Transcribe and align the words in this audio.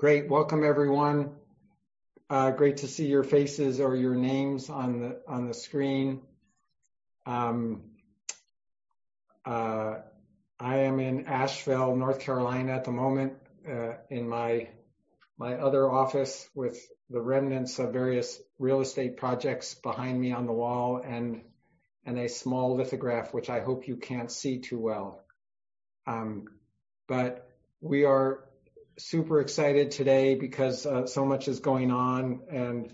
Great. 0.00 0.30
Welcome, 0.30 0.64
everyone. 0.64 1.32
Uh, 2.30 2.52
great 2.52 2.78
to 2.78 2.88
see 2.88 3.04
your 3.04 3.22
faces 3.22 3.80
or 3.80 3.94
your 3.94 4.14
names 4.14 4.70
on 4.70 4.98
the 4.98 5.20
on 5.28 5.46
the 5.46 5.52
screen. 5.52 6.22
Um, 7.26 7.82
uh, 9.44 9.96
I 10.58 10.76
am 10.78 11.00
in 11.00 11.26
Asheville, 11.26 11.94
North 11.96 12.20
Carolina 12.20 12.72
at 12.72 12.84
the 12.84 12.92
moment, 12.92 13.34
uh, 13.70 13.96
in 14.08 14.26
my 14.26 14.70
my 15.36 15.56
other 15.56 15.92
office 15.92 16.48
with 16.54 16.80
the 17.10 17.20
remnants 17.20 17.78
of 17.78 17.92
various 17.92 18.40
real 18.58 18.80
estate 18.80 19.18
projects 19.18 19.74
behind 19.74 20.18
me 20.18 20.32
on 20.32 20.46
the 20.46 20.54
wall 20.54 21.02
and 21.04 21.42
and 22.06 22.18
a 22.18 22.30
small 22.30 22.74
lithograph, 22.74 23.34
which 23.34 23.50
I 23.50 23.60
hope 23.60 23.86
you 23.86 23.96
can't 23.98 24.32
see 24.32 24.60
too 24.60 24.78
well. 24.78 25.22
Um, 26.06 26.46
but 27.06 27.50
we 27.82 28.06
are 28.06 28.44
super 28.98 29.40
excited 29.40 29.90
today 29.90 30.34
because 30.34 30.86
uh, 30.86 31.06
so 31.06 31.24
much 31.24 31.48
is 31.48 31.60
going 31.60 31.90
on 31.90 32.40
and 32.50 32.92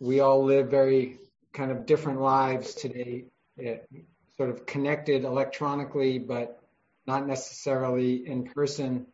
we 0.00 0.20
all 0.20 0.44
live 0.44 0.70
very 0.70 1.18
kind 1.52 1.70
of 1.70 1.86
different 1.86 2.20
lives 2.20 2.74
today, 2.74 3.24
it, 3.56 3.88
sort 4.36 4.50
of 4.50 4.66
connected 4.66 5.24
electronically, 5.24 6.18
but 6.18 6.60
not 7.06 7.26
necessarily 7.26 8.26
in 8.26 8.44
person. 8.44 9.06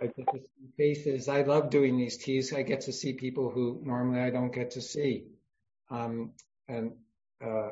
I 0.00 0.06
get 0.06 0.26
to 0.32 0.40
see 0.40 0.68
faces. 0.76 1.28
I 1.28 1.42
love 1.42 1.70
doing 1.70 1.96
these 1.96 2.18
teas. 2.18 2.52
I 2.52 2.62
get 2.62 2.82
to 2.82 2.92
see 2.92 3.12
people 3.14 3.50
who 3.50 3.80
normally 3.84 4.20
I 4.20 4.30
don't 4.30 4.52
get 4.52 4.72
to 4.72 4.82
see. 4.82 5.24
Um, 5.90 6.32
and, 6.68 6.92
uh, 7.42 7.70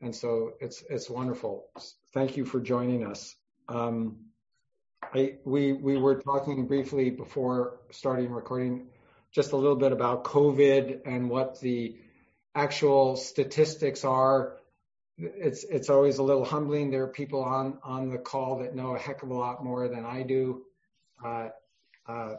and 0.00 0.14
so 0.14 0.52
it's, 0.60 0.82
it's 0.88 1.10
wonderful. 1.10 1.66
Thank 2.14 2.36
you 2.36 2.44
for 2.44 2.60
joining 2.60 3.04
us. 3.04 3.34
Um, 3.68 4.25
I, 5.14 5.36
we 5.44 5.72
we 5.72 5.96
were 5.96 6.16
talking 6.16 6.66
briefly 6.66 7.10
before 7.10 7.78
starting 7.90 8.30
recording, 8.30 8.86
just 9.32 9.52
a 9.52 9.56
little 9.56 9.76
bit 9.76 9.92
about 9.92 10.24
COVID 10.24 11.02
and 11.06 11.30
what 11.30 11.60
the 11.60 11.96
actual 12.54 13.16
statistics 13.16 14.04
are. 14.04 14.56
It's 15.18 15.64
it's 15.64 15.90
always 15.90 16.18
a 16.18 16.22
little 16.22 16.44
humbling. 16.44 16.90
There 16.90 17.04
are 17.04 17.08
people 17.08 17.42
on 17.42 17.78
on 17.82 18.10
the 18.10 18.18
call 18.18 18.58
that 18.58 18.74
know 18.74 18.94
a 18.94 18.98
heck 18.98 19.22
of 19.22 19.30
a 19.30 19.34
lot 19.34 19.64
more 19.64 19.88
than 19.88 20.04
I 20.04 20.22
do. 20.22 20.62
Uh, 21.24 21.48
uh, 22.06 22.34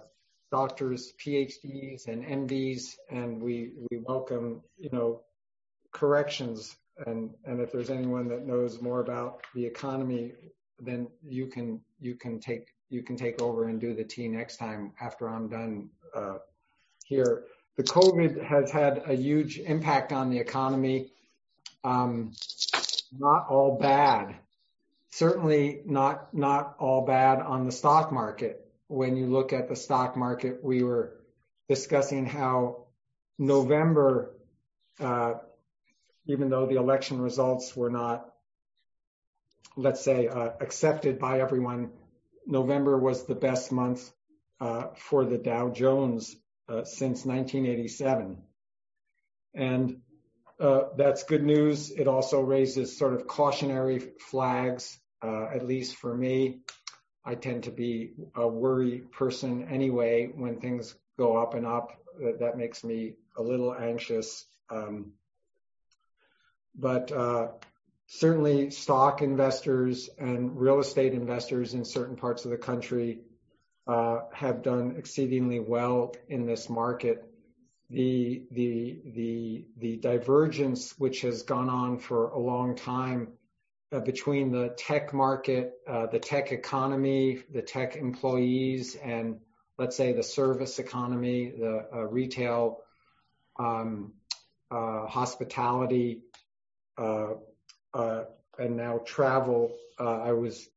doctors, 0.52 1.14
PhDs, 1.24 2.08
and 2.08 2.24
MDs, 2.24 2.96
and 3.10 3.42
we 3.42 3.72
we 3.90 3.98
welcome 3.98 4.62
you 4.78 4.90
know 4.92 5.22
corrections. 5.92 6.76
And 7.06 7.32
and 7.46 7.62
if 7.62 7.72
there's 7.72 7.90
anyone 7.90 8.28
that 8.30 8.46
knows 8.46 8.82
more 8.82 9.00
about 9.00 9.42
the 9.54 9.66
economy, 9.66 10.34
then 10.80 11.08
you 11.24 11.48
can 11.48 11.82
you 12.00 12.16
can 12.16 12.40
take 12.40 12.68
you 12.90 13.04
can 13.04 13.18
take 13.18 13.42
over 13.42 13.68
and 13.68 13.82
do 13.82 13.94
the 13.94 14.04
tea 14.04 14.28
next 14.28 14.58
time 14.58 14.94
after 15.02 15.28
I'm 15.30 15.50
done 15.50 15.90
uh, 16.16 16.38
here. 17.06 17.44
The 17.76 17.84
COVID 17.84 18.44
has 18.44 18.72
had 18.72 19.04
a 19.06 19.14
huge 19.14 19.60
impact 19.60 20.12
on 20.12 20.30
the 20.30 20.40
economy. 20.40 21.12
Um, 21.84 22.34
not 23.18 23.48
all 23.50 23.78
bad. 23.80 24.36
Certainly 25.10 25.82
not 25.86 26.34
not 26.34 26.76
all 26.80 27.06
bad 27.06 27.40
on 27.40 27.66
the 27.66 27.72
stock 27.72 28.12
market. 28.12 28.64
When 28.88 29.18
you 29.18 29.28
look 29.28 29.54
at 29.54 29.68
the 29.68 29.76
stock 29.76 30.16
market, 30.16 30.64
we 30.64 30.84
were 30.84 31.18
discussing 31.68 32.26
how 32.26 32.86
November, 33.38 34.36
uh, 35.00 35.36
even 36.26 36.50
though 36.50 36.66
the 36.66 36.76
election 36.76 37.22
results 37.22 37.76
were 37.76 37.90
not 37.90 38.34
let's 39.78 40.02
say, 40.02 40.28
uh, 40.28 40.50
accepted 40.60 41.20
by 41.20 41.40
everyone, 41.40 41.92
November 42.46 42.98
was 42.98 43.26
the 43.26 43.36
best 43.36 43.72
month 43.72 44.12
uh, 44.60 44.88
for 44.96 45.24
the 45.24 45.38
Dow 45.38 45.70
Jones 45.70 46.36
uh, 46.68 46.84
since 46.84 47.24
1987. 47.26 48.42
And 49.54 50.02
that's 50.60 51.24
good 51.24 51.44
news. 51.44 51.92
It 51.92 52.08
also 52.08 52.42
raises 52.42 52.98
sort 52.98 53.14
of 53.14 53.28
cautionary 53.28 54.00
flags, 54.20 54.98
at 55.24 55.66
least 55.66 55.96
for 55.96 56.14
me. 56.14 56.62
I 57.24 57.36
tend 57.36 57.64
to 57.64 57.72
be 57.72 58.14
a 58.36 58.48
worry 58.48 59.00
person 59.00 59.68
anyway. 59.70 60.32
When 60.34 60.60
things 60.60 60.96
go 61.18 61.38
up 61.38 61.54
and 61.54 61.66
up, 61.66 61.92
that, 62.40 62.58
makes 62.58 62.84
me 62.84 63.14
a 63.38 63.44
little 63.44 63.76
anxious. 63.76 64.46
Um, 64.70 65.14
but 66.76 67.12
certainly 68.08 68.70
stock 68.72 69.22
investors 69.22 70.10
and 70.18 70.60
real 70.60 70.80
estate 70.80 71.14
investors 71.14 71.74
in 71.74 71.84
certain 71.84 72.16
parts 72.16 72.46
of 72.46 72.52
the 72.52 72.58
country 72.58 73.20
uh, 73.86 74.20
have 74.34 74.64
done 74.64 74.96
exceedingly 74.98 75.60
well 75.60 76.16
in 76.28 76.46
this 76.46 76.70
market. 76.70 77.24
The, 77.90 78.44
the, 78.52 79.00
the, 79.14 79.66
the 79.78 79.98
divergence 79.98 80.94
which 80.98 81.22
has 81.22 81.44
gone 81.44 81.70
on 81.70 82.00
for 82.00 82.30
a 82.30 82.40
long 82.40 82.76
time 82.76 83.30
uh, 83.92 84.00
between 84.00 84.52
the 84.52 84.74
tech 84.78 85.14
market, 85.14 85.74
uh, 85.88 86.08
the 86.08 86.20
tech 86.20 86.52
economy, 86.52 87.44
the 87.54 87.62
tech 87.62 87.96
employees, 87.96 88.96
and 88.96 89.40
let's 89.78 89.96
say 89.96 90.12
the 90.12 90.24
service 90.24 90.80
economy, 90.80 91.54
the 91.58 91.88
uh, 91.94 92.04
retail, 92.04 92.80
um, 93.58 94.14
uh, 94.70 95.06
hospitality, 95.08 96.22
uh, 96.98 97.36
and 98.60 98.78
now 98.78 99.00
travel. 99.06 99.76
Uh, 100.00 100.20
I 100.22 100.32
was 100.32 100.70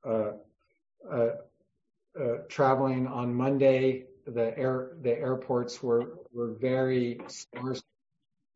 uh, 2.18 2.36
traveling 2.48 3.06
on 3.06 3.34
Monday. 3.34 4.06
The 4.26 4.56
air 4.58 4.92
the 5.02 5.18
airports 5.18 5.82
were 5.82 6.18
were 6.32 6.52
very 6.60 7.20
sparse. 7.28 7.82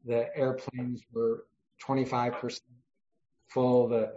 The 0.04 0.36
airplanes 0.36 1.02
were 1.12 1.46
25% 1.82 2.60
full. 3.48 3.88
The 3.88 4.12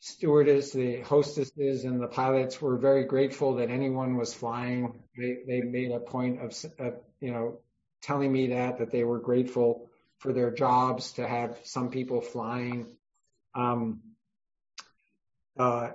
stewardess, 0.00 0.72
the 0.72 1.00
hostesses, 1.02 1.84
and 1.84 2.00
the 2.00 2.08
pilots 2.08 2.60
were 2.60 2.76
very 2.76 3.04
grateful 3.04 3.56
that 3.56 3.70
anyone 3.70 4.16
was 4.16 4.34
flying. 4.34 5.02
They 5.16 5.38
they 5.46 5.60
made 5.60 5.92
a 5.92 6.00
point 6.00 6.40
of, 6.40 6.52
of 6.78 6.94
you 7.20 7.32
know 7.32 7.60
telling 8.02 8.32
me 8.32 8.48
that 8.48 8.78
that 8.78 8.90
they 8.90 9.04
were 9.04 9.20
grateful 9.20 9.88
for 10.18 10.32
their 10.32 10.50
jobs 10.50 11.12
to 11.12 11.26
have 11.26 11.58
some 11.62 11.90
people 11.90 12.20
flying 12.20 12.82
uh, 12.82 12.97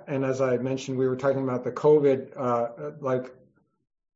and 0.06 0.24
as 0.24 0.40
I 0.40 0.58
mentioned, 0.58 0.98
we 0.98 1.06
were 1.06 1.16
talking 1.16 1.42
about 1.42 1.64
the 1.64 1.72
COVID, 1.72 2.36
uh, 2.36 2.92
like 3.00 3.34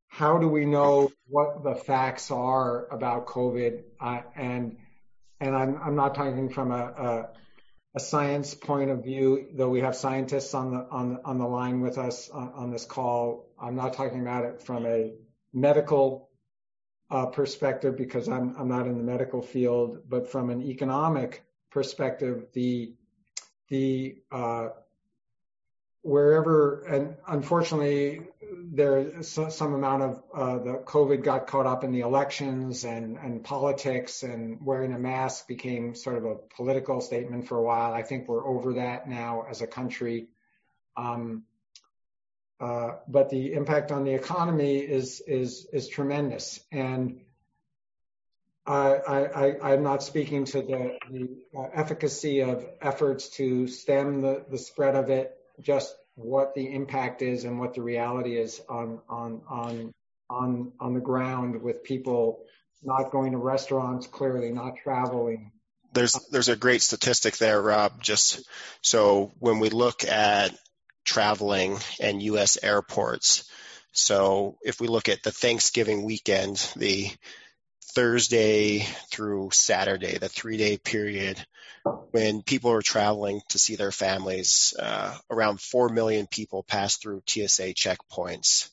how 0.08 0.38
do 0.38 0.48
we 0.48 0.64
know 0.64 1.12
what 1.28 1.62
the 1.62 1.74
facts 1.74 2.30
are 2.30 2.86
about 2.92 3.26
COVID? 3.26 3.82
Uh, 4.00 4.20
and 4.34 4.76
and 5.40 5.54
I'm 5.54 5.80
I'm 5.82 5.94
not 5.94 6.14
talking 6.14 6.48
from 6.48 6.72
a, 6.72 7.28
science 8.00 8.54
point 8.54 8.90
of 8.90 9.02
view, 9.02 9.48
though 9.54 9.70
we 9.70 9.80
have 9.80 9.96
scientists 9.96 10.54
on 10.54 10.70
the 10.70 10.86
on 10.88 11.18
on 11.24 11.38
the 11.38 11.46
line 11.46 11.80
with 11.80 11.98
us 11.98 12.30
on, 12.30 12.70
this 12.70 12.84
call. 12.84 13.50
I'm 13.60 13.74
not 13.74 13.94
talking 13.94 14.20
about 14.20 14.44
it 14.44 14.62
from 14.62 14.86
a 14.86 15.14
medical 15.52 16.30
uh, 17.10 17.26
perspective 17.26 17.96
because 17.96 18.28
I'm 18.28 18.54
I'm 18.56 18.68
not 18.68 18.86
in 18.86 18.98
the 18.98 19.02
medical 19.02 19.42
field, 19.42 19.98
but 20.08 20.30
from 20.30 20.50
an 20.50 20.62
economic 20.62 21.42
perspective, 21.72 22.46
the 22.52 22.94
the 23.68 24.16
uh, 24.30 24.68
wherever 26.02 26.82
and 26.84 27.16
unfortunately 27.26 28.22
there's 28.72 29.28
some 29.28 29.74
amount 29.74 30.02
of 30.02 30.22
uh, 30.34 30.58
the 30.58 30.82
COVID 30.84 31.22
got 31.22 31.46
caught 31.46 31.66
up 31.66 31.84
in 31.84 31.92
the 31.92 32.00
elections 32.00 32.84
and 32.84 33.18
and 33.18 33.44
politics 33.44 34.22
and 34.22 34.64
wearing 34.64 34.92
a 34.92 34.98
mask 34.98 35.46
became 35.46 35.94
sort 35.94 36.16
of 36.16 36.24
a 36.24 36.34
political 36.56 37.00
statement 37.00 37.46
for 37.46 37.58
a 37.58 37.62
while. 37.62 37.92
I 37.92 38.02
think 38.02 38.28
we're 38.28 38.46
over 38.46 38.74
that 38.74 39.08
now 39.08 39.44
as 39.48 39.60
a 39.60 39.66
country. 39.66 40.28
Um, 40.96 41.44
uh, 42.60 42.96
but 43.06 43.30
the 43.30 43.52
impact 43.52 43.92
on 43.92 44.04
the 44.04 44.14
economy 44.14 44.78
is 44.78 45.20
is 45.20 45.66
is 45.72 45.88
tremendous 45.88 46.60
and 46.72 47.20
I, 48.68 49.72
am 49.72 49.82
not 49.82 50.02
speaking 50.02 50.44
to 50.46 50.62
the, 50.62 50.98
uh, 51.56 51.68
efficacy 51.72 52.40
of 52.40 52.64
efforts 52.82 53.30
to 53.30 53.66
stem 53.66 54.20
the, 54.20 54.58
spread 54.58 54.94
of 54.94 55.10
it, 55.10 55.36
just 55.60 55.94
what 56.14 56.54
the 56.54 56.74
impact 56.74 57.22
is 57.22 57.44
and 57.44 57.58
what 57.58 57.74
the 57.74 57.82
reality 57.82 58.36
is 58.36 58.60
on 58.68 59.00
on 59.08 59.40
on 59.48 59.94
on 60.28 60.72
on 60.80 60.94
the 60.94 61.00
ground 61.00 61.62
with 61.62 61.84
people 61.84 62.44
not 62.82 63.10
going 63.10 63.32
to 63.32 63.38
restaurants, 63.38 64.06
clearly 64.06 64.50
not 64.50 64.76
traveling. 64.82 65.52
There's 65.92 66.14
there's 66.30 66.48
a 66.48 66.56
great 66.56 66.82
statistic 66.82 67.38
there, 67.38 67.60
Rob. 67.60 68.02
Just 68.02 68.46
so 68.82 69.32
when 69.38 69.60
we 69.60 69.70
look 69.70 70.04
at 70.04 70.54
traveling 71.04 71.78
and 72.00 72.22
U.S. 72.22 72.58
airports, 72.62 73.50
so 73.92 74.58
if 74.62 74.80
we 74.80 74.88
look 74.88 75.08
at 75.08 75.22
the 75.22 75.32
Thanksgiving 75.32 76.04
weekend, 76.04 76.56
the 76.76 77.10
Thursday 77.98 78.86
through 79.10 79.50
Saturday, 79.50 80.18
the 80.18 80.28
three 80.28 80.56
day 80.56 80.76
period 80.76 81.44
when 82.12 82.42
people 82.42 82.70
are 82.70 82.80
traveling 82.80 83.40
to 83.48 83.58
see 83.58 83.74
their 83.74 83.90
families, 83.90 84.72
uh, 84.78 85.18
around 85.28 85.60
4 85.60 85.88
million 85.88 86.28
people 86.28 86.62
pass 86.62 86.96
through 86.96 87.24
TSA 87.26 87.74
checkpoints, 87.74 88.70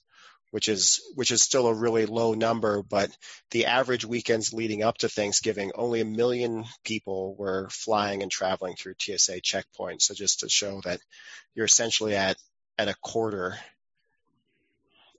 which 0.51 0.69
is 0.69 1.01
which 1.15 1.31
is 1.31 1.41
still 1.41 1.65
a 1.65 1.73
really 1.73 2.05
low 2.05 2.35
number, 2.35 2.83
but 2.83 3.09
the 3.49 3.65
average 3.65 4.05
weekends 4.05 4.53
leading 4.53 4.83
up 4.83 4.99
to 4.99 5.09
Thanksgiving, 5.09 5.71
only 5.73 6.01
a 6.01 6.05
million 6.05 6.63
people 6.83 7.35
were 7.35 7.67
flying 7.71 8.21
and 8.21 8.29
traveling 8.29 8.75
through 8.75 8.93
TSA 8.99 9.41
checkpoints. 9.41 10.03
So 10.03 10.13
just 10.13 10.41
to 10.41 10.49
show 10.49 10.81
that 10.83 10.99
you're 11.55 11.65
essentially 11.65 12.15
at 12.15 12.37
at 12.77 12.89
a 12.89 12.95
quarter, 13.01 13.57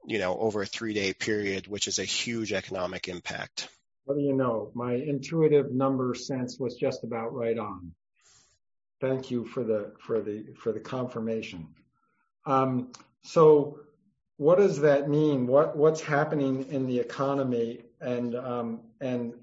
you 0.07 0.21
know, 0.21 0.39
over 0.39 0.63
a 0.63 0.67
three 0.67 0.95
day 0.95 1.13
period, 1.13 1.67
which 1.67 1.89
is 1.89 1.99
a 1.99 2.05
huge 2.05 2.53
economic 2.53 3.09
impact. 3.09 3.69
What 4.07 4.17
do 4.17 4.23
you 4.23 4.35
know? 4.35 4.71
My 4.73 4.95
intuitive 4.95 5.73
number 5.73 6.15
sense 6.15 6.61
was 6.61 6.77
just 6.77 7.03
about 7.03 7.35
right 7.35 7.59
on. 7.59 7.93
Thank 9.01 9.33
you 9.33 9.45
for 9.45 9.65
the 9.65 9.93
for 9.99 10.21
the 10.21 10.55
for 10.63 10.71
the 10.71 10.79
confirmation. 10.79 11.67
Um, 12.47 12.93
so 13.23 13.81
what 14.37 14.59
does 14.59 14.81
that 14.83 15.09
mean? 15.09 15.49
What 15.49 15.77
what's 15.77 16.01
happening 16.01 16.67
in 16.71 16.87
the 16.87 17.01
economy 17.01 17.81
and 18.01 18.37
um, 18.37 18.81
and 19.01 19.35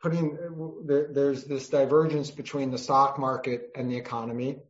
putting 0.00 0.38
there, 0.86 1.08
there's 1.12 1.44
this 1.44 1.68
divergence 1.68 2.30
between 2.30 2.70
the 2.70 2.78
stock 2.78 3.18
market 3.18 3.70
and 3.76 3.90
the 3.90 3.96
economy. 3.96 4.60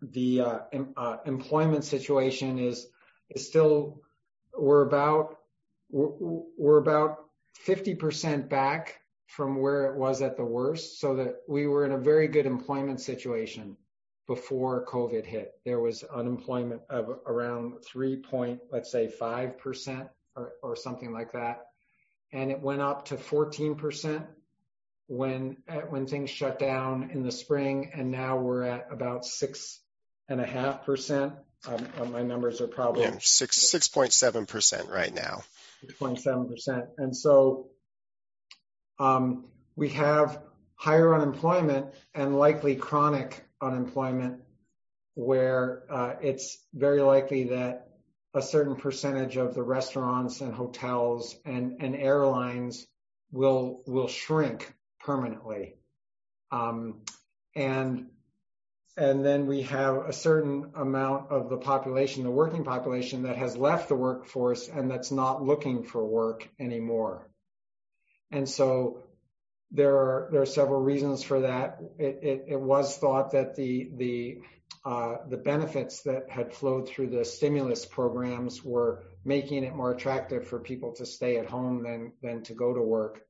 The 0.00 0.40
uh, 0.40 0.58
em, 0.72 0.92
uh, 0.96 1.18
employment 1.24 1.84
situation 1.84 2.58
is 2.58 2.88
is 3.30 3.46
still 3.46 4.02
we're 4.58 4.82
about 4.82 5.38
we're, 5.88 6.42
we're 6.58 6.78
about 6.78 7.21
50% 7.66 8.48
back 8.48 9.00
from 9.26 9.56
where 9.56 9.86
it 9.86 9.96
was 9.96 10.20
at 10.20 10.36
the 10.36 10.44
worst, 10.44 11.00
so 11.00 11.16
that 11.16 11.36
we 11.48 11.66
were 11.66 11.86
in 11.86 11.92
a 11.92 11.98
very 11.98 12.28
good 12.28 12.46
employment 12.46 13.00
situation 13.00 13.76
before 14.26 14.86
COVID 14.86 15.24
hit. 15.24 15.52
There 15.64 15.80
was 15.80 16.04
unemployment 16.04 16.82
of 16.90 17.20
around 17.26 17.84
3 17.84 18.16
point, 18.16 18.60
let's 18.70 18.90
say 18.90 19.10
5% 19.20 20.08
or, 20.36 20.52
or 20.62 20.76
something 20.76 21.12
like 21.12 21.32
that. 21.32 21.66
And 22.32 22.50
it 22.50 22.60
went 22.60 22.80
up 22.80 23.06
to 23.06 23.16
14% 23.16 24.24
when, 25.06 25.56
when 25.90 26.06
things 26.06 26.30
shut 26.30 26.58
down 26.58 27.10
in 27.12 27.22
the 27.22 27.32
spring. 27.32 27.90
And 27.94 28.10
now 28.10 28.38
we're 28.38 28.64
at 28.64 28.88
about 28.90 29.24
six 29.24 29.80
and 30.28 30.40
a 30.40 30.46
half 30.46 30.84
percent. 30.84 31.34
Um, 31.66 31.86
uh, 32.00 32.04
my 32.06 32.22
numbers 32.22 32.60
are 32.60 32.68
probably 32.68 33.02
yeah, 33.02 33.18
six, 33.20 33.58
6.7% 33.58 34.88
right 34.88 35.14
now. 35.14 35.42
6.7%. 35.84 36.86
And 36.98 37.16
so, 37.16 37.68
um, 38.98 39.46
we 39.74 39.88
have 39.90 40.42
higher 40.74 41.14
unemployment 41.14 41.86
and 42.14 42.38
likely 42.38 42.76
chronic 42.76 43.44
unemployment 43.60 44.40
where 45.14 45.84
uh, 45.90 46.14
it's 46.20 46.58
very 46.74 47.00
likely 47.00 47.44
that 47.44 47.88
a 48.34 48.42
certain 48.42 48.76
percentage 48.76 49.36
of 49.36 49.54
the 49.54 49.62
restaurants 49.62 50.40
and 50.40 50.54
hotels 50.54 51.36
and, 51.44 51.76
and 51.80 51.94
airlines 51.94 52.86
will 53.30 53.82
will 53.86 54.08
shrink 54.08 54.74
permanently. 55.00 55.74
Um, 56.50 57.00
and 57.54 58.06
and 58.96 59.24
then 59.24 59.46
we 59.46 59.62
have 59.62 59.96
a 60.08 60.12
certain 60.12 60.72
amount 60.74 61.30
of 61.30 61.48
the 61.48 61.56
population, 61.56 62.24
the 62.24 62.30
working 62.30 62.64
population, 62.64 63.22
that 63.22 63.36
has 63.36 63.56
left 63.56 63.88
the 63.88 63.94
workforce 63.94 64.68
and 64.68 64.90
that's 64.90 65.10
not 65.10 65.42
looking 65.42 65.82
for 65.82 66.04
work 66.04 66.48
anymore. 66.60 67.28
And 68.30 68.48
so 68.48 69.04
there 69.70 69.96
are 69.96 70.28
there 70.30 70.42
are 70.42 70.46
several 70.46 70.80
reasons 70.80 71.22
for 71.22 71.40
that. 71.40 71.78
It, 71.98 72.18
it, 72.22 72.44
it 72.48 72.60
was 72.60 72.96
thought 72.98 73.32
that 73.32 73.56
the 73.56 73.90
the 73.96 74.38
uh, 74.84 75.16
the 75.28 75.36
benefits 75.36 76.02
that 76.02 76.28
had 76.28 76.52
flowed 76.52 76.88
through 76.88 77.08
the 77.08 77.24
stimulus 77.24 77.86
programs 77.86 78.64
were 78.64 79.04
making 79.24 79.64
it 79.64 79.74
more 79.74 79.92
attractive 79.92 80.46
for 80.48 80.58
people 80.58 80.92
to 80.92 81.06
stay 81.06 81.38
at 81.38 81.46
home 81.46 81.82
than 81.82 82.12
than 82.22 82.42
to 82.42 82.54
go 82.54 82.74
to 82.74 82.82
work. 82.82 83.22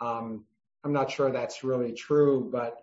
Um, 0.00 0.44
I'm 0.82 0.92
not 0.92 1.10
sure 1.10 1.30
that's 1.30 1.62
really 1.62 1.92
true, 1.92 2.48
but 2.50 2.76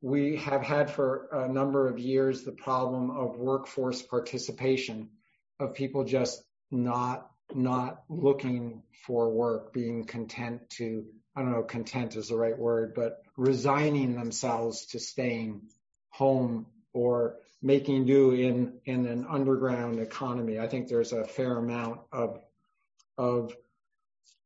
we 0.00 0.36
have 0.36 0.62
had 0.62 0.90
for 0.90 1.28
a 1.32 1.48
number 1.48 1.88
of 1.88 1.98
years 1.98 2.42
the 2.42 2.52
problem 2.52 3.10
of 3.10 3.36
workforce 3.36 4.02
participation, 4.02 5.10
of 5.58 5.74
people 5.74 6.04
just 6.04 6.42
not 6.70 7.26
not 7.52 8.02
looking 8.08 8.82
for 9.06 9.30
work, 9.30 9.72
being 9.72 10.04
content 10.04 10.70
to 10.70 11.04
I 11.34 11.42
don't 11.42 11.52
know, 11.52 11.62
content 11.62 12.16
is 12.16 12.28
the 12.28 12.36
right 12.36 12.58
word, 12.58 12.94
but 12.94 13.22
resigning 13.36 14.14
themselves 14.14 14.86
to 14.86 14.98
staying 14.98 15.62
home 16.10 16.66
or 16.92 17.36
making 17.62 18.06
do 18.06 18.32
in, 18.32 18.80
in 18.84 19.06
an 19.06 19.26
underground 19.28 20.00
economy. 20.00 20.58
I 20.58 20.66
think 20.66 20.88
there's 20.88 21.12
a 21.12 21.24
fair 21.24 21.56
amount 21.56 22.00
of, 22.10 22.40
of, 23.16 23.54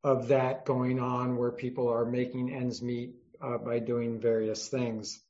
of 0.02 0.28
that 0.28 0.66
going 0.66 1.00
on 1.00 1.36
where 1.36 1.52
people 1.52 1.88
are 1.88 2.04
making 2.04 2.52
ends 2.52 2.82
meet 2.82 3.14
uh, 3.40 3.58
by 3.58 3.78
doing 3.78 4.20
various 4.20 4.68
things. 4.68 5.20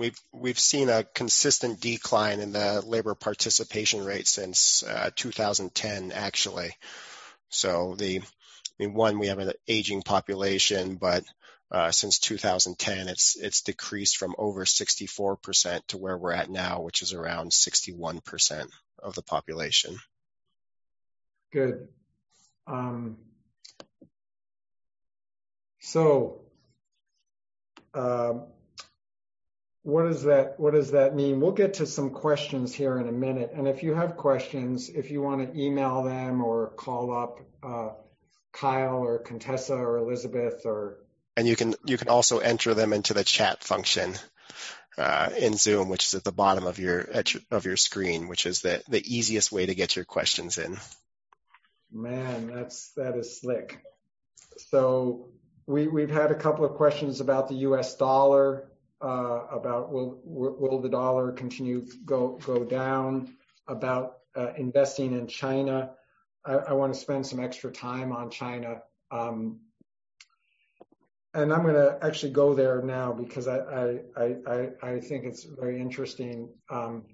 We've 0.00 0.18
we've 0.32 0.58
seen 0.58 0.88
a 0.88 1.04
consistent 1.04 1.80
decline 1.80 2.40
in 2.40 2.52
the 2.52 2.80
labor 2.80 3.14
participation 3.14 4.02
rate 4.02 4.26
since 4.26 4.82
uh, 4.82 5.10
2010, 5.14 6.10
actually. 6.12 6.74
So 7.50 7.94
the 7.96 8.22
mean, 8.80 8.94
one, 8.94 9.18
we 9.18 9.26
have 9.26 9.38
an 9.38 9.52
aging 9.68 10.02
population, 10.02 10.96
but 10.96 11.24
uh, 11.70 11.90
since 11.90 12.18
2010, 12.18 13.08
it's 13.08 13.36
it's 13.36 13.60
decreased 13.60 14.16
from 14.16 14.34
over 14.38 14.64
64% 14.64 15.86
to 15.88 15.98
where 15.98 16.16
we're 16.16 16.32
at 16.32 16.50
now, 16.50 16.80
which 16.80 17.02
is 17.02 17.12
around 17.12 17.52
61% 17.52 18.66
of 19.02 19.14
the 19.14 19.22
population. 19.22 19.96
Good. 21.52 21.88
What 29.82 30.02
does 30.04 30.24
that 30.24 30.60
what 30.60 30.74
does 30.74 30.90
that 30.90 31.14
mean? 31.14 31.40
We'll 31.40 31.52
get 31.52 31.74
to 31.74 31.86
some 31.86 32.10
questions 32.10 32.74
here 32.74 32.98
in 32.98 33.08
a 33.08 33.12
minute, 33.12 33.52
and 33.54 33.66
if 33.66 33.82
you 33.82 33.94
have 33.94 34.16
questions, 34.16 34.90
if 34.90 35.10
you 35.10 35.22
want 35.22 35.52
to 35.52 35.60
email 35.60 36.02
them 36.02 36.42
or 36.42 36.68
call 36.70 37.16
up. 37.16 37.40
Uh, 37.62 37.90
Kyle 38.52 38.98
or 38.98 39.18
Contessa 39.18 39.74
or 39.74 39.98
Elizabeth 39.98 40.62
or. 40.64 40.98
And 41.36 41.46
you 41.46 41.56
can 41.56 41.74
you 41.84 41.96
can 41.96 42.08
also 42.08 42.38
enter 42.38 42.74
them 42.74 42.92
into 42.92 43.14
the 43.14 43.24
chat 43.24 43.62
function 43.62 44.14
uh, 44.98 45.30
in 45.38 45.56
Zoom, 45.56 45.88
which 45.88 46.06
is 46.06 46.14
at 46.14 46.24
the 46.24 46.32
bottom 46.32 46.66
of 46.66 46.78
your, 46.78 47.08
your 47.12 47.42
of 47.50 47.64
your 47.64 47.76
screen, 47.76 48.28
which 48.28 48.46
is 48.46 48.60
the 48.60 48.82
the 48.88 49.02
easiest 49.16 49.52
way 49.52 49.64
to 49.64 49.74
get 49.74 49.96
your 49.96 50.04
questions 50.04 50.58
in. 50.58 50.76
Man, 51.92 52.48
that's 52.48 52.90
that 52.96 53.16
is 53.16 53.40
slick. 53.40 53.80
So 54.68 55.28
we 55.66 55.86
we've 55.86 56.10
had 56.10 56.30
a 56.32 56.34
couple 56.34 56.64
of 56.64 56.72
questions 56.72 57.20
about 57.20 57.48
the 57.48 57.56
U.S. 57.56 57.96
dollar, 57.96 58.69
uh, 59.02 59.46
about 59.50 59.92
will 59.92 60.20
will 60.24 60.80
the 60.80 60.88
dollar 60.88 61.32
continue 61.32 61.86
go 62.04 62.38
go 62.44 62.64
down, 62.64 63.34
about 63.66 64.18
uh, 64.36 64.52
investing 64.56 65.12
in 65.12 65.26
China. 65.26 65.90
I, 66.44 66.54
I 66.54 66.72
want 66.72 66.94
to 66.94 66.98
spend 66.98 67.26
some 67.26 67.40
extra 67.40 67.70
time 67.70 68.12
on 68.12 68.30
China. 68.30 68.82
Um, 69.10 69.60
and 71.32 71.52
I'm 71.52 71.62
going 71.62 71.74
to 71.74 71.98
actually 72.02 72.32
go 72.32 72.54
there 72.54 72.82
now 72.82 73.12
because 73.12 73.46
I, 73.46 74.00
I, 74.16 74.36
I, 74.46 74.68
I 74.82 75.00
think 75.00 75.24
it's 75.24 75.44
very 75.44 75.80
interesting 75.80 76.48
um, 76.68 77.04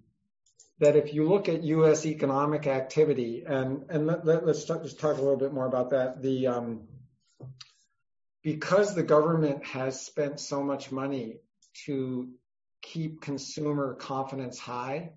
that 0.79 0.97
if 0.97 1.13
you 1.13 1.29
look 1.29 1.49
at 1.49 1.63
U.S. 1.63 2.07
economic 2.07 2.67
activity, 2.67 3.45
and, 3.47 3.85
and 3.91 4.07
let, 4.07 4.27
us 4.27 4.47
let, 4.47 4.67
talk, 4.67 4.83
just 4.85 5.01
talk 5.01 5.19
a 5.19 5.21
little 5.21 5.37
bit 5.37 5.53
more 5.53 5.67
about 5.67 5.91
that. 5.91 6.23
The 6.23 6.47
um, 6.47 6.89
because 8.43 8.95
the 8.95 9.03
government 9.03 9.67
has 9.67 10.01
spent 10.01 10.39
so 10.41 10.63
much 10.63 10.93
money 10.93 11.41
to 11.85 12.29
keep 12.83 13.21
consumer 13.21 13.95
confidence 13.95 14.59
high, 14.59 15.13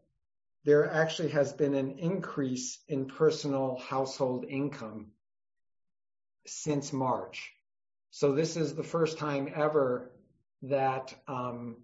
there 0.66 0.90
actually 0.90 1.30
has 1.30 1.54
been 1.54 1.74
an 1.74 2.00
increase 2.00 2.80
in 2.88 3.06
personal 3.06 3.78
household 3.78 4.46
income 4.46 5.08
since 6.46 6.92
March. 6.92 7.52
So 8.12 8.34
this 8.34 8.58
is 8.58 8.76
the 8.76 8.84
first 8.84 9.18
time 9.18 9.52
ever 9.56 10.12
that 10.64 11.14
um, 11.28 11.78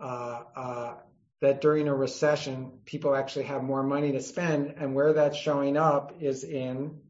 uh, 0.00 0.42
uh, 0.56 0.94
that 1.40 1.60
during 1.60 1.86
a 1.86 1.94
recession, 1.94 2.80
people 2.84 3.14
actually 3.14 3.44
have 3.44 3.62
more 3.62 3.82
money 3.82 4.12
to 4.12 4.20
spend, 4.20 4.74
and 4.78 4.94
where 4.94 5.12
that's 5.12 5.36
showing 5.36 5.76
up 5.76 6.16
is 6.20 6.42
in 6.42 7.00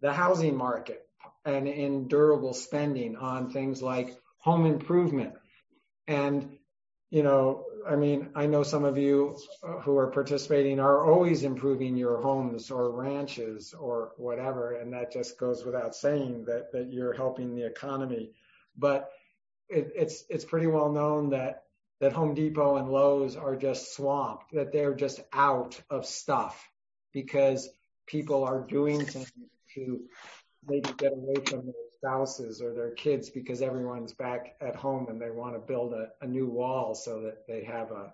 the 0.00 0.12
housing 0.12 0.56
market 0.56 1.08
and 1.44 1.66
in 1.66 2.08
durable 2.08 2.52
spending 2.52 3.16
on 3.16 3.50
things 3.50 3.82
like 3.82 4.20
home 4.38 4.66
improvement. 4.66 5.34
And 6.06 6.57
you 7.10 7.22
know, 7.22 7.64
I 7.88 7.96
mean, 7.96 8.28
I 8.34 8.46
know 8.46 8.62
some 8.62 8.84
of 8.84 8.98
you 8.98 9.38
uh, 9.66 9.80
who 9.80 9.96
are 9.96 10.08
participating 10.08 10.78
are 10.78 11.06
always 11.10 11.42
improving 11.42 11.96
your 11.96 12.20
homes 12.20 12.70
or 12.70 12.90
ranches 12.90 13.72
or 13.72 14.12
whatever, 14.18 14.76
and 14.76 14.92
that 14.92 15.12
just 15.12 15.38
goes 15.38 15.64
without 15.64 15.94
saying 15.94 16.44
that 16.46 16.70
that 16.72 16.92
you're 16.92 17.14
helping 17.14 17.54
the 17.54 17.64
economy. 17.64 18.32
But 18.76 19.10
it, 19.68 19.90
it's 19.94 20.24
it's 20.28 20.44
pretty 20.44 20.66
well 20.66 20.92
known 20.92 21.30
that 21.30 21.64
that 22.00 22.12
Home 22.12 22.34
Depot 22.34 22.76
and 22.76 22.90
Lowe's 22.90 23.36
are 23.36 23.56
just 23.56 23.94
swamped, 23.94 24.52
that 24.52 24.72
they're 24.72 24.94
just 24.94 25.20
out 25.32 25.80
of 25.90 26.06
stuff 26.06 26.68
because 27.12 27.68
people 28.06 28.44
are 28.44 28.60
doing 28.60 29.04
things 29.04 29.32
to 29.74 30.00
maybe 30.66 30.90
get 30.98 31.12
away 31.12 31.34
from 31.44 31.66
their 31.66 31.74
spouses 31.98 32.62
or 32.62 32.72
their 32.72 32.90
kids 32.90 33.28
because 33.28 33.60
everyone's 33.60 34.12
back 34.12 34.56
at 34.60 34.76
home 34.76 35.06
and 35.08 35.20
they 35.20 35.30
want 35.30 35.54
to 35.54 35.58
build 35.58 35.92
a, 35.92 36.08
a 36.20 36.26
new 36.26 36.46
wall 36.46 36.94
so 36.94 37.22
that 37.22 37.46
they 37.46 37.64
have 37.64 37.90
a 37.90 38.12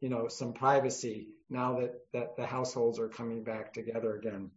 you 0.00 0.08
know 0.08 0.28
some 0.28 0.52
privacy 0.52 1.28
now 1.48 1.80
that 1.80 1.94
that 2.12 2.36
the 2.36 2.46
households 2.46 2.98
are 2.98 3.08
coming 3.08 3.42
back 3.42 3.72
together 3.72 4.16
again. 4.16 4.50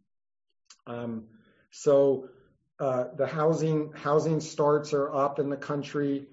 Um, 0.88 1.26
so 1.72 2.30
uh, 2.80 3.06
the 3.16 3.28
housing 3.28 3.92
housing 3.94 4.40
starts 4.40 4.94
are 4.94 5.14
up 5.14 5.40
in 5.40 5.50
the 5.50 5.58
country. 5.58 6.28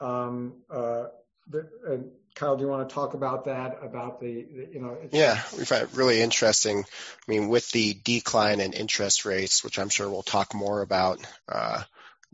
Um, 0.00 0.54
uh, 0.70 1.06
the, 1.48 2.10
Kyle, 2.34 2.56
do 2.56 2.64
you 2.64 2.68
want 2.68 2.88
to 2.88 2.94
talk 2.94 3.14
about 3.14 3.44
that? 3.44 3.78
About 3.82 4.20
the, 4.20 4.28
you 4.72 4.80
know? 4.80 4.96
Yeah, 5.12 5.40
we 5.56 5.64
find 5.64 5.84
it 5.84 5.94
really 5.94 6.20
interesting. 6.20 6.80
I 6.80 7.30
mean, 7.30 7.48
with 7.48 7.70
the 7.70 7.94
decline 7.94 8.60
in 8.60 8.72
interest 8.72 9.24
rates, 9.24 9.62
which 9.62 9.78
I'm 9.78 9.88
sure 9.88 10.10
we'll 10.10 10.22
talk 10.22 10.54
more 10.54 10.82
about 10.82 11.24
uh, 11.48 11.82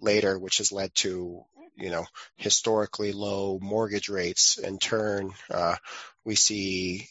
later, 0.01 0.39
which 0.39 0.59
has 0.59 0.73
led 0.73 0.95
to 0.97 1.45
you 1.77 1.91
know 1.91 2.07
historically 2.37 3.13
low 3.13 3.59
mortgage 3.61 4.09
rates. 4.09 4.59
In 4.59 4.79
turn, 4.79 5.33
uh, 5.51 5.77
we 6.25 6.35
see 6.35 7.09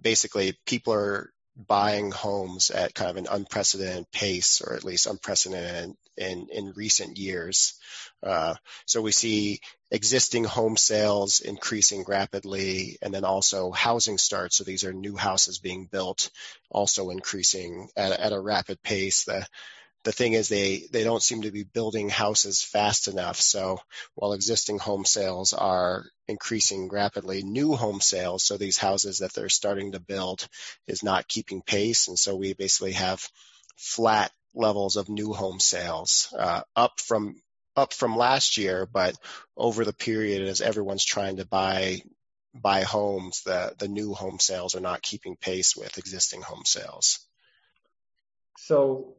basically 0.00 0.56
people 0.66 0.92
are 0.94 1.32
buying 1.66 2.12
homes 2.12 2.70
at 2.70 2.94
kind 2.94 3.10
of 3.10 3.16
an 3.16 3.26
unprecedented 3.30 4.10
pace, 4.12 4.60
or 4.60 4.74
at 4.74 4.84
least 4.84 5.06
unprecedented 5.06 5.96
in, 6.16 6.46
in 6.52 6.72
recent 6.76 7.18
years. 7.18 7.74
Uh, 8.22 8.54
so 8.86 9.02
we 9.02 9.12
see 9.12 9.60
existing 9.90 10.44
home 10.44 10.76
sales 10.76 11.40
increasing 11.40 12.04
rapidly, 12.06 12.96
and 13.02 13.12
then 13.12 13.24
also 13.24 13.72
housing 13.72 14.18
starts. 14.18 14.56
So 14.56 14.64
these 14.64 14.84
are 14.84 14.92
new 14.92 15.16
houses 15.16 15.58
being 15.58 15.86
built, 15.90 16.30
also 16.70 17.10
increasing 17.10 17.88
at, 17.96 18.12
at 18.12 18.32
a 18.32 18.40
rapid 18.40 18.82
pace. 18.82 19.24
The 19.24 19.46
the 20.08 20.12
thing 20.12 20.32
is 20.32 20.48
they 20.48 20.84
they 20.90 21.04
don't 21.04 21.22
seem 21.22 21.42
to 21.42 21.50
be 21.50 21.64
building 21.64 22.08
houses 22.08 22.62
fast 22.62 23.08
enough. 23.08 23.38
So 23.38 23.78
while 24.14 24.32
existing 24.32 24.78
home 24.78 25.04
sales 25.04 25.52
are 25.52 26.06
increasing 26.26 26.88
rapidly, 26.88 27.42
new 27.42 27.74
home 27.74 28.00
sales, 28.00 28.42
so 28.42 28.56
these 28.56 28.78
houses 28.78 29.18
that 29.18 29.34
they're 29.34 29.50
starting 29.50 29.92
to 29.92 30.00
build, 30.00 30.48
is 30.86 31.02
not 31.02 31.28
keeping 31.28 31.60
pace, 31.60 32.08
and 32.08 32.18
so 32.18 32.36
we 32.36 32.54
basically 32.54 32.92
have 32.92 33.28
flat 33.76 34.32
levels 34.54 34.96
of 34.96 35.10
new 35.10 35.34
home 35.34 35.60
sales, 35.60 36.32
uh, 36.38 36.62
up 36.74 37.00
from 37.00 37.42
up 37.76 37.92
from 37.92 38.16
last 38.16 38.56
year, 38.56 38.88
but 38.90 39.14
over 39.58 39.84
the 39.84 39.92
period 39.92 40.48
as 40.48 40.62
everyone's 40.62 41.04
trying 41.04 41.36
to 41.36 41.44
buy 41.44 42.00
buy 42.54 42.80
homes, 42.80 43.42
the 43.42 43.74
the 43.78 43.88
new 43.88 44.14
home 44.14 44.38
sales 44.38 44.74
are 44.74 44.80
not 44.88 45.02
keeping 45.02 45.36
pace 45.36 45.76
with 45.76 45.98
existing 45.98 46.40
home 46.40 46.64
sales. 46.64 47.18
So 48.56 49.17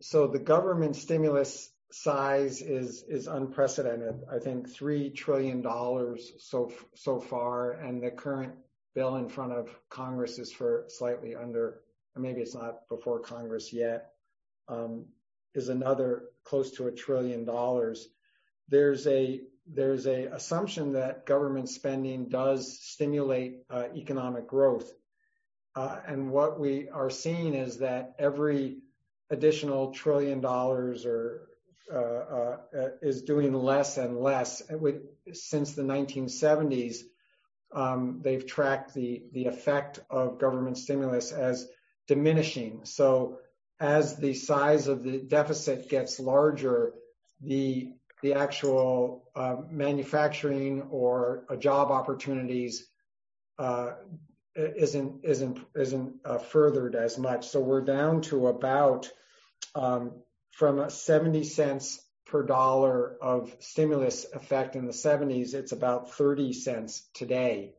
so 0.00 0.26
the 0.26 0.38
government 0.38 0.96
stimulus 0.96 1.70
size 1.92 2.62
is 2.62 3.02
is 3.08 3.26
unprecedented. 3.26 4.22
I 4.32 4.38
think 4.38 4.70
three 4.70 5.10
trillion 5.10 5.62
dollars 5.62 6.32
so 6.38 6.72
so 6.94 7.20
far, 7.20 7.72
and 7.72 8.02
the 8.02 8.10
current 8.10 8.54
bill 8.94 9.16
in 9.16 9.28
front 9.28 9.52
of 9.52 9.68
Congress 9.88 10.38
is 10.38 10.52
for 10.52 10.84
slightly 10.88 11.34
under. 11.34 11.80
Maybe 12.16 12.40
it's 12.40 12.54
not 12.54 12.88
before 12.88 13.20
Congress 13.20 13.72
yet. 13.72 14.10
Um, 14.68 15.06
is 15.54 15.68
another 15.68 16.24
close 16.44 16.72
to 16.72 16.86
a 16.86 16.92
trillion 16.92 17.44
dollars. 17.44 18.08
There's 18.68 19.06
a 19.06 19.40
there's 19.66 20.06
a 20.06 20.26
assumption 20.26 20.92
that 20.92 21.26
government 21.26 21.68
spending 21.68 22.28
does 22.28 22.80
stimulate 22.80 23.62
uh, 23.70 23.84
economic 23.94 24.48
growth. 24.48 24.92
Uh, 25.74 25.98
and 26.06 26.30
what 26.30 26.58
we 26.58 26.88
are 26.88 27.10
seeing 27.10 27.54
is 27.54 27.78
that 27.78 28.14
every 28.18 28.78
additional 29.30 29.92
trillion 29.92 30.40
dollars 30.40 31.06
uh, 31.06 31.96
uh, 31.96 32.56
is 33.02 33.22
doing 33.22 33.52
less 33.52 33.96
and 33.96 34.18
less. 34.18 34.62
Since 35.32 35.72
the 35.74 35.82
1970s, 35.82 37.02
um, 37.72 38.20
they've 38.22 38.46
tracked 38.46 38.94
the 38.94 39.22
effect 39.34 40.00
of 40.10 40.38
government 40.38 40.76
stimulus 40.76 41.30
as 41.30 41.68
diminishing. 42.08 42.80
So 42.84 43.38
as 43.78 44.16
the 44.16 44.34
size 44.34 44.88
of 44.88 45.04
the 45.04 45.18
deficit 45.18 45.88
gets 45.88 46.18
larger, 46.18 46.92
the 47.40 47.92
actual 48.34 49.30
manufacturing 49.70 50.82
or 50.90 51.44
job 51.60 51.92
opportunities 51.92 52.88
isn't 54.54 55.24
isn't 55.24 55.58
isn't 55.74 56.14
uh, 56.24 56.38
furthered 56.38 56.94
as 56.94 57.18
much. 57.18 57.48
So 57.48 57.60
we're 57.60 57.84
down 57.84 58.22
to 58.22 58.48
about 58.48 59.10
um, 59.74 60.12
from 60.50 60.90
70 60.90 61.44
cents 61.44 62.04
per 62.26 62.42
dollar 62.42 63.16
of 63.20 63.54
stimulus 63.58 64.24
effect 64.32 64.76
in 64.76 64.86
the 64.86 64.92
70s, 64.92 65.54
it's 65.54 65.72
about 65.72 66.12
30 66.12 66.52
cents 66.52 67.08
today. 67.14 67.74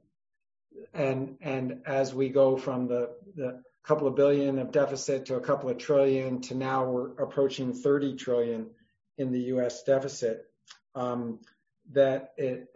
And 0.94 1.38
and 1.42 1.82
as 1.86 2.13
we 2.13 2.30
go 2.30 2.58
from 2.58 2.88
the 2.88 3.12
the 3.36 3.62
couple 3.84 4.08
of 4.08 4.16
billion 4.16 4.60
of 4.60 4.72
deficit 4.72 5.25
to 5.25 5.36
a 5.36 5.42
couple 5.42 5.70
of 5.70 5.78
trillion 5.78 6.42
to 6.42 6.56
now 6.56 6.86
we're 6.86 7.12
approaching 7.24 7.74
30 7.74 8.16
trillion 8.16 8.68
in 9.18 9.32
the 9.32 9.40
U.S. 9.54 9.84
deficit. 9.84 10.46
Um, 10.94 11.40
that 11.94 12.34
it, 12.38 12.68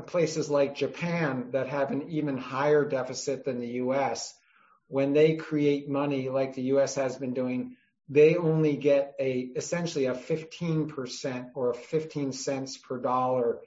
places 0.00 0.48
like 0.48 0.74
Japan 0.74 1.50
that 1.52 1.68
have 1.68 1.90
an 1.90 2.08
even 2.10 2.38
higher 2.38 2.84
deficit 2.84 3.44
than 3.44 3.60
the 3.60 3.74
U.S. 3.84 4.34
When 4.88 5.12
they 5.12 5.36
create 5.36 5.88
money 5.88 6.28
like 6.28 6.54
the 6.54 6.62
U.S. 6.74 6.94
has 6.94 7.16
been 7.16 7.34
doing, 7.34 7.76
they 8.08 8.36
only 8.36 8.76
get 8.76 9.14
a 9.20 9.50
essentially 9.56 10.06
a 10.06 10.14
15% 10.14 11.50
or 11.54 11.70
a 11.70 11.74
15 11.74 12.32
cents 12.32 12.76
per 12.76 12.98
dollar 12.98 13.60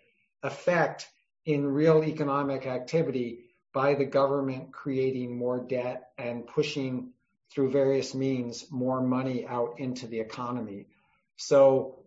effect 0.44 1.08
in 1.46 1.65
real 1.65 2.03
economic 2.03 2.65
activity 2.65 3.46
by 3.74 3.94
the 3.94 4.05
government 4.05 4.72
creating 4.72 5.38
more 5.38 5.60
debt 5.60 6.10
and 6.17 6.48
pushing 6.48 7.12
through 7.51 7.72
various 7.72 8.13
means 8.13 8.65
more 8.72 9.01
money 9.01 9.46
out 9.46 9.79
into 9.79 10.08
the 10.08 10.20
economy. 10.20 10.88
So 11.38 12.03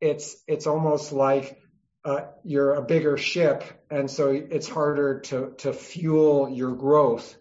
it's 0.00 0.36
it's 0.46 0.66
almost 0.66 1.12
like 1.12 1.60
uh, 2.08 2.24
you're 2.42 2.72
a 2.72 2.80
bigger 2.80 3.18
ship, 3.18 3.62
and 3.90 4.10
so 4.10 4.30
it's 4.30 4.66
harder 4.66 5.20
to 5.20 5.52
to 5.58 5.74
fuel 5.74 6.48
your 6.48 6.74
growth 6.74 7.36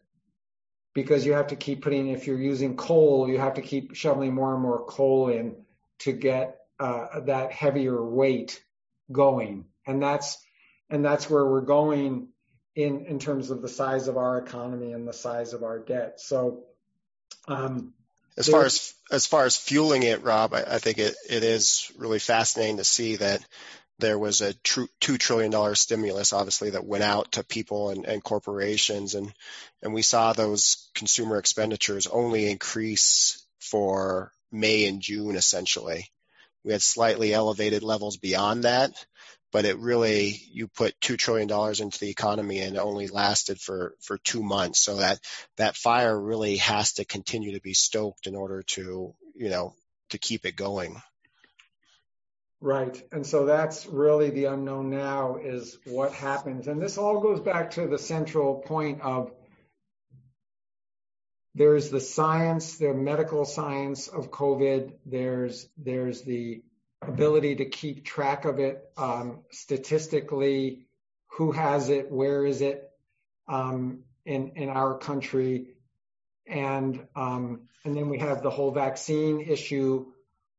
because 0.93 1.25
you 1.25 1.33
have 1.33 1.47
to 1.47 1.55
keep 1.55 1.83
putting. 1.83 2.09
If 2.09 2.27
you're 2.27 2.37
using 2.37 2.75
coal, 2.75 3.29
you 3.29 3.39
have 3.39 3.53
to 3.53 3.61
keep 3.61 3.95
shoveling 3.95 4.33
more 4.33 4.53
and 4.53 4.61
more 4.61 4.85
coal 4.85 5.29
in 5.29 5.55
to 5.99 6.11
get 6.11 6.57
uh, 6.81 7.21
that 7.21 7.53
heavier 7.53 8.03
weight 8.03 8.61
going, 9.09 9.67
and 9.85 10.03
that's 10.03 10.37
and 10.89 11.03
that's 11.03 11.29
where 11.29 11.45
we're 11.45 11.61
going 11.61 12.27
in 12.75 13.05
in 13.05 13.19
terms 13.19 13.51
of 13.51 13.61
the 13.61 13.69
size 13.69 14.09
of 14.09 14.17
our 14.17 14.37
economy 14.37 14.91
and 14.91 15.07
the 15.07 15.13
size 15.13 15.53
of 15.53 15.63
our 15.63 15.79
debt. 15.79 16.19
So. 16.19 16.65
Um, 17.47 17.93
as 18.37 18.49
far 18.49 18.65
as 18.65 18.93
as 19.09 19.25
far 19.25 19.45
as 19.45 19.55
fueling 19.55 20.03
it, 20.03 20.23
Rob, 20.23 20.53
I, 20.53 20.63
I 20.63 20.77
think 20.77 20.99
it, 20.99 21.15
it 21.29 21.43
is 21.43 21.89
really 21.97 22.19
fascinating 22.19 22.77
to 22.77 22.83
see 22.83 23.15
that 23.15 23.41
there 23.99 24.19
was 24.19 24.41
a 24.41 24.53
tr- 24.53 24.83
two 24.99 25.17
trillion 25.17 25.51
dollar 25.51 25.75
stimulus, 25.75 26.33
obviously, 26.33 26.71
that 26.71 26.85
went 26.85 27.03
out 27.03 27.33
to 27.33 27.43
people 27.43 27.89
and, 27.89 28.05
and 28.05 28.23
corporations, 28.23 29.15
and 29.15 29.33
and 29.81 29.93
we 29.93 30.01
saw 30.01 30.33
those 30.33 30.89
consumer 30.93 31.37
expenditures 31.37 32.07
only 32.07 32.49
increase 32.49 33.43
for 33.59 34.31
May 34.51 34.85
and 34.85 35.01
June, 35.01 35.35
essentially. 35.35 36.11
We 36.63 36.71
had 36.71 36.81
slightly 36.81 37.33
elevated 37.33 37.83
levels 37.83 38.17
beyond 38.17 38.63
that, 38.63 38.91
but 39.51 39.65
it 39.65 39.77
really 39.77 40.41
you 40.51 40.67
put 40.67 40.99
two 41.01 41.17
trillion 41.17 41.47
dollars 41.47 41.79
into 41.79 41.99
the 41.99 42.09
economy 42.09 42.59
and 42.59 42.75
it 42.75 42.79
only 42.79 43.07
lasted 43.07 43.59
for 43.59 43.95
for 44.01 44.17
two 44.19 44.43
months. 44.43 44.79
So 44.79 44.97
that 44.97 45.19
that 45.57 45.75
fire 45.75 46.19
really 46.19 46.57
has 46.57 46.93
to 46.93 47.05
continue 47.05 47.53
to 47.53 47.61
be 47.61 47.73
stoked 47.73 48.27
in 48.27 48.35
order 48.35 48.63
to 48.63 49.15
you 49.35 49.49
know 49.49 49.73
to 50.09 50.17
keep 50.17 50.45
it 50.45 50.55
going. 50.55 51.01
Right. 52.59 53.01
And 53.11 53.25
so 53.25 53.45
that's 53.45 53.85
really 53.85 54.31
the 54.31 54.45
unknown 54.45 54.89
now 54.89 55.37
is 55.37 55.77
what 55.85 56.11
happens. 56.13 56.67
And 56.67 56.81
this 56.81 56.97
all 56.97 57.19
goes 57.19 57.39
back 57.39 57.71
to 57.71 57.87
the 57.87 57.99
central 57.99 58.55
point 58.55 59.01
of 59.01 59.31
there's 61.53 61.89
the 61.89 61.99
science, 61.99 62.77
the 62.77 62.93
medical 62.93 63.45
science 63.45 64.07
of 64.07 64.31
COVID. 64.31 64.93
There's 65.05 65.67
there's 65.77 66.21
the 66.21 66.63
ability 67.01 67.55
to 67.55 67.65
keep 67.65 68.05
track 68.05 68.45
of 68.45 68.59
it 68.59 68.83
um, 68.95 69.39
statistically, 69.51 70.87
who 71.31 71.51
has 71.51 71.89
it, 71.89 72.11
where 72.11 72.45
is 72.45 72.61
it 72.61 72.89
um, 73.47 74.03
in 74.25 74.51
in 74.55 74.69
our 74.69 74.97
country, 74.99 75.69
and 76.47 77.07
um, 77.15 77.61
and 77.83 77.95
then 77.95 78.09
we 78.09 78.19
have 78.19 78.43
the 78.43 78.51
whole 78.51 78.71
vaccine 78.71 79.41
issue 79.41 80.05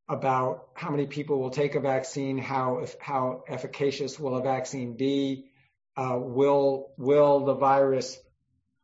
about 0.08 0.68
how 0.74 0.90
many 0.90 1.06
people 1.06 1.38
will 1.38 1.50
take 1.50 1.74
a 1.74 1.80
vaccine, 1.80 2.38
how 2.38 2.86
how 3.00 3.44
efficacious 3.48 4.18
will 4.18 4.36
a 4.36 4.42
vaccine 4.42 4.96
be, 4.96 5.50
uh, 5.96 6.18
will 6.18 6.90
will 6.96 7.44
the 7.44 7.54
virus 7.54 8.18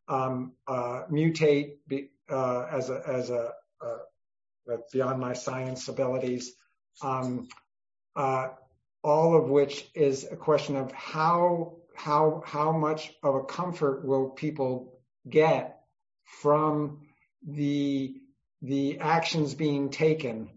um, 0.07 0.53
uh, 0.67 1.03
mutate 1.11 1.77
be, 1.89 2.11
uh, 2.29 2.67
as 2.71 2.91
a 2.91 3.03
as 3.07 3.31
a 3.31 3.53
uh, 3.81 4.77
beyond 4.93 5.21
my 5.21 5.33
science 5.33 5.89
abilities. 5.89 6.53
Um, 7.03 7.49
uh, 8.17 8.49
all 9.03 9.37
of 9.37 9.51
which 9.51 9.87
is 9.95 10.27
a 10.31 10.37
question 10.37 10.77
of 10.77 10.93
how 10.93 11.77
how 11.95 12.43
how 12.45 12.73
much 12.73 13.13
of 13.23 13.35
a 13.35 13.45
comfort 13.45 14.05
will 14.05 14.31
people 14.31 14.99
get 15.29 15.81
from 16.25 17.01
the 17.47 18.15
the 18.63 18.99
actions 18.99 19.55
being 19.55 19.91
taken 19.91 20.51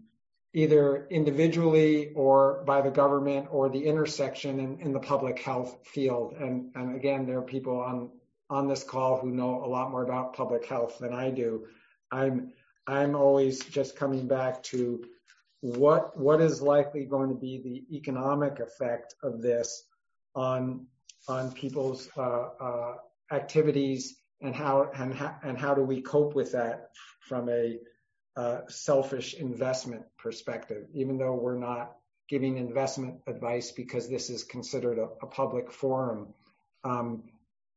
either 0.58 1.06
individually 1.08 2.10
or 2.16 2.64
by 2.66 2.80
the 2.80 2.90
government 2.90 3.46
or 3.52 3.68
the 3.68 3.84
intersection 3.84 4.58
in, 4.58 4.80
in 4.80 4.92
the 4.92 4.98
public 4.98 5.38
health 5.38 5.78
field. 5.84 6.34
And 6.34 6.72
and 6.74 6.96
again 6.96 7.26
there 7.26 7.38
are 7.38 7.42
people 7.56 7.78
on 7.78 8.10
on 8.50 8.66
this 8.66 8.82
call 8.82 9.20
who 9.20 9.30
know 9.30 9.64
a 9.64 9.68
lot 9.68 9.92
more 9.92 10.02
about 10.02 10.34
public 10.34 10.66
health 10.66 10.98
than 10.98 11.12
I 11.12 11.30
do. 11.30 11.66
I'm 12.10 12.52
I'm 12.88 13.14
always 13.14 13.60
just 13.66 13.94
coming 13.94 14.26
back 14.26 14.64
to 14.74 15.04
what 15.60 16.18
what 16.18 16.40
is 16.40 16.60
likely 16.60 17.04
going 17.04 17.28
to 17.28 17.36
be 17.36 17.62
the 17.62 17.96
economic 17.96 18.58
effect 18.58 19.14
of 19.22 19.40
this 19.40 19.84
on 20.34 20.86
on 21.28 21.52
people's 21.52 22.08
uh, 22.16 22.48
uh, 22.60 22.94
activities 23.30 24.16
and 24.40 24.56
how 24.56 24.90
and 24.92 25.14
how 25.14 25.36
and 25.44 25.56
how 25.56 25.74
do 25.74 25.82
we 25.82 26.00
cope 26.00 26.34
with 26.34 26.50
that 26.52 26.90
from 27.20 27.48
a 27.48 27.78
selfish 28.68 29.34
investment 29.34 30.02
perspective, 30.18 30.86
even 30.94 31.18
though 31.18 31.34
we're 31.34 31.58
not 31.58 31.96
giving 32.28 32.58
investment 32.58 33.20
advice 33.26 33.72
because 33.72 34.08
this 34.08 34.30
is 34.30 34.44
considered 34.44 34.98
a, 34.98 35.08
a 35.22 35.26
public 35.26 35.72
forum. 35.72 36.28
Um, 36.84 37.24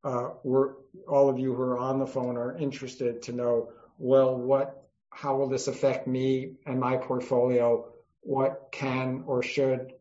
uh, 0.03 0.29
we're 0.43 0.73
all 1.07 1.29
of 1.29 1.39
you 1.39 1.53
who 1.53 1.61
are 1.61 1.77
on 1.77 1.99
the 1.99 2.07
phone 2.07 2.35
are 2.37 2.57
interested 2.57 3.21
to 3.23 3.31
know 3.31 3.69
well 3.97 4.35
what 4.35 4.81
how 5.11 5.35
will 5.35 5.49
this 5.49 5.67
affect 5.67 6.07
me 6.07 6.53
and 6.65 6.79
my 6.79 6.97
portfolio? 6.97 7.87
What 8.21 8.69
can 8.71 9.23
or 9.27 9.43
should 9.43 9.93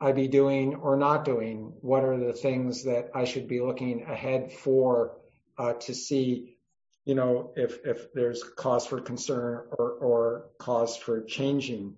I 0.00 0.12
be 0.12 0.28
doing 0.28 0.74
or 0.74 0.96
not 0.96 1.24
doing? 1.24 1.72
What 1.80 2.04
are 2.04 2.18
the 2.18 2.32
things 2.32 2.84
that 2.84 3.10
I 3.14 3.24
should 3.24 3.48
be 3.48 3.60
looking 3.60 4.02
ahead 4.02 4.52
for 4.52 5.18
uh, 5.58 5.74
to 5.74 5.94
see, 5.94 6.55
you 7.06 7.14
know, 7.14 7.52
if 7.56 7.78
if 7.86 8.12
there's 8.12 8.42
cause 8.42 8.86
for 8.86 9.00
concern 9.00 9.62
or 9.78 9.90
or 9.92 10.46
cause 10.58 10.96
for 10.96 11.22
changing. 11.22 11.94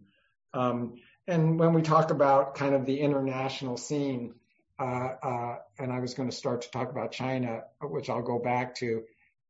Um, 0.54 0.94
and 1.26 1.58
when 1.58 1.72
we 1.72 1.82
talk 1.82 2.10
about 2.10 2.54
kind 2.54 2.74
of 2.74 2.86
the 2.86 3.00
international 3.00 3.76
scene, 3.76 4.34
uh, 4.78 4.82
uh, 5.22 5.56
and 5.78 5.92
I 5.92 5.98
was 6.00 6.14
going 6.14 6.30
to 6.30 6.36
start 6.36 6.62
to 6.62 6.70
talk 6.70 6.90
about 6.90 7.12
China, 7.12 7.64
which 7.82 8.08
I'll 8.08 8.22
go 8.22 8.38
back 8.38 8.76
to 8.76 9.02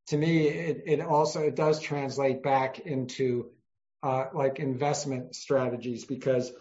to 0.09 0.17
me, 0.17 0.49
it, 0.49 0.85
it 0.87 1.01
also 1.01 1.43
it 1.43 1.55
does 1.55 1.81
translate 1.81 2.43
back 2.43 2.79
into 2.79 3.51
uh, 4.03 4.27
like 4.33 4.61
investment 4.61 5.35
strategies 5.35 6.05
because 6.05 6.53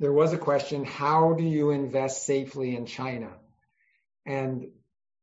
there 0.00 0.12
was 0.12 0.32
a 0.32 0.38
question: 0.38 0.84
How 0.84 1.32
do 1.34 1.44
you 1.44 1.70
invest 1.70 2.26
safely 2.26 2.76
in 2.76 2.86
China? 2.86 3.30
And 4.26 4.72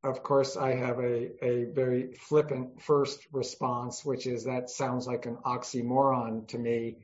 of 0.04 0.24
course, 0.24 0.56
I 0.56 0.76
have 0.76 1.00
a, 1.00 1.46
a 1.46 1.66
very 1.66 2.14
flippant 2.14 2.82
first 2.82 3.20
response, 3.32 4.06
which 4.06 4.28
is 4.28 4.46
that 4.46 4.70
sounds 4.70 5.08
like 5.08 5.26
an 5.26 5.38
oxymoron 5.46 6.48
to 6.50 6.58
me. 6.58 6.98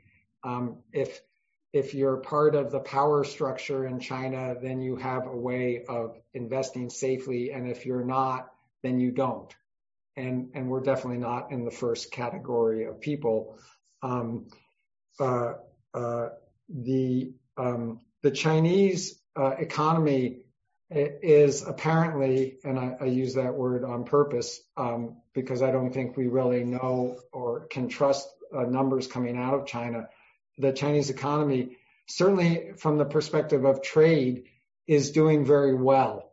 Um, 0.44 0.78
if 0.92 1.22
if 1.74 1.96
you're 1.96 2.18
part 2.18 2.54
of 2.54 2.72
the 2.72 2.80
power 2.80 3.24
structure 3.24 3.88
in 3.88 4.00
China, 4.00 4.56
then 4.62 4.80
you 4.80 4.96
have 4.98 5.26
a 5.26 5.36
way 5.36 5.84
of 5.90 6.16
investing 6.34 6.90
safely, 6.90 7.52
and 7.52 7.68
if 7.68 7.86
you're 7.86 8.06
not, 8.06 8.52
then 8.84 9.00
you 9.00 9.12
don't 9.12 9.54
and 10.16 10.50
and 10.54 10.70
we're 10.70 10.82
definitely 10.82 11.20
not 11.20 11.52
in 11.52 11.66
the 11.66 11.72
first 11.72 12.12
category 12.12 12.86
of 12.86 13.02
people. 13.02 13.58
Um, 14.02 14.48
uh, 15.20 15.54
uh, 15.94 16.30
the 16.70 17.34
um, 17.58 18.02
the 18.22 18.32
Chinese 18.32 19.20
uh, 19.36 19.56
economy 19.58 20.43
is 20.90 21.64
apparently, 21.64 22.58
and 22.64 22.80
I, 22.80 23.06
use 23.06 23.36
that 23.36 23.54
word 23.56 23.84
on 23.84 24.04
purpose 24.04 24.62
um, 24.78 25.18
because 25.34 25.62
I 25.62 25.72
don't 25.72 25.92
think 25.92 26.16
we 26.16 26.28
really 26.28 26.64
know 26.64 27.20
or 27.32 27.62
can 27.68 27.88
trust 27.88 28.28
uh, 28.56 28.64
numbers 28.64 29.08
coming 29.08 29.38
out 29.38 29.54
of 29.56 29.66
China. 29.66 30.10
The 30.58 30.72
Chinese 30.72 31.10
economy, 31.10 31.78
certainly 32.08 32.74
from 32.78 32.98
the 32.98 33.06
perspective 33.06 33.66
of 33.66 33.82
trade, 33.82 34.44
is 34.86 35.12
doing 35.12 35.46
very 35.46 35.74
well, 35.74 36.32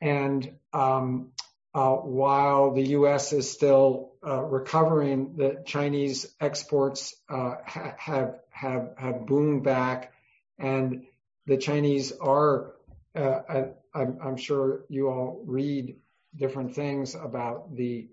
and 0.00 0.52
um, 0.72 1.32
uh, 1.74 1.94
while 1.94 2.72
the 2.72 2.88
U.S. 2.88 3.32
is 3.32 3.50
still 3.50 4.12
uh, 4.26 4.42
recovering, 4.42 5.36
the 5.36 5.62
Chinese 5.64 6.26
exports 6.40 7.14
uh, 7.28 7.54
have 7.64 8.40
have 8.50 8.90
have 8.98 9.26
boomed 9.26 9.62
back, 9.62 10.12
and 10.58 11.04
the 11.46 11.56
Chinese 11.56 12.12
are. 12.12 12.74
I'm 13.18 14.36
sure 14.36 14.84
you 14.88 15.08
all 15.08 15.42
read 15.46 15.96
different 16.36 16.74
things 16.74 17.14
about 17.14 17.74
the 17.74 18.08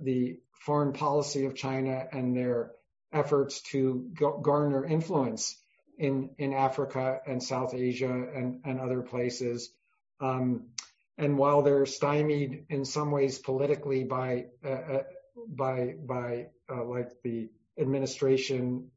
the 0.00 0.38
foreign 0.64 0.92
policy 0.92 1.46
of 1.46 1.54
China 1.54 2.06
and 2.12 2.36
their 2.36 2.72
efforts 3.12 3.62
to 3.62 4.10
garner 4.42 4.84
influence 4.84 5.56
in 5.98 6.30
in 6.38 6.52
Africa 6.52 7.20
and 7.26 7.42
South 7.42 7.74
Asia 7.74 8.12
and 8.12 8.60
and 8.64 8.80
other 8.80 9.02
places. 9.02 9.70
Um, 10.20 10.68
and 11.18 11.38
while 11.38 11.62
they're 11.62 11.86
stymied 11.86 12.66
in 12.68 12.84
some 12.84 13.10
ways 13.10 13.38
politically 13.38 14.04
by 14.04 14.46
uh, 14.64 14.68
uh 14.68 15.02
by 15.48 15.94
by 15.98 16.48
uh, 16.70 16.84
like 16.84 17.10
the 17.22 17.48
administration 17.78 18.90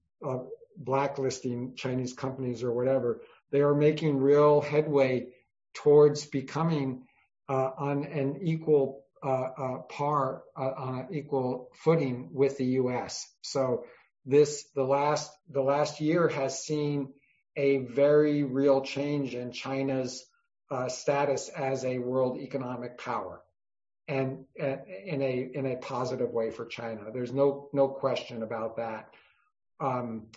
blacklisting 0.77 1.75
Chinese 1.75 2.13
companies 2.13 2.63
or 2.63 2.71
whatever, 2.71 3.21
they 3.51 3.61
are 3.61 3.75
making 3.75 4.17
real 4.17 4.61
headway 4.61 5.27
towards 5.73 6.25
becoming 6.25 7.03
uh, 7.47 7.71
on 7.77 8.05
an 8.05 8.39
equal 8.41 9.03
uh, 9.21 9.79
par 9.89 10.43
on 10.55 10.99
an 10.99 11.07
equal 11.11 11.69
footing 11.73 12.29
with 12.31 12.57
the 12.57 12.65
U.S. 12.65 13.27
So 13.41 13.85
this 14.25 14.65
the 14.75 14.83
last 14.83 15.31
the 15.49 15.61
last 15.61 15.99
year 15.99 16.27
has 16.29 16.63
seen 16.63 17.13
a 17.55 17.77
very 17.77 18.43
real 18.43 18.81
change 18.81 19.35
in 19.35 19.51
China's 19.51 20.25
uh, 20.71 20.87
status 20.87 21.49
as 21.49 21.83
a 21.83 21.97
world 21.97 22.37
economic 22.39 22.97
power 22.97 23.41
and 24.07 24.45
uh, 24.61 24.77
in 25.05 25.21
a 25.21 25.49
in 25.53 25.65
a 25.65 25.77
positive 25.77 26.31
way 26.31 26.51
for 26.51 26.65
China. 26.65 27.05
There's 27.13 27.33
no 27.33 27.69
no 27.73 27.87
question 27.87 28.43
about 28.43 28.77
that. 28.77 29.09
Um, 29.79 30.27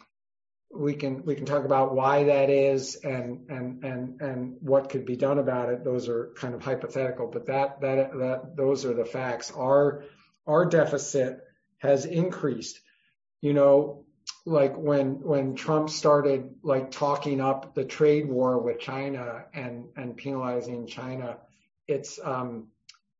we 0.74 0.94
can 0.94 1.24
we 1.24 1.34
can 1.34 1.44
talk 1.44 1.64
about 1.64 1.94
why 1.94 2.24
that 2.24 2.48
is 2.48 2.96
and 2.96 3.50
and 3.50 3.84
and 3.84 4.20
and 4.20 4.56
what 4.60 4.88
could 4.88 5.04
be 5.04 5.16
done 5.16 5.38
about 5.38 5.68
it. 5.68 5.84
Those 5.84 6.08
are 6.08 6.32
kind 6.36 6.54
of 6.54 6.62
hypothetical, 6.62 7.26
but 7.26 7.46
that 7.46 7.80
that 7.82 8.12
that 8.18 8.56
those 8.56 8.84
are 8.84 8.94
the 8.94 9.04
facts. 9.04 9.50
Our 9.50 10.04
our 10.46 10.64
deficit 10.64 11.40
has 11.78 12.06
increased. 12.06 12.80
You 13.42 13.52
know, 13.52 14.06
like 14.46 14.76
when 14.76 15.20
when 15.20 15.54
Trump 15.54 15.90
started 15.90 16.54
like 16.62 16.90
talking 16.90 17.40
up 17.40 17.74
the 17.74 17.84
trade 17.84 18.28
war 18.28 18.58
with 18.58 18.80
China 18.80 19.44
and 19.52 19.86
and 19.96 20.16
penalizing 20.16 20.86
China, 20.86 21.38
it's 21.86 22.18
um, 22.22 22.68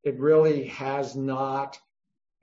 it 0.03 0.19
really 0.19 0.67
has 0.69 1.15
not 1.15 1.79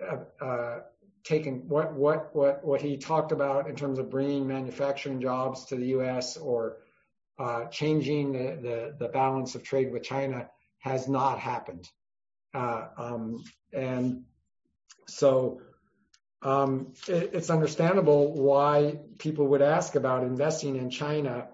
uh, 0.01 0.43
uh, 0.43 0.79
taken 1.23 1.67
what 1.67 1.93
what 1.93 2.35
what 2.35 2.63
what 2.63 2.81
he 2.81 2.97
talked 2.97 3.31
about 3.31 3.69
in 3.69 3.75
terms 3.75 3.99
of 3.99 4.09
bringing 4.09 4.47
manufacturing 4.47 5.21
jobs 5.21 5.65
to 5.65 5.75
the 5.75 5.87
U.S. 5.87 6.37
or 6.37 6.77
uh, 7.37 7.65
changing 7.65 8.33
the, 8.33 8.59
the, 8.61 8.95
the 8.99 9.07
balance 9.07 9.55
of 9.55 9.63
trade 9.63 9.91
with 9.91 10.03
China 10.03 10.49
has 10.79 11.07
not 11.07 11.39
happened, 11.39 11.87
uh, 12.53 12.87
um, 12.97 13.43
and 13.73 14.23
so 15.07 15.61
um, 16.41 16.93
it's 17.07 17.49
understandable 17.49 18.33
why 18.33 18.99
people 19.17 19.47
would 19.47 19.61
ask 19.61 19.95
about 19.95 20.23
investing 20.23 20.75
in 20.75 20.89
China. 20.89 21.47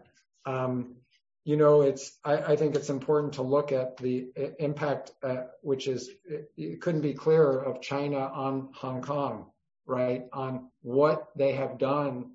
Um, 0.45 0.95
you 1.43 1.58
know, 1.58 1.82
it's 1.82 2.17
I 2.23 2.56
think 2.56 2.75
it's 2.75 2.89
important 2.89 3.34
to 3.34 3.43
look 3.43 3.71
at 3.71 3.97
the 3.97 4.30
impact, 4.58 5.12
uh, 5.21 5.43
which 5.62 5.88
is 5.88 6.10
it 6.25 6.82
couldn't 6.82 7.01
be 7.01 7.13
clearer, 7.13 7.63
of 7.63 7.82
China 7.82 8.17
on 8.17 8.69
Hong 8.73 9.04
Kong, 9.04 9.51
right? 9.86 10.26
On 10.34 10.69
what 10.82 11.30
they 11.36 11.54
have 11.54 11.78
done 11.78 12.32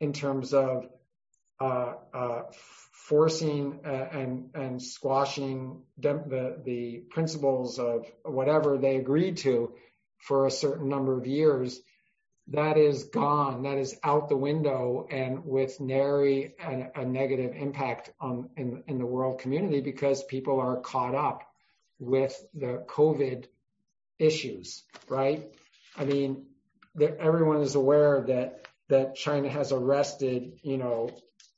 in 0.00 0.12
terms 0.12 0.52
of 0.52 0.88
uh, 1.60 1.94
uh, 2.12 2.42
forcing 2.92 3.80
and 3.84 4.82
squashing 4.82 5.82
the 5.98 7.02
principles 7.10 7.78
of 7.78 8.06
whatever 8.24 8.76
they 8.78 8.96
agreed 8.96 9.38
to 9.38 9.72
for 10.18 10.46
a 10.46 10.50
certain 10.50 10.88
number 10.88 11.16
of 11.16 11.26
years, 11.26 11.80
that 12.48 12.76
is 12.76 13.04
gone. 13.04 13.62
That 13.62 13.78
is 13.78 13.98
out 14.04 14.28
the 14.28 14.36
window 14.36 15.06
and 15.10 15.44
with 15.44 15.80
nary 15.80 16.54
a, 16.60 17.04
negative 17.04 17.54
impact 17.56 18.10
in 18.56 18.98
the 18.98 19.06
world 19.06 19.40
community 19.40 19.80
because 19.80 20.22
people 20.24 20.60
are 20.60 20.76
caught 20.76 21.14
up 21.14 21.42
with 21.98 22.38
the 22.54 22.84
COVID 22.86 23.46
issues, 24.18 24.84
right? 25.08 25.44
I 25.96 26.04
mean, 26.04 26.46
everyone 27.00 27.62
is 27.62 27.74
aware 27.74 28.20
that 28.22 28.66
that 28.88 29.16
China 29.16 29.48
has 29.48 29.72
arrested, 29.72 30.60
you 30.62 30.76
know, 30.76 31.10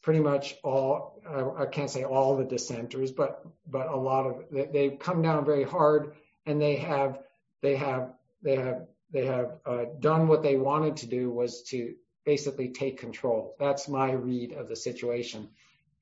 pretty 0.02 0.20
much 0.20 0.56
all. 0.62 1.22
I 1.58 1.66
can't 1.66 1.90
say 1.90 2.04
all 2.04 2.36
the 2.36 2.44
dissenters, 2.44 3.12
but 3.12 3.44
but 3.66 3.88
a 3.88 3.96
lot 3.96 4.26
of 4.26 4.44
they've 4.72 4.98
come 4.98 5.22
down 5.22 5.44
very 5.44 5.64
hard, 5.64 6.14
and 6.46 6.60
they 6.60 6.76
have 6.76 7.18
they 7.62 7.76
have 7.76 8.14
they 8.42 8.56
have 8.56 8.86
they 9.12 9.26
have 9.26 9.58
uh, 9.66 9.84
done 10.00 10.28
what 10.28 10.42
they 10.42 10.56
wanted 10.56 10.96
to 10.98 11.06
do 11.06 11.30
was 11.30 11.62
to 11.64 11.94
basically 12.24 12.68
take 12.68 12.98
control. 12.98 13.54
That's 13.58 13.88
my 13.88 14.12
read 14.12 14.52
of 14.52 14.68
the 14.68 14.76
situation, 14.76 15.48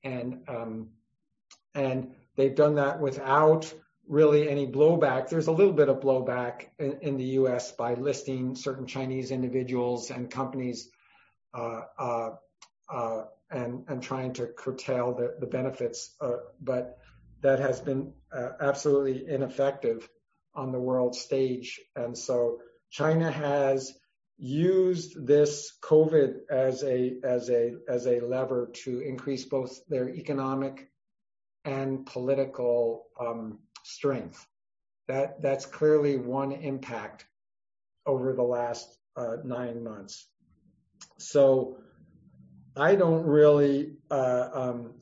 and 0.03 0.41
um, 0.47 0.89
and 1.75 2.11
they've 2.35 2.55
done 2.55 2.75
that 2.75 2.99
without 2.99 3.73
really 4.07 4.49
any 4.49 4.67
blowback. 4.67 5.29
There's 5.29 5.47
a 5.47 5.51
little 5.51 5.73
bit 5.73 5.89
of 5.89 5.99
blowback 5.99 6.67
in, 6.79 6.99
in 7.01 7.17
the 7.17 7.25
U.S. 7.41 7.71
by 7.71 7.93
listing 7.95 8.55
certain 8.55 8.87
Chinese 8.87 9.31
individuals 9.31 10.09
and 10.11 10.29
companies 10.29 10.89
uh, 11.53 11.81
uh, 11.97 12.29
uh, 12.89 13.23
and, 13.49 13.83
and 13.87 14.01
trying 14.01 14.33
to 14.33 14.47
curtail 14.47 15.13
the, 15.13 15.35
the 15.39 15.47
benefits. 15.47 16.15
Uh, 16.21 16.37
but 16.61 16.97
that 17.41 17.59
has 17.59 17.79
been 17.79 18.13
uh, 18.31 18.49
absolutely 18.59 19.25
ineffective 19.27 20.07
on 20.55 20.71
the 20.71 20.79
world 20.79 21.15
stage. 21.15 21.79
And 21.95 22.17
so 22.17 22.59
China 22.89 23.31
has 23.31 23.93
used 24.37 25.25
this 25.25 25.73
COVID 25.81 26.41
as 26.49 26.83
a 26.83 27.17
as 27.23 27.49
a 27.49 27.73
as 27.89 28.05
a 28.05 28.19
lever 28.19 28.69
to 28.83 28.99
increase 28.99 29.45
both 29.45 29.79
their 29.87 30.09
economic 30.09 30.89
and 31.65 32.05
political 32.05 33.07
um, 33.19 33.59
strength. 33.87 34.45
That 35.07 35.41
that's 35.41 35.65
clearly 35.65 36.17
one 36.17 36.51
impact 36.51 37.25
over 38.05 38.33
the 38.33 38.43
last 38.43 38.97
uh, 39.15 39.37
nine 39.43 39.83
months. 39.83 40.25
So 41.17 41.77
I 42.75 42.95
don't 42.95 43.25
really, 43.25 43.93
uh, 44.11 44.49
um, 44.53 44.93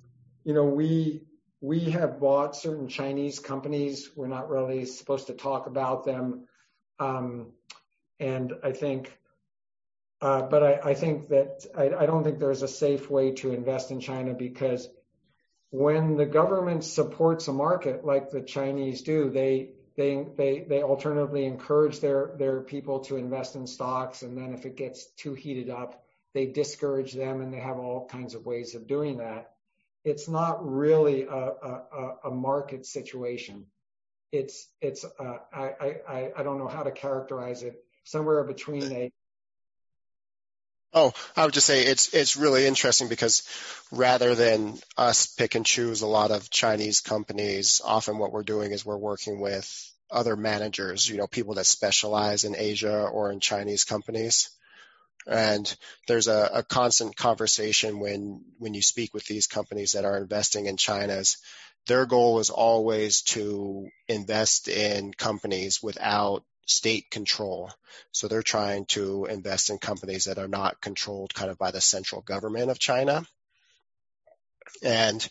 you 0.43 0.53
know, 0.53 0.65
we 0.65 1.23
we 1.61 1.79
have 1.91 2.19
bought 2.19 2.55
certain 2.55 2.87
Chinese 2.87 3.39
companies. 3.39 4.11
We're 4.15 4.27
not 4.27 4.49
really 4.49 4.85
supposed 4.85 5.27
to 5.27 5.33
talk 5.33 5.65
about 5.67 6.05
them, 6.05 6.47
um, 6.99 7.51
and 8.19 8.53
I 8.63 8.71
think. 8.71 9.17
Uh, 10.21 10.43
but 10.43 10.63
I, 10.63 10.91
I, 10.91 10.93
think 10.93 11.27
that 11.27 11.65
I, 11.77 11.89
I 11.89 12.05
don't 12.05 12.23
think 12.23 12.39
there's 12.39 12.61
a 12.61 12.69
safe 12.69 13.11
way 13.11 13.31
to 13.33 13.51
invest 13.51 13.91
in 13.91 13.99
China 13.99 14.33
because 14.33 14.87
when 15.71 16.17
the 16.17 16.25
government 16.25 16.83
supports 16.83 17.47
a 17.47 17.53
market 17.53 18.05
like 18.05 18.29
the 18.29 18.41
Chinese 18.41 19.01
do, 19.01 19.29
they 19.29 19.71
they 19.97 20.25
they 20.35 20.65
they 20.67 20.83
alternatively 20.83 21.45
encourage 21.45 21.99
their 21.99 22.35
their 22.37 22.61
people 22.61 22.99
to 23.01 23.17
invest 23.17 23.55
in 23.55 23.67
stocks, 23.67 24.21
and 24.21 24.37
then 24.37 24.53
if 24.53 24.65
it 24.65 24.75
gets 24.75 25.05
too 25.17 25.33
heated 25.33 25.69
up, 25.69 26.03
they 26.33 26.45
discourage 26.45 27.13
them, 27.13 27.41
and 27.41 27.53
they 27.53 27.59
have 27.59 27.77
all 27.79 28.07
kinds 28.07 28.35
of 28.35 28.45
ways 28.45 28.75
of 28.75 28.87
doing 28.87 29.17
that. 29.17 29.51
It's 30.03 30.27
not 30.27 30.65
really 30.69 31.23
a 31.23 31.35
a, 31.35 32.15
a 32.25 32.31
market 32.31 32.85
situation. 32.85 33.65
It's 34.31 34.67
it's 34.81 35.05
uh, 35.05 35.37
I 35.53 35.95
I 36.07 36.31
I 36.37 36.43
don't 36.43 36.59
know 36.59 36.67
how 36.67 36.83
to 36.83 36.91
characterize 36.91 37.63
it. 37.63 37.83
Somewhere 38.03 38.43
between 38.43 38.91
a 38.91 39.11
Oh, 40.97 41.13
I 41.35 41.43
would 41.43 41.53
just 41.53 41.67
say 41.67 41.85
it's 41.85 42.13
it's 42.13 42.37
really 42.37 42.65
interesting 42.65 43.09
because 43.09 43.43
rather 43.91 44.33
than 44.33 44.79
us 44.97 45.27
pick 45.27 45.55
and 45.55 45.65
choose 45.65 46.01
a 46.01 46.07
lot 46.07 46.31
of 46.31 46.49
Chinese 46.49 47.01
companies, 47.01 47.81
often 47.83 48.17
what 48.17 48.31
we're 48.31 48.43
doing 48.43 48.71
is 48.71 48.85
we're 48.85 48.97
working 48.97 49.41
with 49.41 49.67
other 50.09 50.37
managers, 50.37 51.09
you 51.09 51.17
know, 51.17 51.27
people 51.27 51.55
that 51.55 51.65
specialize 51.65 52.45
in 52.45 52.55
Asia 52.55 53.03
or 53.03 53.31
in 53.31 53.41
Chinese 53.41 53.83
companies. 53.83 54.49
And 55.27 55.75
there's 56.07 56.27
a, 56.27 56.49
a 56.53 56.63
constant 56.63 57.17
conversation 57.17 57.99
when 57.99 58.45
when 58.59 58.73
you 58.73 58.81
speak 58.81 59.13
with 59.13 59.25
these 59.25 59.47
companies 59.47 59.93
that 59.93 60.05
are 60.05 60.17
investing 60.17 60.67
in 60.67 60.77
China's 60.77 61.37
their 61.87 62.05
goal 62.07 62.39
is 62.39 62.49
always 62.49 63.21
to 63.21 63.87
invest 64.07 64.67
in 64.67 65.13
companies 65.13 65.83
without 65.83 66.43
state 66.65 67.09
control. 67.11 67.71
So 68.11 68.27
they're 68.27 68.41
trying 68.41 68.85
to 68.87 69.25
invest 69.25 69.69
in 69.69 69.77
companies 69.77 70.25
that 70.25 70.37
are 70.37 70.47
not 70.47 70.81
controlled 70.81 71.33
kind 71.33 71.49
of 71.49 71.57
by 71.57 71.71
the 71.71 71.81
central 71.81 72.21
government 72.21 72.71
of 72.71 72.79
China. 72.79 73.25
And 74.83 75.27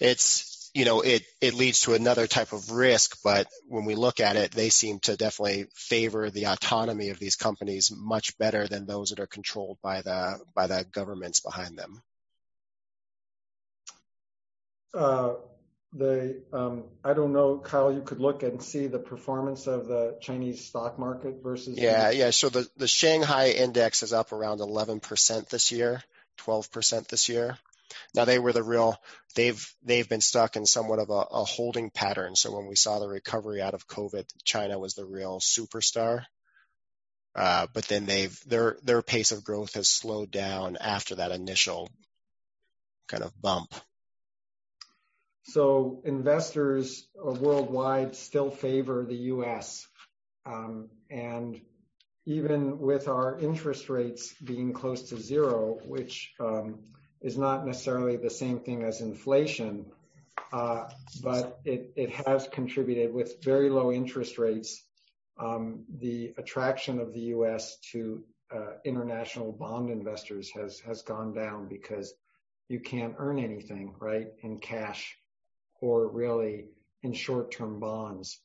it's, 0.00 0.70
you 0.74 0.84
know, 0.84 1.02
it, 1.02 1.22
it 1.40 1.54
leads 1.54 1.80
to 1.80 1.94
another 1.94 2.26
type 2.26 2.52
of 2.52 2.70
risk, 2.70 3.18
but 3.22 3.46
when 3.68 3.84
we 3.84 3.94
look 3.94 4.20
at 4.20 4.36
it, 4.36 4.52
they 4.52 4.70
seem 4.70 4.98
to 5.00 5.16
definitely 5.16 5.66
favor 5.74 6.30
the 6.30 6.46
autonomy 6.46 7.10
of 7.10 7.18
these 7.18 7.36
companies 7.36 7.92
much 7.94 8.36
better 8.38 8.66
than 8.66 8.86
those 8.86 9.10
that 9.10 9.20
are 9.20 9.26
controlled 9.26 9.78
by 9.82 10.00
the, 10.00 10.40
by 10.54 10.66
the 10.66 10.86
governments 10.90 11.40
behind 11.40 11.78
them. 11.78 12.02
Uh, 14.94 15.34
the 15.92 16.42
um, 16.52 16.84
I 17.04 17.12
don't 17.12 17.32
know, 17.32 17.58
Kyle. 17.58 17.92
You 17.92 18.02
could 18.02 18.20
look 18.20 18.42
and 18.42 18.62
see 18.62 18.86
the 18.86 18.98
performance 18.98 19.66
of 19.66 19.86
the 19.86 20.16
Chinese 20.20 20.64
stock 20.64 20.98
market 20.98 21.42
versus. 21.42 21.78
Yeah, 21.78 22.10
the- 22.10 22.16
yeah. 22.16 22.30
So 22.30 22.48
the 22.48 22.68
the 22.76 22.88
Shanghai 22.88 23.50
index 23.50 24.02
is 24.02 24.12
up 24.12 24.32
around 24.32 24.60
11% 24.60 25.48
this 25.48 25.70
year, 25.72 26.02
12% 26.40 27.08
this 27.08 27.28
year. 27.28 27.58
Now 28.14 28.24
they 28.24 28.38
were 28.38 28.52
the 28.52 28.62
real. 28.62 28.96
They've 29.34 29.74
they've 29.82 30.08
been 30.08 30.22
stuck 30.22 30.56
in 30.56 30.64
somewhat 30.64 30.98
of 30.98 31.10
a, 31.10 31.26
a 31.30 31.44
holding 31.44 31.90
pattern. 31.90 32.36
So 32.36 32.56
when 32.56 32.66
we 32.66 32.76
saw 32.76 32.98
the 32.98 33.08
recovery 33.08 33.60
out 33.60 33.74
of 33.74 33.86
COVID, 33.86 34.24
China 34.44 34.78
was 34.78 34.94
the 34.94 35.04
real 35.04 35.40
superstar. 35.40 36.24
Uh, 37.34 37.66
but 37.72 37.84
then 37.84 38.06
they've 38.06 38.38
their 38.46 38.78
their 38.82 39.02
pace 39.02 39.32
of 39.32 39.44
growth 39.44 39.74
has 39.74 39.88
slowed 39.88 40.30
down 40.30 40.76
after 40.78 41.16
that 41.16 41.32
initial 41.32 41.90
kind 43.08 43.22
of 43.22 43.40
bump. 43.40 43.74
So 45.44 46.00
investors 46.04 47.06
worldwide 47.14 48.14
still 48.14 48.50
favor 48.50 49.04
the 49.04 49.16
U.S. 49.16 49.86
Um, 50.46 50.88
and 51.10 51.60
even 52.26 52.78
with 52.78 53.08
our 53.08 53.38
interest 53.38 53.88
rates 53.88 54.32
being 54.44 54.72
close 54.72 55.08
to 55.08 55.20
zero, 55.20 55.78
which 55.84 56.32
um, 56.38 56.78
is 57.20 57.36
not 57.36 57.66
necessarily 57.66 58.16
the 58.16 58.30
same 58.30 58.60
thing 58.60 58.84
as 58.84 59.00
inflation, 59.00 59.86
uh, 60.52 60.88
but 61.22 61.60
it, 61.64 62.10
has 62.26 62.46
contributed 62.48 63.12
with 63.12 63.42
very 63.42 63.70
low 63.70 63.90
interest 63.90 64.38
rates. 64.38 64.84
Um, 65.38 65.84
the 65.98 66.34
attraction 66.38 67.00
of 67.00 67.12
the 67.12 67.20
U.S. 67.36 67.78
to 67.92 68.22
uh, 68.54 68.74
international 68.84 69.50
bond 69.50 69.90
investors 69.90 70.50
has 70.54 71.02
gone 71.02 71.32
down 71.32 71.68
because 71.68 72.12
you 72.68 72.78
can't 72.78 73.14
earn 73.18 73.38
anything 73.38 73.94
right 73.98 74.28
in 74.42 74.58
cash 74.58 75.16
or 75.82 76.08
really 76.08 76.66
in 77.02 77.12
short-term 77.12 77.80
bonds. 77.80 78.40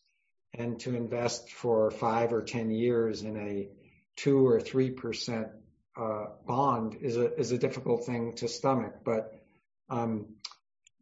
And 0.53 0.79
to 0.81 0.95
invest 0.95 1.51
for 1.51 1.91
five 1.91 2.33
or 2.33 2.41
10 2.41 2.71
years 2.71 3.21
in 3.21 3.37
a 3.37 3.69
two 4.15 4.45
or 4.45 4.59
3% 4.59 5.49
uh, 5.95 6.25
bond 6.45 6.97
is 7.01 7.15
a, 7.15 7.33
is 7.35 7.51
a 7.51 7.57
difficult 7.57 8.05
thing 8.05 8.33
to 8.37 8.47
stomach. 8.47 8.95
But 9.05 9.31
um, 9.89 10.25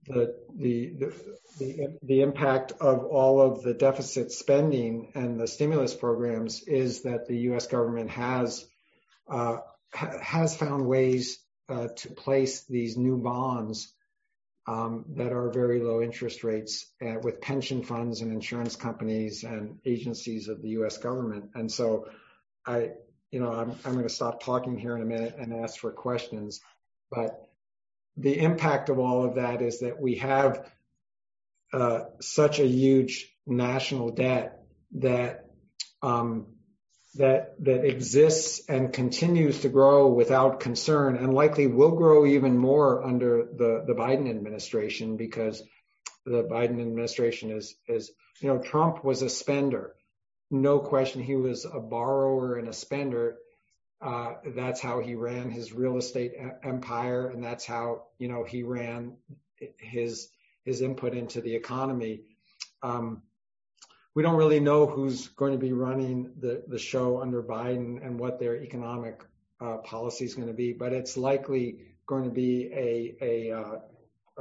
the, 0.06 0.36
the, 0.56 1.12
the, 1.58 1.98
the 2.04 2.22
impact 2.22 2.74
of 2.82 3.06
all 3.06 3.42
of 3.42 3.64
the 3.64 3.74
deficit 3.74 4.32
spending 4.32 5.12
and 5.16 5.40
the 5.40 5.48
stimulus 5.48 5.96
programs 5.96 6.62
is 6.64 7.04
that 7.04 7.28
the 7.28 7.38
U.S. 7.50 7.68
government 7.68 8.10
has 8.12 8.66
uh, 9.28 9.58
has 9.92 10.56
found 10.56 10.86
ways 10.86 11.40
uh, 11.70 11.88
to 11.96 12.10
place 12.10 12.66
these 12.66 12.98
new 12.98 13.18
bonds 13.18 13.92
um, 14.68 15.06
that 15.16 15.32
are 15.32 15.50
very 15.50 15.80
low 15.82 16.02
interest 16.02 16.44
rates 16.44 16.88
uh, 17.02 17.20
with 17.22 17.42
pension 17.42 17.84
funds 17.84 18.22
and 18.22 18.32
insurance 18.32 18.76
companies 18.76 19.44
and 19.44 19.80
agencies 19.86 20.48
of 20.48 20.62
the 20.62 20.70
U.S. 20.70 20.98
government. 20.98 21.52
And 21.54 21.72
so 21.72 22.10
I, 22.66 22.92
you 23.30 23.40
know, 23.40 23.52
I'm, 23.52 23.72
I'm 23.86 23.94
going 23.94 24.08
to 24.08 24.14
stop 24.14 24.44
talking 24.44 24.78
here 24.78 24.96
in 24.96 25.02
a 25.02 25.06
minute 25.06 25.36
and 25.38 25.54
ask 25.54 25.78
for 25.78 25.92
questions. 25.92 26.62
But 27.12 27.48
the 28.18 28.40
impact 28.40 28.90
of 28.90 28.98
all 28.98 29.24
of 29.24 29.36
that 29.36 29.62
is 29.62 29.82
that 29.82 30.00
we 30.00 30.16
have 30.16 30.68
uh, 31.72 32.06
such 32.22 32.60
a 32.60 32.66
huge 32.66 33.32
national 33.46 34.12
debt 34.12 34.64
that 34.94 35.46
um, 36.02 36.48
that 37.16 37.56
that 37.64 37.86
exists 37.86 38.62
and 38.68 38.92
continues 38.92 39.62
to 39.62 39.70
grow 39.70 40.08
without 40.08 40.60
concern 40.60 41.16
and 41.16 41.34
likely 41.34 41.68
will 41.68 41.92
grow 41.92 42.26
even 42.26 42.58
more 42.58 43.04
under 43.04 43.46
the, 43.46 43.84
the 43.88 43.94
Biden 43.94 44.30
administration 44.30 45.16
because 45.16 45.64
the 46.26 46.44
Biden 46.44 46.82
administration 46.82 47.52
is 47.52 47.76
is 47.88 48.12
you 48.42 48.50
know 48.50 48.60
Trump 48.60 49.04
was 49.04 49.22
a 49.22 49.30
spender. 49.30 49.96
No 50.52 50.80
question 50.80 51.22
he 51.22 51.36
was 51.36 51.66
a 51.66 51.80
borrower 51.80 52.58
and 52.58 52.68
a 52.68 52.74
spender. 52.74 53.38
Uh, 54.02 54.34
that's 54.56 54.82
how 54.82 55.00
he 55.00 55.16
ran 55.16 55.50
his 55.50 55.72
real 55.72 55.98
estate 55.98 56.34
empire 56.64 57.28
and 57.28 57.44
that's 57.44 57.66
how 57.66 58.04
you 58.20 58.28
know 58.28 58.44
he 58.44 58.64
ran 58.64 59.14
his 59.78 60.30
his 60.64 60.82
input 60.82 61.14
into 61.14 61.42
the 61.42 61.56
economy. 61.56 62.24
Um, 62.84 63.22
we 64.16 64.24
don't 64.24 64.38
really 64.38 64.62
know 64.62 64.88
who's 64.88 65.28
going 65.28 65.52
to 65.52 65.60
be 65.60 65.74
running 65.74 66.32
the, 66.40 66.64
the 66.68 66.80
show 66.80 67.22
under 67.22 67.44
Biden 67.44 68.04
and 68.04 68.18
what 68.18 68.40
their 68.40 68.56
economic 68.56 69.22
uh, 69.60 69.78
policy 69.78 70.24
is 70.24 70.36
going 70.36 70.48
to 70.48 70.54
be, 70.54 70.72
but 70.72 70.94
it's 70.94 71.18
likely 71.18 71.80
going 72.08 72.24
to 72.24 72.30
be 72.30 72.72
a, 72.74 73.16
a, 73.22 73.52
uh, 73.52 73.76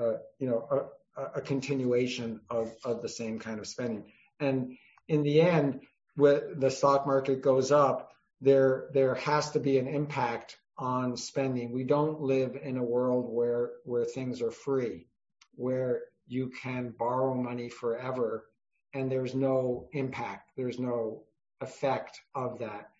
uh, 0.00 0.16
you 0.38 0.48
know, 0.48 0.88
a, 1.16 1.38
a 1.38 1.40
continuation 1.40 2.40
of, 2.48 2.72
of 2.84 3.02
the 3.02 3.08
same 3.08 3.40
kind 3.40 3.58
of 3.58 3.66
spending. 3.66 4.04
And 4.38 4.76
in 5.08 5.24
the 5.24 5.40
end, 5.40 5.80
when 6.14 6.60
the 6.60 6.70
stock 6.70 7.06
market 7.06 7.42
goes 7.42 7.72
up, 7.72 8.12
there 8.40 8.90
there 8.92 9.14
has 9.14 9.50
to 9.52 9.60
be 9.60 9.78
an 9.78 9.86
impact 9.88 10.58
on 10.76 11.16
spending. 11.16 11.72
We 11.72 11.84
don't 11.84 12.20
live 12.20 12.56
in 12.60 12.76
a 12.76 12.84
world 12.84 13.26
where 13.28 13.70
where 13.84 14.04
things 14.04 14.42
are 14.42 14.50
free, 14.50 15.06
where 15.54 16.02
you 16.26 16.50
can 16.62 16.94
borrow 16.96 17.34
money 17.34 17.68
forever 17.68 18.44
and 18.94 19.10
there's 19.10 19.34
no 19.34 19.88
impact, 19.92 20.52
there's 20.56 20.78
no 20.78 21.24
effect 21.60 22.20
of 22.34 22.60
that. 22.60 22.90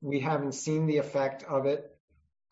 We 0.00 0.20
haven't 0.20 0.52
seen 0.52 0.86
the 0.86 0.98
effect 0.98 1.44
of 1.44 1.66
it. 1.66 1.90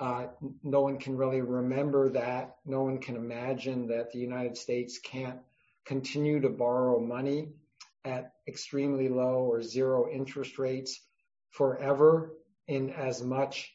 Uh, 0.00 0.28
no 0.62 0.80
one 0.80 0.98
can 0.98 1.16
really 1.16 1.40
remember 1.40 2.10
that. 2.10 2.56
No 2.64 2.82
one 2.82 2.98
can 2.98 3.16
imagine 3.16 3.88
that 3.88 4.12
the 4.12 4.18
United 4.18 4.56
States 4.56 4.98
can't 4.98 5.40
continue 5.84 6.40
to 6.40 6.48
borrow 6.48 7.00
money 7.00 7.48
at 8.04 8.32
extremely 8.48 9.08
low 9.08 9.44
or 9.44 9.62
zero 9.62 10.08
interest 10.10 10.58
rates 10.58 11.00
forever 11.50 12.32
in 12.66 12.90
as 12.90 13.22
much 13.22 13.74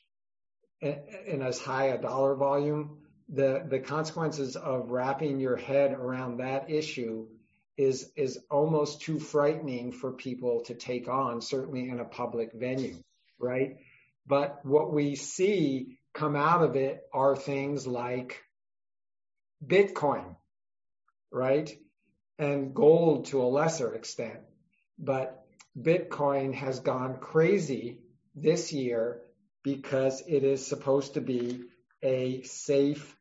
in 0.81 1.41
as 1.41 1.59
high 1.59 1.87
a 1.87 2.01
dollar 2.01 2.35
volume. 2.35 2.97
The 3.29 3.65
the 3.67 3.79
consequences 3.79 4.55
of 4.55 4.91
wrapping 4.91 5.39
your 5.39 5.57
head 5.57 5.91
around 5.91 6.37
that 6.37 6.69
issue 6.69 7.27
is 7.77 8.11
is 8.15 8.39
almost 8.49 9.01
too 9.01 9.19
frightening 9.19 9.91
for 9.91 10.11
people 10.11 10.61
to 10.65 10.73
take 10.73 11.07
on, 11.07 11.41
certainly 11.41 11.89
in 11.89 11.99
a 11.99 12.05
public 12.05 12.51
venue, 12.53 12.95
right? 13.39 13.77
But 14.25 14.65
what 14.65 14.93
we 14.93 15.15
see 15.15 15.99
come 16.13 16.35
out 16.35 16.63
of 16.63 16.75
it 16.75 17.03
are 17.13 17.35
things 17.35 17.85
like 17.87 18.43
Bitcoin, 19.65 20.35
right? 21.31 21.77
And 22.39 22.73
gold 22.73 23.27
to 23.27 23.41
a 23.41 23.45
lesser 23.45 23.93
extent. 23.93 24.39
But 24.99 25.45
Bitcoin 25.79 26.53
has 26.53 26.79
gone 26.79 27.17
crazy 27.19 27.99
this 28.35 28.73
year 28.73 29.21
because 29.63 30.23
it 30.27 30.43
is 30.43 30.65
supposed 30.65 31.15
to 31.15 31.21
be 31.21 31.63
a 32.03 32.41
safe 32.43 33.16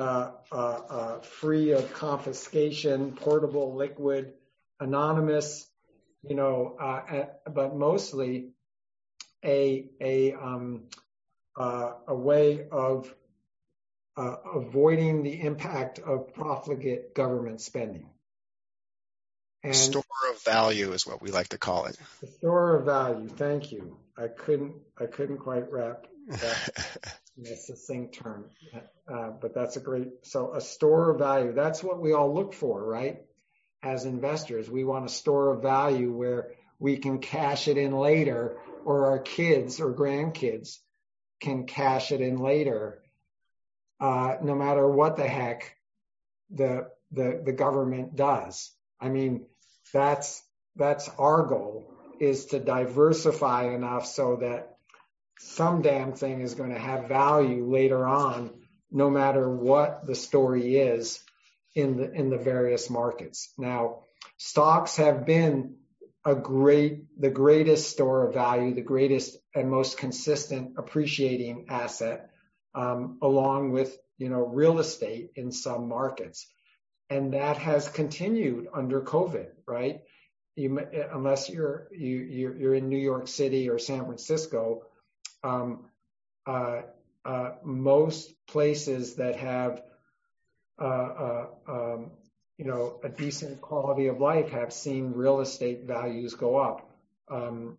Uh, 0.00 0.30
uh, 0.50 0.56
uh, 0.56 1.20
free 1.20 1.72
of 1.72 1.92
confiscation, 1.92 3.12
portable, 3.12 3.74
liquid, 3.74 4.32
anonymous, 4.80 5.66
you 6.22 6.34
know, 6.34 6.74
but 7.52 7.76
mostly 7.76 8.48
a 9.44 10.32
um, 10.40 10.84
way 12.08 12.66
of 12.72 13.14
avoiding 14.16 15.22
the 15.22 15.38
impact 15.38 15.98
of 15.98 16.32
profligate 16.32 17.14
government 17.14 17.60
spending. 17.60 18.08
Store 19.70 20.02
of 20.32 20.42
value 20.44 20.92
is 20.92 21.06
what 21.06 21.20
we 21.20 21.30
like 21.30 21.48
to 21.48 21.58
call 21.58 21.84
it. 21.84 21.98
Store 22.38 22.76
of 22.76 22.86
value. 22.86 23.28
Thank 23.28 23.70
you. 23.70 23.98
I 24.16 24.28
couldn't 24.28 25.38
quite 25.40 25.70
wrap 25.70 26.06
that 26.30 27.18
in 27.36 27.52
a 27.52 27.56
succinct 27.56 28.14
term. 28.14 28.46
Uh, 29.08 29.30
but 29.40 29.54
that's 29.54 29.76
a 29.76 29.80
great, 29.80 30.08
so 30.22 30.54
a 30.54 30.60
store 30.60 31.10
of 31.10 31.18
value, 31.18 31.52
that's 31.52 31.82
what 31.82 32.00
we 32.00 32.12
all 32.12 32.34
look 32.34 32.52
for, 32.52 32.82
right? 32.84 33.22
As 33.82 34.04
investors, 34.04 34.70
we 34.70 34.84
want 34.84 35.06
a 35.06 35.08
store 35.08 35.54
of 35.54 35.62
value 35.62 36.12
where 36.12 36.52
we 36.78 36.98
can 36.98 37.18
cash 37.18 37.68
it 37.68 37.76
in 37.76 37.92
later 37.92 38.58
or 38.84 39.06
our 39.06 39.18
kids 39.18 39.80
or 39.80 39.92
grandkids 39.92 40.78
can 41.40 41.66
cash 41.66 42.12
it 42.12 42.20
in 42.20 42.38
later. 42.38 43.02
Uh, 43.98 44.36
no 44.42 44.54
matter 44.54 44.88
what 44.88 45.16
the 45.16 45.28
heck 45.28 45.76
the, 46.50 46.88
the, 47.12 47.42
the 47.44 47.52
government 47.52 48.16
does. 48.16 48.72
I 49.00 49.08
mean, 49.08 49.46
that's, 49.92 50.42
that's 50.76 51.08
our 51.18 51.44
goal 51.44 51.92
is 52.18 52.46
to 52.46 52.60
diversify 52.60 53.74
enough 53.74 54.06
so 54.06 54.36
that 54.36 54.76
some 55.42 55.80
damn 55.80 56.12
thing 56.12 56.42
is 56.42 56.54
going 56.54 56.70
to 56.70 56.78
have 56.78 57.08
value 57.08 57.64
later 57.64 58.06
on, 58.06 58.50
no 58.90 59.08
matter 59.08 59.48
what 59.48 60.06
the 60.06 60.14
story 60.14 60.76
is 60.76 61.22
in 61.74 61.96
the 61.96 62.12
in 62.12 62.28
the 62.28 62.36
various 62.36 62.90
markets. 62.90 63.52
Now, 63.56 64.00
stocks 64.36 64.96
have 64.96 65.24
been 65.24 65.76
a 66.26 66.34
great 66.34 67.04
the 67.18 67.30
greatest 67.30 67.90
store 67.90 68.26
of 68.26 68.34
value, 68.34 68.74
the 68.74 68.82
greatest 68.82 69.38
and 69.54 69.70
most 69.70 69.96
consistent 69.96 70.74
appreciating 70.76 71.66
asset, 71.70 72.30
um, 72.74 73.18
along 73.22 73.72
with 73.72 73.96
you 74.18 74.28
know 74.28 74.46
real 74.46 74.78
estate 74.78 75.30
in 75.36 75.52
some 75.52 75.88
markets, 75.88 76.46
and 77.08 77.32
that 77.32 77.56
has 77.56 77.88
continued 77.88 78.68
under 78.74 79.00
COVID, 79.00 79.48
right? 79.66 80.02
You, 80.54 80.78
unless 81.12 81.48
you're 81.48 81.88
you, 81.92 82.52
you're 82.58 82.74
in 82.74 82.90
New 82.90 82.98
York 82.98 83.26
City 83.26 83.70
or 83.70 83.78
San 83.78 84.04
Francisco, 84.04 84.82
most 87.62 88.34
places 88.46 89.14
that 89.16 89.36
have 89.36 89.82
uh, 90.78 91.46
um, 91.68 92.10
you 92.56 92.64
know 92.64 92.98
a 93.04 93.08
decent 93.08 93.60
quality 93.60 94.06
of 94.06 94.20
life 94.20 94.50
have 94.50 94.72
seen 94.72 95.12
real 95.12 95.40
estate 95.40 95.84
values 95.84 96.34
go 96.34 96.56
up. 96.56 96.90
Um, 97.30 97.78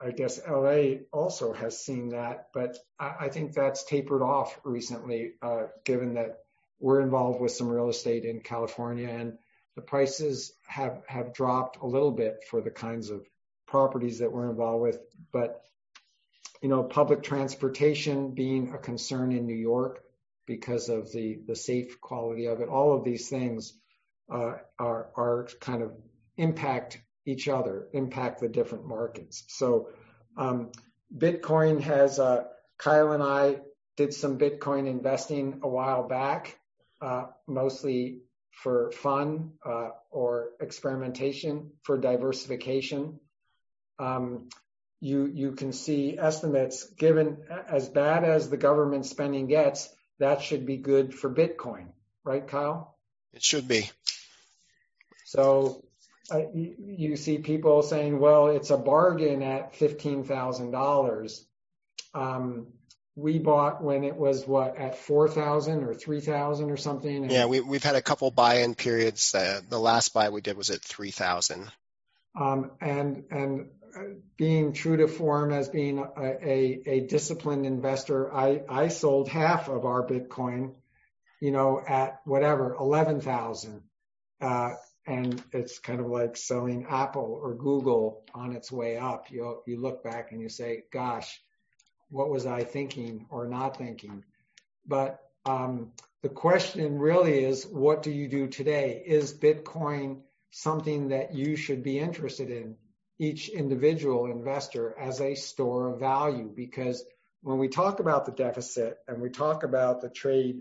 I 0.00 0.10
guess 0.10 0.40
LA 0.48 1.04
also 1.12 1.52
has 1.52 1.78
seen 1.78 2.08
that, 2.08 2.48
but 2.52 2.78
I 2.98 3.28
think 3.28 3.52
that's 3.52 3.84
tapered 3.84 4.20
off 4.20 4.58
recently, 4.64 5.34
given 5.84 6.14
that 6.14 6.40
we're 6.80 7.00
involved 7.00 7.40
with 7.40 7.52
some 7.52 7.68
real 7.68 7.88
estate 7.88 8.24
in 8.24 8.40
California 8.40 9.08
and 9.08 9.38
the 9.76 9.82
prices 9.82 10.52
have 10.66 11.02
have 11.06 11.32
dropped 11.32 11.78
a 11.78 11.86
little 11.86 12.10
bit 12.10 12.44
for 12.50 12.60
the 12.60 12.70
kinds 12.70 13.10
of 13.10 13.26
properties 13.66 14.18
that 14.18 14.32
we're 14.32 14.50
involved 14.50 14.82
with. 14.82 14.98
But 15.32 15.62
you 16.62 16.68
know, 16.68 16.84
public 16.84 17.22
transportation 17.24 18.30
being 18.30 18.72
a 18.72 18.78
concern 18.78 19.32
in 19.32 19.46
New 19.46 19.54
York 19.54 20.04
because 20.46 20.88
of 20.88 21.10
the, 21.12 21.40
the 21.46 21.56
safe 21.56 22.00
quality 22.00 22.46
of 22.46 22.60
it. 22.60 22.68
All 22.68 22.96
of 22.96 23.04
these 23.04 23.28
things 23.28 23.74
uh, 24.32 24.54
are, 24.78 25.10
are 25.16 25.48
kind 25.60 25.82
of 25.82 25.92
impact 26.36 27.00
each 27.26 27.48
other, 27.48 27.88
impact 27.92 28.40
the 28.40 28.48
different 28.48 28.86
markets. 28.86 29.44
So 29.48 29.88
um, 30.36 30.70
Bitcoin 31.16 31.80
has, 31.80 32.20
uh, 32.20 32.44
Kyle 32.78 33.12
and 33.12 33.22
I 33.22 33.58
did 33.96 34.14
some 34.14 34.38
Bitcoin 34.38 34.86
investing 34.88 35.60
a 35.62 35.68
while 35.68 36.06
back, 36.06 36.58
uh, 37.00 37.24
mostly 37.48 38.20
for 38.52 38.92
fun 38.92 39.52
uh, 39.66 39.90
or 40.10 40.50
experimentation 40.60 41.72
for 41.82 41.98
diversification. 41.98 43.18
Um, 43.98 44.48
you 45.02 45.26
you 45.26 45.52
can 45.52 45.72
see 45.72 46.16
estimates 46.16 46.86
given 46.92 47.38
as 47.68 47.88
bad 47.88 48.22
as 48.22 48.48
the 48.48 48.56
government 48.56 49.04
spending 49.04 49.48
gets, 49.48 49.88
that 50.20 50.42
should 50.42 50.64
be 50.64 50.76
good 50.76 51.12
for 51.12 51.28
Bitcoin, 51.28 51.88
right, 52.24 52.46
Kyle? 52.46 52.96
It 53.32 53.42
should 53.42 53.66
be. 53.66 53.90
So 55.24 55.84
uh, 56.30 56.42
you, 56.54 56.76
you, 56.78 57.16
see 57.16 57.38
people 57.38 57.82
saying, 57.82 58.20
"Well, 58.20 58.48
it's 58.48 58.70
a 58.70 58.76
bargain 58.76 59.42
at 59.42 59.74
fifteen 59.74 60.22
thousand 60.22 60.66
um, 60.66 60.72
dollars." 60.72 61.44
We 63.14 63.38
bought 63.38 63.82
when 63.82 64.04
it 64.04 64.16
was 64.16 64.46
what 64.46 64.78
at 64.78 64.96
four 64.96 65.28
thousand 65.28 65.82
or 65.82 65.94
three 65.94 66.20
thousand 66.20 66.70
or 66.70 66.78
something. 66.78 67.28
Yeah, 67.28 67.44
we, 67.44 67.60
we've 67.60 67.82
had 67.82 67.96
a 67.96 68.00
couple 68.00 68.30
buy-in 68.30 68.74
periods. 68.74 69.34
Uh, 69.34 69.60
the 69.68 69.78
last 69.78 70.14
buy 70.14 70.30
we 70.30 70.40
did 70.40 70.56
was 70.56 70.70
at 70.70 70.80
three 70.80 71.10
thousand. 71.10 71.70
Um, 72.40 72.70
and 72.80 73.24
and 73.30 73.66
being 74.36 74.72
true 74.72 74.96
to 74.98 75.08
form 75.08 75.52
as 75.52 75.68
being 75.68 76.04
a, 76.18 77.06
disciplined 77.08 77.66
investor, 77.66 78.32
I, 78.32 78.62
I 78.68 78.88
sold 78.88 79.28
half 79.28 79.68
of 79.68 79.84
our 79.84 80.06
Bitcoin, 80.06 80.74
you 81.40 81.50
know, 81.50 81.82
at 81.86 82.20
whatever, 82.24 82.74
11,000. 82.74 83.82
Uh, 84.40 84.70
and 85.06 85.42
it's 85.52 85.78
kind 85.78 86.00
of 86.00 86.06
like 86.06 86.36
selling 86.36 86.86
Apple 86.88 87.40
or 87.42 87.54
Google 87.54 88.24
on 88.34 88.52
its 88.52 88.70
way 88.70 88.96
up. 88.96 89.30
You, 89.30 89.62
you 89.66 89.80
look 89.80 90.04
back 90.04 90.32
and 90.32 90.40
you 90.40 90.48
say, 90.48 90.84
gosh, 90.92 91.40
what 92.08 92.30
was 92.30 92.46
I 92.46 92.64
thinking 92.64 93.26
or 93.30 93.46
not 93.46 93.76
thinking? 93.76 94.24
But 94.86 95.20
um, 95.44 95.92
the 96.22 96.28
question 96.28 96.98
really 96.98 97.44
is, 97.44 97.66
what 97.66 98.02
do 98.02 98.10
you 98.10 98.28
do 98.28 98.46
today? 98.46 99.02
Is 99.04 99.34
Bitcoin 99.34 100.20
something 100.50 101.08
that 101.08 101.34
you 101.34 101.56
should 101.56 101.82
be 101.82 101.98
interested 101.98 102.50
in? 102.50 102.76
Each 103.18 103.48
individual 103.48 104.26
investor 104.26 104.94
as 104.98 105.20
a 105.20 105.34
store 105.34 105.92
of 105.92 106.00
value 106.00 106.50
because 106.54 107.04
when 107.42 107.58
we 107.58 107.68
talk 107.68 108.00
about 108.00 108.24
the 108.26 108.32
deficit 108.32 108.98
and 109.06 109.20
we 109.20 109.28
talk 109.28 109.64
about 109.64 110.00
the 110.00 110.08
trade, 110.08 110.60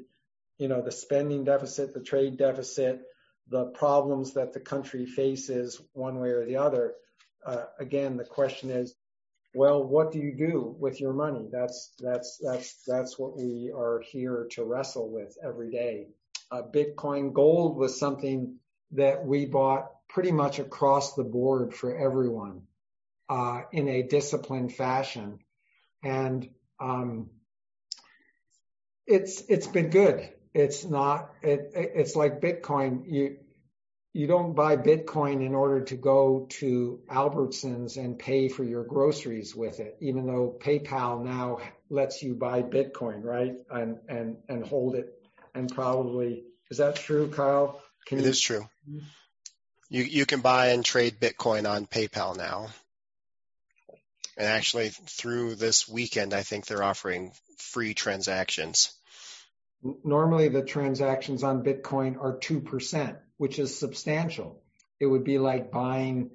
you 0.57 0.67
know, 0.67 0.81
the 0.81 0.91
spending 0.91 1.43
deficit, 1.43 1.93
the 1.93 2.01
trade 2.01 2.37
deficit, 2.37 3.01
the 3.49 3.65
problems 3.65 4.33
that 4.33 4.53
the 4.53 4.59
country 4.59 5.05
faces 5.05 5.81
one 5.93 6.19
way 6.19 6.29
or 6.29 6.45
the 6.45 6.57
other, 6.57 6.93
uh, 7.45 7.63
again, 7.79 8.17
the 8.17 8.23
question 8.23 8.69
is, 8.69 8.95
well, 9.53 9.83
what 9.83 10.11
do 10.11 10.19
you 10.19 10.33
do 10.33 10.75
with 10.79 11.01
your 11.01 11.13
money? 11.13 11.49
That's 11.51 11.91
that's 11.99 12.37
that's 12.37 12.83
that's 12.87 13.19
what 13.19 13.35
we 13.35 13.71
are 13.75 14.01
here 14.09 14.47
to 14.51 14.63
wrestle 14.63 15.09
with 15.09 15.37
every 15.43 15.69
day. 15.71 16.07
Uh, 16.49 16.61
Bitcoin 16.61 17.33
gold 17.33 17.75
was 17.75 17.99
something 17.99 18.55
that 18.91 19.25
we 19.25 19.45
bought 19.45 19.91
pretty 20.13 20.31
much 20.31 20.59
across 20.59 21.13
the 21.13 21.23
board 21.23 21.73
for 21.73 21.95
everyone 21.95 22.63
uh, 23.29 23.61
in 23.71 23.87
a 23.87 24.03
disciplined 24.03 24.73
fashion, 24.73 25.39
and 26.03 26.49
um, 26.79 27.29
it's 29.07 29.41
it's 29.47 29.67
been 29.67 29.89
good. 29.89 30.29
It's 30.53 30.83
not 30.83 31.31
it, 31.41 31.71
it's 31.73 32.15
like 32.15 32.41
Bitcoin. 32.41 33.03
You 33.05 33.37
you 34.13 34.27
don't 34.27 34.53
buy 34.53 34.75
Bitcoin 34.75 35.45
in 35.45 35.55
order 35.55 35.85
to 35.85 35.95
go 35.95 36.47
to 36.49 36.99
Albertsons 37.09 37.95
and 37.95 38.19
pay 38.19 38.49
for 38.49 38.65
your 38.65 38.83
groceries 38.83 39.55
with 39.55 39.79
it, 39.79 39.97
even 40.01 40.27
though 40.27 40.57
PayPal 40.59 41.23
now 41.23 41.59
lets 41.89 42.21
you 42.21 42.35
buy 42.35 42.61
Bitcoin, 42.61 43.23
right? 43.23 43.55
And 43.69 43.99
and 44.09 44.37
and 44.49 44.65
hold 44.65 44.95
it 44.95 45.21
and 45.55 45.73
probably 45.73 46.43
is 46.69 46.77
that 46.77 46.95
true, 46.95 47.29
Kyle? 47.29 47.81
Can 48.05 48.19
it 48.19 48.23
you, 48.23 48.29
is 48.29 48.39
true. 48.39 48.65
You 49.91 50.03
you 50.03 50.25
can 50.25 50.39
buy 50.39 50.69
and 50.69 50.83
trade 50.83 51.19
Bitcoin 51.19 51.69
on 51.69 51.85
PayPal 51.85 52.35
now. 52.37 52.69
And 54.37 54.47
actually 54.47 54.89
through 54.89 55.55
this 55.55 55.87
weekend 55.87 56.33
I 56.33 56.43
think 56.43 56.65
they're 56.65 56.81
offering 56.81 57.33
free 57.57 57.93
transactions. 57.93 58.93
Normally 60.03 60.47
the 60.47 60.63
transactions 60.63 61.43
on 61.43 61.63
Bitcoin 61.63 62.17
are 62.23 62.39
2% 62.39 63.17
which 63.41 63.57
is 63.57 63.75
substantial. 63.75 64.61
It 64.99 65.07
would 65.07 65.23
be 65.23 65.39
like 65.39 65.71
buying, 65.71 66.29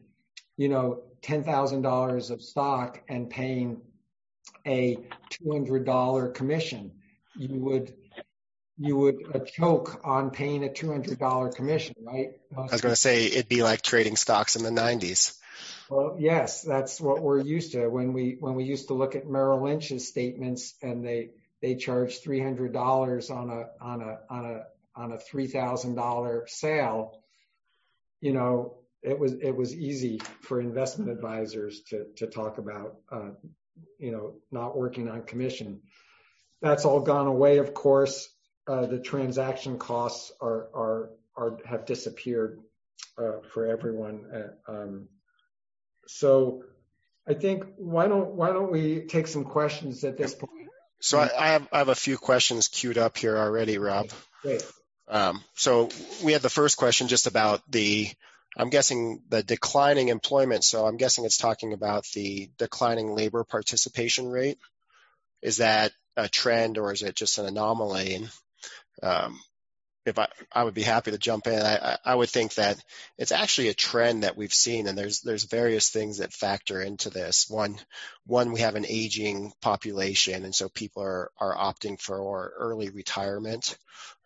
you 0.56 0.68
know, 0.68 1.04
$10,000 1.22 2.30
of 2.32 2.42
stock 2.42 3.00
and 3.08 3.30
paying 3.30 3.80
a 4.66 4.98
$200 5.30 6.34
commission. 6.34 6.90
You 7.36 7.60
would 7.60 7.94
you 8.78 8.96
would 8.96 9.16
uh, 9.34 9.38
choke 9.40 10.00
on 10.04 10.30
paying 10.30 10.64
a 10.64 10.68
$200 10.68 11.54
commission, 11.54 11.94
right? 12.02 12.32
I 12.56 12.60
was 12.60 12.80
going 12.80 12.92
to 12.92 13.00
say 13.00 13.26
it'd 13.26 13.48
be 13.48 13.62
like 13.62 13.82
trading 13.82 14.16
stocks 14.16 14.56
in 14.56 14.62
the 14.62 14.70
90s. 14.70 15.36
Well, 15.88 16.16
yes, 16.18 16.62
that's 16.62 17.00
what 17.00 17.22
we're 17.22 17.40
used 17.40 17.72
to. 17.72 17.88
When 17.88 18.12
we 18.12 18.36
when 18.40 18.54
we 18.54 18.64
used 18.64 18.88
to 18.88 18.94
look 18.94 19.14
at 19.14 19.26
Merrill 19.26 19.62
Lynch's 19.62 20.08
statements 20.08 20.74
and 20.82 21.04
they 21.04 21.30
they 21.62 21.76
charge 21.76 22.20
$300 22.22 23.30
on 23.30 23.50
a 23.50 23.66
on 23.80 24.02
a 24.02 24.18
on 24.28 24.44
a 24.44 24.62
on 24.94 25.12
a 25.12 25.18
$3,000 25.18 26.48
sale, 26.48 27.20
you 28.20 28.32
know, 28.32 28.78
it 29.02 29.18
was 29.18 29.34
it 29.34 29.56
was 29.56 29.74
easy 29.74 30.20
for 30.40 30.60
investment 30.60 31.10
advisors 31.10 31.82
to 31.82 32.06
to 32.16 32.26
talk 32.26 32.58
about, 32.58 32.96
uh, 33.10 33.30
you 33.98 34.10
know, 34.10 34.34
not 34.50 34.76
working 34.76 35.08
on 35.08 35.22
commission. 35.22 35.80
That's 36.60 36.84
all 36.84 37.00
gone 37.00 37.26
away, 37.26 37.58
of 37.58 37.72
course. 37.72 38.28
Uh, 38.68 38.86
the 38.86 38.98
transaction 38.98 39.78
costs 39.78 40.32
are 40.40 40.68
are 40.74 41.10
are 41.36 41.58
have 41.64 41.86
disappeared 41.86 42.60
uh, 43.18 43.40
for 43.52 43.66
everyone. 43.66 44.24
Uh, 44.32 44.70
um, 44.72 45.08
so 46.06 46.64
I 47.26 47.34
think 47.34 47.64
why 47.76 48.08
don't 48.08 48.34
why 48.34 48.52
don't 48.52 48.72
we 48.72 49.02
take 49.02 49.26
some 49.26 49.44
questions 49.44 50.04
at 50.04 50.16
this 50.16 50.34
point? 50.34 50.52
So 51.00 51.18
I, 51.18 51.30
I 51.38 51.48
have 51.48 51.68
I 51.72 51.78
have 51.78 51.88
a 51.88 51.94
few 51.94 52.18
questions 52.18 52.68
queued 52.68 52.98
up 52.98 53.16
here 53.16 53.36
already, 53.36 53.78
Rob. 53.78 54.10
Great. 54.42 54.64
Um, 55.08 55.42
so 55.54 55.88
we 56.24 56.32
had 56.32 56.42
the 56.42 56.50
first 56.50 56.76
question 56.76 57.08
just 57.08 57.26
about 57.26 57.62
the, 57.70 58.08
I'm 58.56 58.70
guessing 58.70 59.22
the 59.28 59.42
declining 59.42 60.08
employment. 60.08 60.64
So 60.64 60.86
I'm 60.86 60.96
guessing 60.96 61.24
it's 61.24 61.38
talking 61.38 61.72
about 61.72 62.06
the 62.14 62.50
declining 62.58 63.14
labor 63.14 63.44
participation 63.44 64.28
rate. 64.28 64.58
Is 65.42 65.58
that 65.58 65.92
a 66.16 66.28
trend 66.28 66.78
or 66.78 66.92
is 66.92 67.02
it 67.02 67.14
just 67.14 67.38
an 67.38 67.46
anomaly? 67.46 68.28
Um, 69.02 69.40
if 70.06 70.20
I, 70.20 70.28
I 70.52 70.62
would 70.62 70.74
be 70.74 70.84
happy 70.84 71.10
to 71.10 71.18
jump 71.18 71.48
in. 71.48 71.60
I, 71.60 71.98
I 72.04 72.14
would 72.14 72.30
think 72.30 72.54
that 72.54 72.78
it's 73.18 73.32
actually 73.32 73.68
a 73.68 73.74
trend 73.74 74.22
that 74.22 74.36
we've 74.36 74.54
seen, 74.54 74.86
and 74.86 74.96
there's 74.96 75.20
there's 75.20 75.44
various 75.44 75.90
things 75.90 76.18
that 76.18 76.32
factor 76.32 76.80
into 76.80 77.10
this. 77.10 77.50
One, 77.50 77.76
one 78.24 78.52
we 78.52 78.60
have 78.60 78.76
an 78.76 78.86
aging 78.88 79.52
population, 79.60 80.44
and 80.44 80.54
so 80.54 80.68
people 80.68 81.02
are 81.02 81.30
are 81.38 81.56
opting 81.56 82.00
for 82.00 82.52
early 82.56 82.90
retirement, 82.90 83.76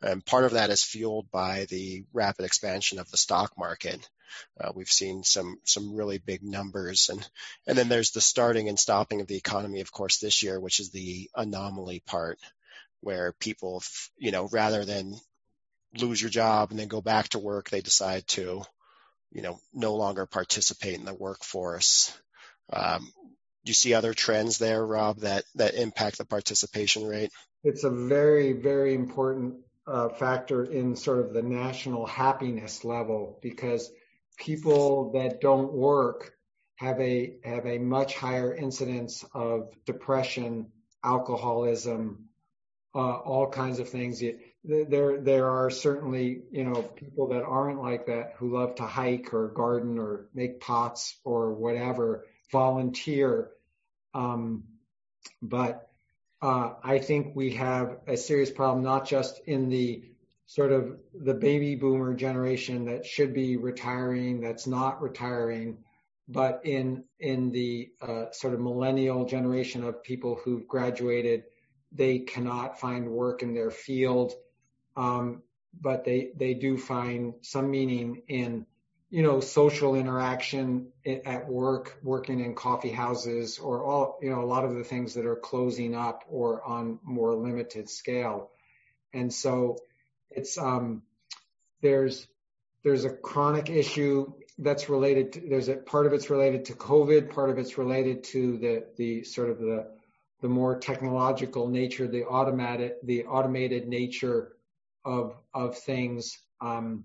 and 0.02 0.24
part 0.24 0.44
of 0.44 0.52
that 0.52 0.70
is 0.70 0.82
fueled 0.82 1.30
by 1.30 1.66
the 1.70 2.04
rapid 2.12 2.44
expansion 2.44 2.98
of 2.98 3.10
the 3.10 3.16
stock 3.16 3.52
market. 3.56 4.06
Uh, 4.60 4.70
we've 4.74 4.92
seen 4.92 5.24
some 5.24 5.56
some 5.64 5.96
really 5.96 6.18
big 6.18 6.42
numbers, 6.42 7.08
and 7.08 7.26
and 7.66 7.78
then 7.78 7.88
there's 7.88 8.10
the 8.10 8.20
starting 8.20 8.68
and 8.68 8.78
stopping 8.78 9.22
of 9.22 9.26
the 9.26 9.36
economy, 9.36 9.80
of 9.80 9.90
course, 9.90 10.18
this 10.18 10.42
year, 10.42 10.60
which 10.60 10.78
is 10.78 10.90
the 10.90 11.30
anomaly 11.34 12.02
part 12.06 12.38
where 13.00 13.32
people, 13.32 13.82
you 14.16 14.30
know, 14.30 14.48
rather 14.52 14.84
than 14.84 15.14
lose 15.96 16.20
your 16.20 16.30
job 16.30 16.70
and 16.70 16.78
then 16.78 16.88
go 16.88 17.00
back 17.00 17.28
to 17.30 17.38
work, 17.38 17.70
they 17.70 17.80
decide 17.80 18.26
to, 18.28 18.62
you 19.32 19.42
know, 19.42 19.58
no 19.72 19.94
longer 19.94 20.26
participate 20.26 20.98
in 20.98 21.04
the 21.04 21.14
workforce. 21.14 22.16
Um, 22.72 23.10
do 23.64 23.70
you 23.70 23.74
see 23.74 23.94
other 23.94 24.14
trends 24.14 24.58
there, 24.58 24.84
Rob, 24.84 25.20
that 25.20 25.44
that 25.56 25.74
impact 25.74 26.18
the 26.18 26.24
participation 26.24 27.06
rate? 27.06 27.30
It's 27.62 27.84
a 27.84 27.90
very, 27.90 28.52
very 28.52 28.94
important 28.94 29.56
uh, 29.86 30.08
factor 30.08 30.64
in 30.64 30.96
sort 30.96 31.18
of 31.18 31.34
the 31.34 31.42
national 31.42 32.06
happiness 32.06 32.84
level 32.84 33.38
because 33.42 33.90
people 34.38 35.12
that 35.12 35.40
don't 35.40 35.72
work 35.72 36.32
have 36.76 36.98
a 37.00 37.34
have 37.44 37.66
a 37.66 37.78
much 37.78 38.14
higher 38.14 38.54
incidence 38.54 39.24
of 39.34 39.74
depression, 39.84 40.72
alcoholism, 41.04 42.29
uh, 42.94 42.98
all 42.98 43.48
kinds 43.48 43.78
of 43.78 43.88
things. 43.88 44.22
There 44.64 45.20
there 45.20 45.48
are 45.48 45.70
certainly 45.70 46.42
you 46.50 46.64
know 46.64 46.82
people 46.82 47.28
that 47.28 47.42
aren't 47.42 47.82
like 47.82 48.06
that 48.06 48.34
who 48.36 48.56
love 48.56 48.76
to 48.76 48.82
hike 48.82 49.32
or 49.32 49.48
garden 49.48 49.98
or 49.98 50.26
make 50.34 50.60
pots 50.60 51.16
or 51.24 51.52
whatever 51.52 52.26
volunteer. 52.52 53.50
Um, 54.12 54.64
but 55.40 55.88
uh, 56.42 56.74
I 56.82 56.98
think 56.98 57.36
we 57.36 57.54
have 57.54 57.98
a 58.06 58.16
serious 58.16 58.50
problem 58.50 58.84
not 58.84 59.06
just 59.06 59.40
in 59.46 59.68
the 59.68 60.04
sort 60.46 60.72
of 60.72 60.98
the 61.14 61.34
baby 61.34 61.76
boomer 61.76 62.14
generation 62.14 62.86
that 62.86 63.06
should 63.06 63.32
be 63.32 63.56
retiring 63.56 64.40
that's 64.40 64.66
not 64.66 65.00
retiring 65.00 65.78
but 66.30 66.62
in 66.64 67.04
in 67.18 67.50
the 67.50 67.90
uh, 68.00 68.24
sort 68.32 68.54
of 68.54 68.60
millennial 68.60 69.24
generation 69.26 69.84
of 69.84 70.02
people 70.02 70.40
who've 70.42 70.66
graduated 70.66 71.44
they 71.92 72.20
cannot 72.20 72.80
find 72.80 73.10
work 73.10 73.42
in 73.42 73.54
their 73.54 73.70
field 73.70 74.32
um, 74.96 75.42
but 75.78 76.04
they 76.04 76.30
they 76.36 76.54
do 76.54 76.76
find 76.76 77.34
some 77.42 77.70
meaning 77.70 78.22
in 78.28 78.66
you 79.08 79.22
know 79.22 79.40
social 79.40 79.94
interaction 79.94 80.88
at 81.06 81.48
work, 81.48 81.98
working 82.02 82.40
in 82.40 82.54
coffee 82.54 82.90
houses, 82.90 83.58
or 83.58 83.84
all 83.84 84.18
you 84.22 84.30
know 84.30 84.42
a 84.42 84.46
lot 84.46 84.64
of 84.64 84.74
the 84.74 84.84
things 84.84 85.14
that 85.14 85.26
are 85.26 85.36
closing 85.36 85.94
up 85.94 86.24
or 86.28 86.62
on 86.64 86.98
more 87.02 87.34
limited 87.34 87.88
scale, 87.88 88.50
and 89.12 89.32
so 89.32 89.78
it's 90.30 90.58
um, 90.58 91.02
there's 91.82 92.26
there's 92.82 93.04
a 93.04 93.10
chronic 93.10 93.68
issue 93.68 94.32
that's 94.58 94.88
related 94.88 95.32
to 95.32 95.40
there's 95.40 95.68
a 95.68 95.76
part 95.76 96.06
of 96.06 96.12
it's 96.12 96.30
related 96.30 96.66
to 96.66 96.74
COVID, 96.74 97.30
part 97.32 97.50
of 97.50 97.58
it's 97.58 97.78
related 97.78 98.24
to 98.24 98.58
the 98.58 98.86
the 98.96 99.24
sort 99.24 99.50
of 99.50 99.58
the 99.58 99.90
the 100.40 100.48
more 100.48 100.78
technological 100.78 101.68
nature, 101.68 102.06
the 102.06 102.24
automated 102.24 102.92
the 103.02 103.24
automated 103.24 103.88
nature 103.88 104.52
of 105.04 105.36
of 105.54 105.78
things. 105.78 106.38
Um, 106.60 107.04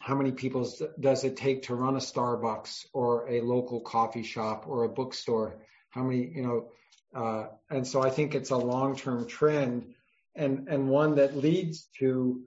how 0.00 0.14
many 0.14 0.32
people 0.32 0.70
does 0.98 1.24
it 1.24 1.36
take 1.36 1.64
to 1.64 1.74
run 1.74 1.96
a 1.96 1.98
Starbucks 1.98 2.86
or 2.92 3.28
a 3.28 3.40
local 3.40 3.80
coffee 3.80 4.22
shop 4.22 4.64
or 4.66 4.84
a 4.84 4.88
bookstore? 4.88 5.58
How 5.90 6.02
many, 6.02 6.32
you 6.34 6.42
know, 6.42 6.68
uh, 7.14 7.48
and 7.70 7.86
so 7.86 8.02
I 8.02 8.10
think 8.10 8.34
it's 8.34 8.50
a 8.50 8.56
long-term 8.56 9.26
trend 9.26 9.94
and, 10.34 10.68
and 10.68 10.88
one 10.88 11.16
that 11.16 11.36
leads 11.36 11.88
to 11.98 12.42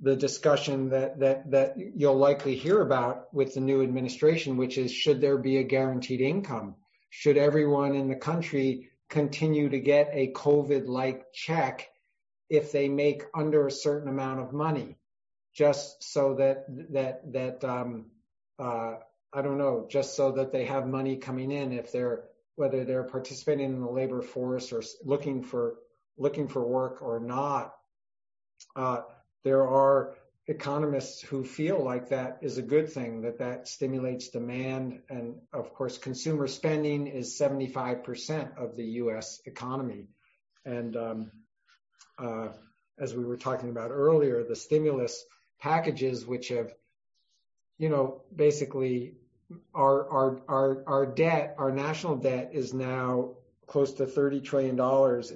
the 0.00 0.16
discussion 0.16 0.90
that, 0.90 1.20
that, 1.20 1.50
that 1.50 1.74
you'll 1.76 2.16
likely 2.16 2.54
hear 2.54 2.80
about 2.80 3.32
with 3.32 3.54
the 3.54 3.60
new 3.60 3.82
administration, 3.82 4.56
which 4.56 4.78
is 4.78 4.92
should 4.92 5.20
there 5.20 5.38
be 5.38 5.58
a 5.58 5.62
guaranteed 5.62 6.20
income? 6.20 6.76
Should 7.10 7.36
everyone 7.36 7.94
in 7.94 8.08
the 8.08 8.16
country 8.16 8.90
continue 9.08 9.68
to 9.68 9.78
get 9.78 10.10
a 10.12 10.32
COVID-like 10.32 11.32
check 11.32 11.88
if 12.48 12.72
they 12.72 12.88
make 12.88 13.24
under 13.34 13.66
a 13.66 13.72
certain 13.72 14.08
amount 14.08 14.40
of 14.40 14.52
money, 14.52 14.96
just 15.54 16.02
so 16.02 16.34
that 16.34 16.64
that 16.92 17.32
that 17.32 17.64
um, 17.64 18.06
uh, 18.58 18.94
I 19.32 19.42
don't 19.42 19.58
know, 19.58 19.86
just 19.88 20.16
so 20.16 20.32
that 20.32 20.52
they 20.52 20.64
have 20.66 20.86
money 20.86 21.16
coming 21.16 21.50
in 21.50 21.72
if 21.72 21.92
they're 21.92 22.24
whether 22.56 22.84
they're 22.84 23.04
participating 23.04 23.66
in 23.66 23.80
the 23.80 23.90
labor 23.90 24.22
force 24.22 24.72
or 24.72 24.82
looking 25.04 25.42
for 25.42 25.76
looking 26.16 26.48
for 26.48 26.66
work 26.66 27.02
or 27.02 27.20
not. 27.20 27.74
Uh, 28.74 29.02
there 29.44 29.66
are 29.66 30.14
economists 30.48 31.22
who 31.22 31.44
feel 31.44 31.82
like 31.82 32.10
that 32.10 32.38
is 32.40 32.56
a 32.56 32.62
good 32.62 32.92
thing, 32.92 33.22
that 33.22 33.38
that 33.38 33.66
stimulates 33.66 34.28
demand. 34.28 35.00
And 35.08 35.40
of 35.52 35.74
course, 35.74 35.98
consumer 35.98 36.46
spending 36.46 37.08
is 37.08 37.38
75% 37.38 38.56
of 38.56 38.76
the 38.76 38.84
US 38.84 39.40
economy. 39.44 40.06
And 40.64 40.96
um, 40.96 41.30
uh, 42.18 42.48
as 42.98 43.14
we 43.14 43.24
were 43.24 43.36
talking 43.36 43.70
about 43.70 43.90
earlier, 43.90 44.44
the 44.44 44.56
stimulus 44.56 45.24
packages, 45.60 46.24
which 46.24 46.48
have, 46.48 46.72
you 47.78 47.88
know, 47.88 48.22
basically 48.34 49.14
our, 49.74 50.08
our, 50.08 50.40
our, 50.48 50.84
our 50.86 51.06
debt, 51.06 51.56
our 51.58 51.72
national 51.72 52.16
debt 52.16 52.50
is 52.52 52.72
now 52.72 53.34
close 53.66 53.94
to 53.94 54.06
$30 54.06 54.44
trillion. 54.44 54.78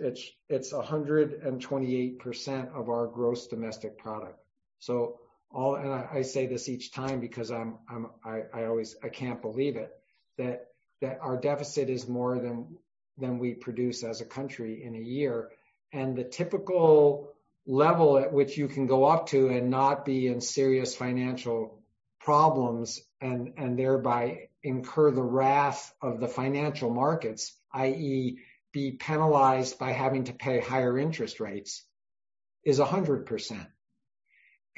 It's, 0.07 0.31
it's 0.49 0.73
128% 0.73 2.75
of 2.75 2.89
our 2.89 3.09
gross 3.09 3.49
domestic 3.49 3.99
product. 3.99 4.40
So 4.81 5.21
all, 5.53 5.77
and 5.77 5.93
I, 5.93 6.09
I 6.15 6.23
say 6.23 6.47
this 6.47 6.69
each 6.69 6.93
time 6.93 7.21
because 7.21 7.51
I'm, 7.51 7.79
I'm, 7.89 8.07
I, 8.25 8.43
I 8.53 8.65
always, 8.65 8.97
I 9.03 9.09
can't 9.09 9.41
believe 9.41 9.77
it 9.77 9.93
that, 10.39 10.67
that 11.01 11.19
our 11.23 11.37
deficit 11.37 11.89
is 11.89 12.09
more 12.09 12.39
than, 12.39 12.77
than 13.19 13.39
we 13.39 13.55
produce 13.55 14.03
as 14.03 14.21
a 14.21 14.25
country 14.25 14.83
in 14.83 14.95
a 14.95 14.99
year. 14.99 15.51
And 15.93 16.17
the 16.17 16.25
typical 16.25 17.33
level 17.67 18.19
at 18.19 18.33
which 18.33 18.57
you 18.57 18.69
can 18.69 18.87
go 18.87 19.05
up 19.05 19.29
to 19.29 19.49
and 19.49 19.71
not 19.71 20.05
be 20.05 20.27
in 20.27 20.41
serious 20.41 20.95
financial 20.95 21.83
problems 22.21 23.01
and, 23.21 23.55
and 23.57 23.79
thereby 23.79 24.49
incur 24.63 25.11
the 25.11 25.23
wrath 25.23 25.93
of 26.03 26.21
the 26.21 26.29
financial 26.29 26.91
markets, 26.91 27.57
i.e. 27.73 28.39
be 28.73 28.93
penalized 28.93 29.79
by 29.79 29.93
having 29.93 30.25
to 30.25 30.33
pay 30.33 30.61
higher 30.61 30.99
interest 30.99 31.41
rates 31.41 31.85
is 32.65 32.79
100%. 32.79 33.67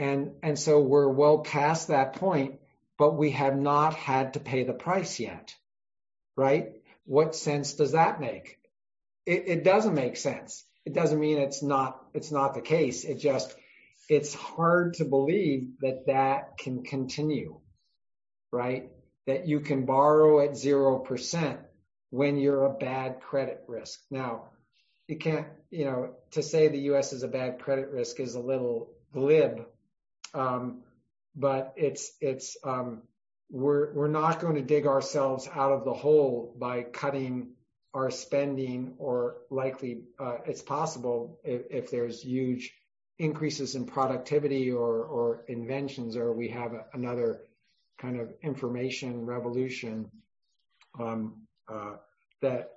And, 0.03 0.32
and 0.42 0.59
so 0.59 0.80
we're 0.80 1.07
well 1.07 1.38
past 1.38 1.86
that 1.86 2.14
point, 2.16 2.59
but 2.98 3.16
we 3.16 3.30
have 3.30 3.57
not 3.57 3.94
had 3.94 4.34
to 4.34 4.40
pay 4.40 4.64
the 4.64 4.72
price 4.72 5.20
yet, 5.20 5.55
right? 6.36 6.72
What 7.05 7.36
sense 7.36 7.74
does 7.74 7.92
that 7.92 8.20
make? 8.20 8.59
It, 9.26 9.44
it 9.46 9.64
doesn't 9.64 9.94
make 9.94 10.16
sense. 10.16 10.64
It 10.84 10.92
doesn't 10.92 11.20
mean 11.20 11.38
it's 11.38 11.62
not, 11.62 12.05
it's 12.14 12.32
not 12.32 12.55
the 12.55 12.62
case. 12.62 13.05
It 13.05 13.20
just, 13.20 13.55
it's 14.09 14.34
hard 14.34 14.94
to 14.94 15.05
believe 15.05 15.68
that 15.82 16.07
that 16.09 16.59
can 16.59 16.82
continue, 16.82 17.61
right? 18.50 18.90
That 19.28 19.46
you 19.46 19.61
can 19.61 19.86
borrow 19.86 20.40
at 20.40 20.50
0% 20.50 21.59
when 22.11 22.38
you're 22.38 22.64
a 22.64 22.74
bad 22.74 23.20
credit 23.20 23.62
risk. 23.68 24.00
Now, 24.11 24.48
you 25.07 25.16
can't, 25.16 25.46
you 25.70 25.84
know, 25.84 26.16
to 26.32 26.42
say 26.42 26.66
the 26.66 26.90
US 26.90 27.12
is 27.12 27.22
a 27.22 27.28
bad 27.28 27.61
credit 27.61 27.90
risk 27.90 28.18
is 28.18 28.34
a 28.34 28.40
little 28.40 28.90
glib. 29.12 29.64
Um, 30.35 30.83
but 31.35 31.72
it's, 31.76 32.12
it's, 32.20 32.57
um, 32.64 33.03
we're, 33.51 33.93
we're 33.93 34.09
not 34.09 34.41
going 34.41 34.55
to 34.55 34.62
dig 34.62 34.87
ourselves 34.87 35.49
out 35.53 35.72
of 35.72 35.85
the 35.85 35.93
hole 35.93 36.55
by 36.59 36.83
cutting 36.83 37.51
our 37.95 38.11
spending 38.11 38.95
or 38.99 39.37
likely, 39.51 40.03
uh, 40.18 40.39
it's 40.47 40.62
possible 40.62 41.39
if, 41.45 41.91
there's 41.91 42.22
huge 42.22 42.72
increases 43.18 43.74
in 43.74 43.85
productivity 43.85 44.70
or, 44.70 45.05
or 45.05 45.45
inventions 45.49 46.16
or 46.16 46.33
we 46.33 46.49
have 46.49 46.72
another 46.95 47.43
kind 47.99 48.18
of 48.18 48.33
information 48.43 49.26
revolution, 49.26 50.11
um, 50.99 51.35
uh, 51.68 51.93
that 52.41 52.72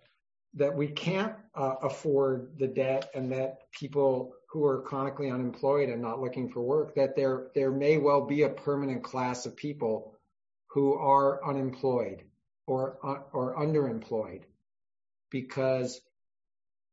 that 0.56 0.76
we 0.76 0.88
can't 0.88 1.34
uh, 1.54 1.76
afford 1.82 2.58
the 2.58 2.68
debt 2.68 3.12
and 3.14 3.32
that 3.32 3.70
people 3.72 4.34
who 4.56 4.64
are 4.64 4.82
chronically 4.84 5.30
unemployed 5.30 5.90
and 5.90 6.02
not 6.02 6.22
looking 6.22 6.48
for 6.48 6.62
work 6.62 6.96
that 6.96 7.14
there 7.14 7.48
there 7.54 7.72
may 7.72 7.98
well 7.98 8.26
be 8.26 8.44
a 8.44 8.50
permanent 8.50 9.04
class 9.04 9.46
of 9.46 9.54
people 9.54 10.16
who 10.68 10.94
are 10.94 11.46
unemployed 11.46 12.24
or 12.66 12.98
or 13.34 13.54
underemployed 13.58 14.44
because 15.30 16.00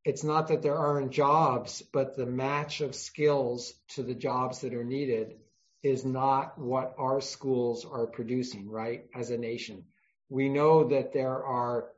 it's 0.03 0.25
not 0.25 0.49
that 0.49 0.61
there 0.61 0.75
aren't 0.75 1.11
jobs, 1.11 1.81
but 1.93 2.17
the 2.17 2.25
match 2.25 2.81
of 2.81 2.95
skills 2.95 3.73
to 3.95 4.03
the 4.03 4.13
jobs 4.13 4.59
that 4.59 4.73
are 4.73 4.83
needed 4.83 5.37
is 5.83 6.03
not 6.03 6.57
what 6.57 6.93
our 6.97 7.21
schools 7.21 7.85
are 7.85 8.07
producing, 8.07 8.69
right? 8.69 9.05
As 9.15 9.29
a 9.29 9.37
nation, 9.37 9.85
we 10.27 10.49
know 10.49 10.89
that 10.89 11.13
there 11.13 11.41
are 11.41 11.91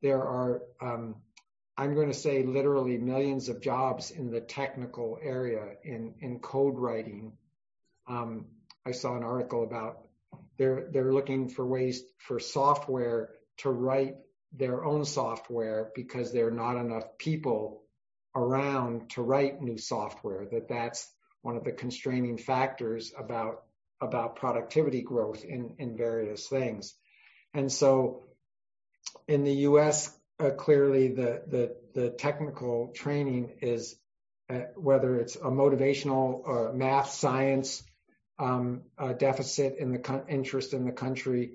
there 0.00 0.22
are 0.22 0.62
um, 0.80 1.16
I'm 1.80 1.94
going 1.94 2.08
to 2.08 2.14
say 2.14 2.42
literally 2.42 2.98
millions 2.98 3.48
of 3.48 3.62
jobs 3.62 4.10
in 4.10 4.30
the 4.30 4.42
technical 4.42 5.18
area 5.22 5.76
in 5.82 6.12
in 6.20 6.38
code 6.40 6.76
writing. 6.76 7.32
Um, 8.06 8.48
I 8.84 8.90
saw 8.90 9.16
an 9.16 9.22
article 9.22 9.64
about 9.64 10.02
they're 10.58 10.88
they're 10.92 11.14
looking 11.14 11.48
for 11.48 11.66
ways 11.66 12.02
for 12.18 12.38
software 12.38 13.30
to 13.58 13.70
write 13.70 14.16
their 14.52 14.84
own 14.84 15.06
software 15.06 15.90
because 15.94 16.32
there 16.32 16.48
are 16.48 16.50
not 16.66 16.76
enough 16.76 17.16
people 17.16 17.84
around 18.36 19.08
to 19.12 19.22
write 19.22 19.62
new 19.62 19.78
software. 19.78 20.44
That 20.52 20.68
that's 20.68 21.10
one 21.40 21.56
of 21.56 21.64
the 21.64 21.72
constraining 21.72 22.36
factors 22.36 23.10
about 23.16 23.62
about 24.02 24.36
productivity 24.36 25.00
growth 25.00 25.44
in 25.44 25.76
in 25.78 25.96
various 25.96 26.46
things. 26.46 26.94
And 27.54 27.72
so 27.72 28.24
in 29.26 29.44
the 29.44 29.54
U.S., 29.70 30.14
clearly 30.56 31.08
the, 31.08 32.14
technical 32.18 32.92
training 32.94 33.52
is 33.60 33.96
uh, 34.48 34.60
whether 34.76 35.16
it's 35.16 35.36
a 35.36 35.50
motivational 35.50 36.40
or 36.44 36.72
math 36.72 37.10
science 37.10 37.82
um, 38.38 38.82
deficit 39.18 39.76
in 39.78 39.92
the 39.92 40.24
interest 40.28 40.72
in 40.72 40.84
the 40.84 40.92
country 40.92 41.52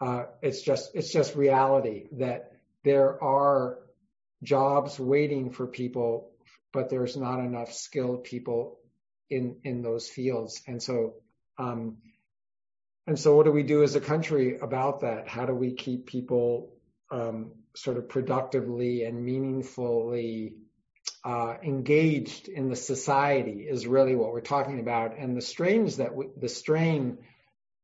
uh, 0.00 0.24
it's 0.42 0.62
just 0.62 0.94
it's 0.94 1.10
just 1.10 1.34
reality 1.34 2.08
that 2.12 2.52
there 2.84 3.22
are 3.22 3.78
jobs 4.42 4.98
waiting 4.98 5.50
for 5.50 5.66
people, 5.66 6.30
but 6.72 6.90
there's 6.90 7.16
not 7.16 7.40
enough 7.40 7.72
skilled 7.72 8.24
people 8.24 8.78
in 9.30 9.56
in 9.64 9.82
those 9.82 10.08
fields. 10.08 10.62
And 10.66 10.82
so 10.82 11.14
um, 11.58 11.98
and 13.06 13.18
so 13.18 13.36
what 13.36 13.46
do 13.46 13.52
we 13.52 13.62
do 13.62 13.82
as 13.82 13.94
a 13.94 14.00
country 14.00 14.58
about 14.58 15.00
that? 15.00 15.28
How 15.28 15.46
do 15.46 15.54
we 15.54 15.72
keep 15.72 16.06
people 16.06 16.74
um, 17.10 17.52
sort 17.76 17.98
of 17.98 18.08
productively 18.08 19.04
and 19.04 19.24
meaningfully 19.24 20.54
uh, 21.24 21.56
engaged 21.62 22.48
in 22.48 22.68
the 22.68 22.76
society 22.76 23.66
is 23.68 23.86
really 23.86 24.14
what 24.14 24.32
we're 24.32 24.40
talking 24.40 24.80
about. 24.80 25.18
And 25.18 25.36
the 25.36 25.42
strains 25.42 25.96
that 25.96 26.14
we, 26.14 26.26
the 26.36 26.48
strain 26.48 27.18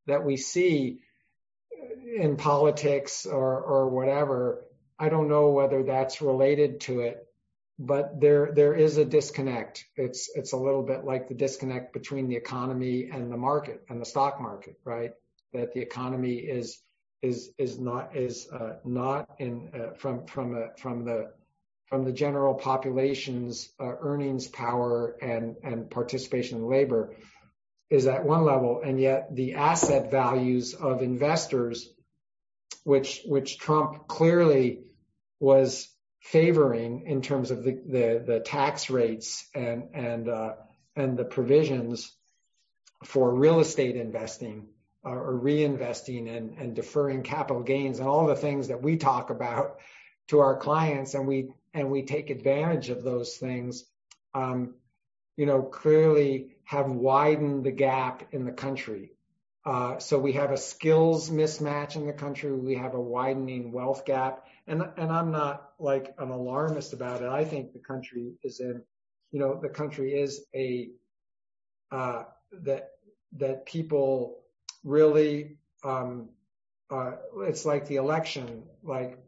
that 0.07 0.25
we 0.25 0.37
see 0.37 1.01
in 2.17 2.37
politics 2.37 3.27
or 3.27 3.61
or 3.61 3.89
whatever. 3.89 4.65
I 4.99 5.09
don't 5.09 5.29
know 5.29 5.51
whether 5.51 5.83
that's 5.83 6.23
related 6.23 6.81
to 6.83 7.01
it, 7.01 7.27
but 7.79 8.21
there 8.21 8.53
there 8.55 8.75
is 8.75 8.97
a 8.97 9.05
disconnect. 9.05 9.85
It's 9.97 10.31
it's 10.35 10.53
a 10.53 10.57
little 10.57 10.83
bit 10.83 11.05
like 11.05 11.29
the 11.29 11.35
disconnect 11.35 11.93
between 11.93 12.29
the 12.29 12.37
economy 12.37 13.11
and 13.13 13.33
the 13.33 13.37
market 13.37 13.83
and 13.89 14.01
the 14.01 14.07
stock 14.07 14.41
market, 14.41 14.77
right? 14.85 15.13
That 15.53 15.73
the 15.73 15.81
economy 15.81 16.37
is 16.37 16.81
is 17.23 17.51
is 17.57 17.79
not 17.79 18.17
is 18.17 18.49
uh, 18.53 18.75
not 18.85 19.29
in 19.39 19.71
uh, 19.75 19.95
from 19.95 20.27
from 20.27 20.57
a, 20.57 20.77
from 20.77 21.05
the 21.05 21.33
from 21.87 22.05
the 22.05 22.13
general 22.13 22.55
population's 22.55 23.71
uh, 23.81 23.93
earnings 24.01 24.49
power 24.49 25.17
and 25.23 25.57
and 25.63 25.91
participation 25.91 26.59
in 26.59 26.69
labor 26.69 27.15
is 27.91 28.07
at 28.07 28.25
one 28.25 28.43
level, 28.45 28.81
and 28.83 28.99
yet 28.99 29.35
the 29.35 29.55
asset 29.55 30.11
values 30.11 30.75
of 30.75 31.03
investors 31.03 31.89
which 32.85 33.23
which 33.27 33.59
Trump 33.59 34.09
clearly 34.09 34.81
was 35.39 35.89
favoring 36.21 37.05
in 37.07 37.23
terms 37.23 37.51
of 37.51 37.63
the 37.63 37.73
the, 37.87 38.25
the 38.27 38.41
tax 38.41 38.91
rates 38.91 39.47
and 39.55 39.91
and 39.95 40.29
uh, 40.29 40.55
and 40.97 41.17
the 41.17 41.25
provisions 41.25 42.11
for 43.05 43.33
real 43.33 43.61
estate 43.61 43.97
investing 43.97 44.67
uh, 44.69 44.72
or 45.05 45.39
reinvesting 45.41 46.35
and, 46.35 46.57
and 46.59 46.77
deferring 46.77 47.23
capital 47.23 47.63
gains 47.63 47.99
and 47.99 48.09
all 48.09 48.27
the 48.27 48.37
things 48.37 48.69
that 48.69 48.83
we 48.83 48.97
talk 48.97 49.31
about 49.31 49.79
to 50.29 50.39
our 50.39 50.57
clients 50.57 51.15
and 51.15 51.27
we 51.27 51.51
and 51.75 51.91
we 51.91 52.03
take 52.03 52.31
advantage 52.31 52.89
of 52.89 53.03
those 53.03 53.37
things 53.37 53.85
um, 54.35 54.75
you 55.37 55.47
know 55.47 55.63
clearly 55.63 56.57
have 56.65 56.87
widened 56.87 57.65
the 57.65 57.73
gap 57.73 58.23
in 58.33 58.45
the 58.45 58.53
country 58.53 59.13
uh, 59.65 59.99
so 59.99 60.19
we 60.19 60.33
have 60.33 60.51
a 60.51 60.57
skills 60.57 61.31
mismatch 61.31 61.95
in 61.95 62.07
the 62.07 62.13
country. 62.13 62.53
We 62.53 62.75
have 62.77 62.95
a 62.95 63.01
widening 63.01 63.71
wealth 63.71 64.05
gap. 64.05 64.45
And, 64.67 64.83
and 64.97 65.13
I'm 65.13 65.31
not 65.31 65.73
like 65.79 66.15
an 66.19 66.31
alarmist 66.31 66.93
about 66.93 67.23
it. 67.23 67.29
I 67.29 67.45
think 67.45 67.73
the 67.73 67.79
country 67.79 68.33
is 68.43 68.61
in, 68.61 68.83
you 69.31 69.39
know, 69.39 69.59
the 69.61 69.69
country 69.69 70.15
is 70.21 70.45
a, 70.55 70.91
uh, 71.91 72.25
that, 72.65 72.91
that 73.37 73.67
people 73.67 74.42
really, 74.85 75.57
um, 75.85 76.29
uh, 76.91 77.13
it's 77.41 77.65
like 77.65 77.87
the 77.87 77.97
election, 77.97 78.65
like 78.83 79.19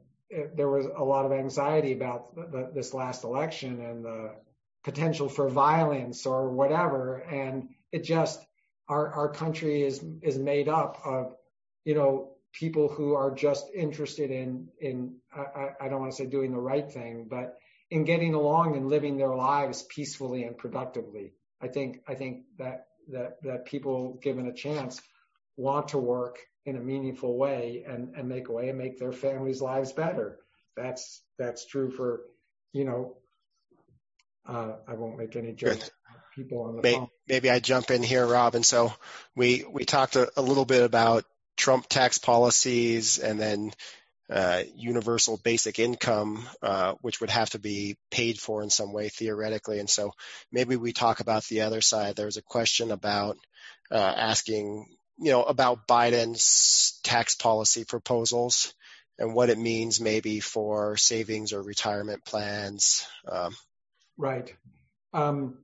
there 0.55 0.69
was 0.69 0.87
a 0.87 1.05
lot 1.05 1.27
of 1.27 1.33
anxiety 1.33 1.93
about 1.93 2.75
this 2.75 2.93
last 2.93 3.25
election 3.25 3.81
and 3.81 4.05
the 4.05 4.35
potential 4.83 5.29
for 5.29 5.49
violence 5.49 6.27
or 6.27 6.51
whatever. 6.51 7.19
And 7.19 7.69
it 7.93 8.05
just, 8.05 8.45
our 8.89 9.13
our 9.13 9.29
country 9.29 9.83
is 9.83 10.05
is 10.23 10.39
made 10.39 10.69
up 10.69 11.01
of 11.05 11.35
you 11.85 11.95
know 11.95 12.33
people 12.53 12.89
who 12.89 13.15
are 13.15 13.31
just 13.35 13.67
interested 13.75 14.31
in 14.31 14.69
in 14.81 15.17
I, 15.35 15.71
I 15.81 15.89
don't 15.89 16.01
want 16.01 16.13
to 16.13 16.17
say 16.17 16.27
doing 16.27 16.53
the 16.53 16.61
right 16.61 16.91
thing, 16.91 17.27
but 17.29 17.57
in 17.91 18.05
getting 18.05 18.35
along 18.35 18.77
and 18.77 18.89
living 18.89 19.17
their 19.17 19.35
lives 19.35 19.83
peacefully 19.83 20.45
and 20.45 20.57
productively. 20.57 21.33
I 21.61 21.69
think 21.69 22.03
I 22.07 22.15
think 22.15 22.45
that 22.59 22.89
that 23.09 23.43
that 23.43 23.67
people 23.67 24.19
given 24.23 24.47
a 24.49 24.53
chance 24.53 25.01
want 25.57 25.89
to 25.89 25.99
work 25.99 26.39
in 26.67 26.77
a 26.77 26.81
meaningful 26.81 27.37
way 27.37 27.85
and, 27.87 28.15
and 28.17 28.29
make 28.29 28.49
a 28.49 28.53
way 28.53 28.69
and 28.69 28.79
make 28.79 28.99
their 28.99 29.13
families' 29.13 29.61
lives 29.61 29.93
better. 29.93 30.39
That's 30.77 31.23
that's 31.39 31.67
true 31.67 31.91
for, 31.91 32.23
you 32.73 32.85
know, 32.85 33.17
uh, 34.47 34.73
I 34.89 34.95
won't 34.95 35.19
make 35.19 35.37
any 35.37 35.53
jokes. 35.53 35.91
People 36.35 36.63
on 36.63 36.77
the 36.77 36.83
maybe, 36.83 36.97
phone. 36.97 37.09
Maybe 37.29 37.51
I 37.51 37.61
jump 37.61 37.91
in 37.93 38.03
here, 38.03 38.27
Rob. 38.27 38.57
And 38.57 38.67
so 38.67 38.93
we 39.37 39.65
we 39.71 39.85
talked 39.85 40.17
a, 40.17 40.33
a 40.37 40.43
little 40.43 40.65
bit 40.65 40.83
about 40.83 41.25
Trump 41.57 41.87
tax 41.89 42.19
policies 42.19 43.19
and 43.19 43.39
then 43.39 43.73
uh, 44.29 44.63
universal 44.75 45.37
basic 45.45 45.79
income, 45.79 46.45
uh, 46.63 46.95
which 47.03 47.21
would 47.21 47.31
have 47.31 47.51
to 47.51 47.59
be 47.59 47.97
paid 48.11 48.41
for 48.41 48.63
in 48.63 48.71
some 48.71 48.93
way 48.93 49.09
theoretically. 49.09 49.79
And 49.79 49.89
so 49.89 50.13
maybe 50.51 50.77
we 50.77 50.93
talk 50.93 51.21
about 51.21 51.45
the 51.45 51.61
other 51.61 51.81
side. 51.81 52.17
There's 52.17 52.39
a 52.39 52.43
question 52.43 52.91
about 52.91 53.37
uh, 53.91 54.15
asking, 54.17 54.87
you 55.19 55.31
know, 55.31 55.43
about 55.43 55.87
Biden's 55.87 56.99
tax 57.03 57.35
policy 57.35 57.85
proposals 57.85 58.75
and 59.19 59.35
what 59.35 59.51
it 59.51 59.59
means 59.59 60.01
maybe 60.01 60.41
for 60.41 60.97
savings 60.97 61.53
or 61.53 61.63
retirement 61.63 62.25
plans. 62.25 63.07
Um, 63.31 63.55
right. 64.17 64.53
Um, 65.13 65.59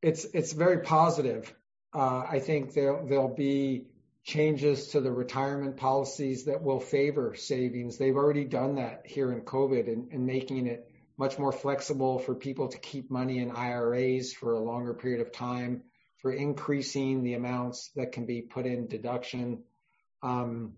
it's 0.00 0.24
it's 0.24 0.52
very 0.52 0.78
positive. 0.78 1.52
Uh, 1.94 2.24
I 2.28 2.38
think 2.38 2.74
there 2.74 3.02
there'll 3.04 3.34
be 3.34 3.86
changes 4.24 4.88
to 4.88 5.00
the 5.00 5.10
retirement 5.10 5.76
policies 5.76 6.44
that 6.44 6.62
will 6.62 6.80
favor 6.80 7.34
savings. 7.34 7.98
They've 7.98 8.16
already 8.16 8.44
done 8.44 8.76
that 8.76 9.02
here 9.04 9.32
in 9.32 9.40
COVID 9.40 9.88
and, 9.88 10.12
and 10.12 10.24
making 10.24 10.68
it 10.68 10.88
much 11.18 11.38
more 11.38 11.52
flexible 11.52 12.18
for 12.18 12.34
people 12.34 12.68
to 12.68 12.78
keep 12.78 13.10
money 13.10 13.38
in 13.38 13.50
IRAs 13.50 14.32
for 14.32 14.54
a 14.54 14.60
longer 14.60 14.94
period 14.94 15.20
of 15.20 15.32
time, 15.32 15.82
for 16.22 16.32
increasing 16.32 17.22
the 17.22 17.34
amounts 17.34 17.90
that 17.96 18.12
can 18.12 18.24
be 18.24 18.40
put 18.40 18.64
in 18.64 18.86
deduction. 18.86 19.64
Um, 20.22 20.74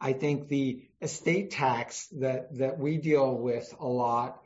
I 0.00 0.12
think 0.12 0.48
the 0.48 0.82
estate 1.00 1.52
tax 1.52 2.08
that 2.18 2.56
that 2.58 2.78
we 2.78 2.98
deal 2.98 3.36
with 3.36 3.72
a 3.78 3.86
lot, 3.86 4.42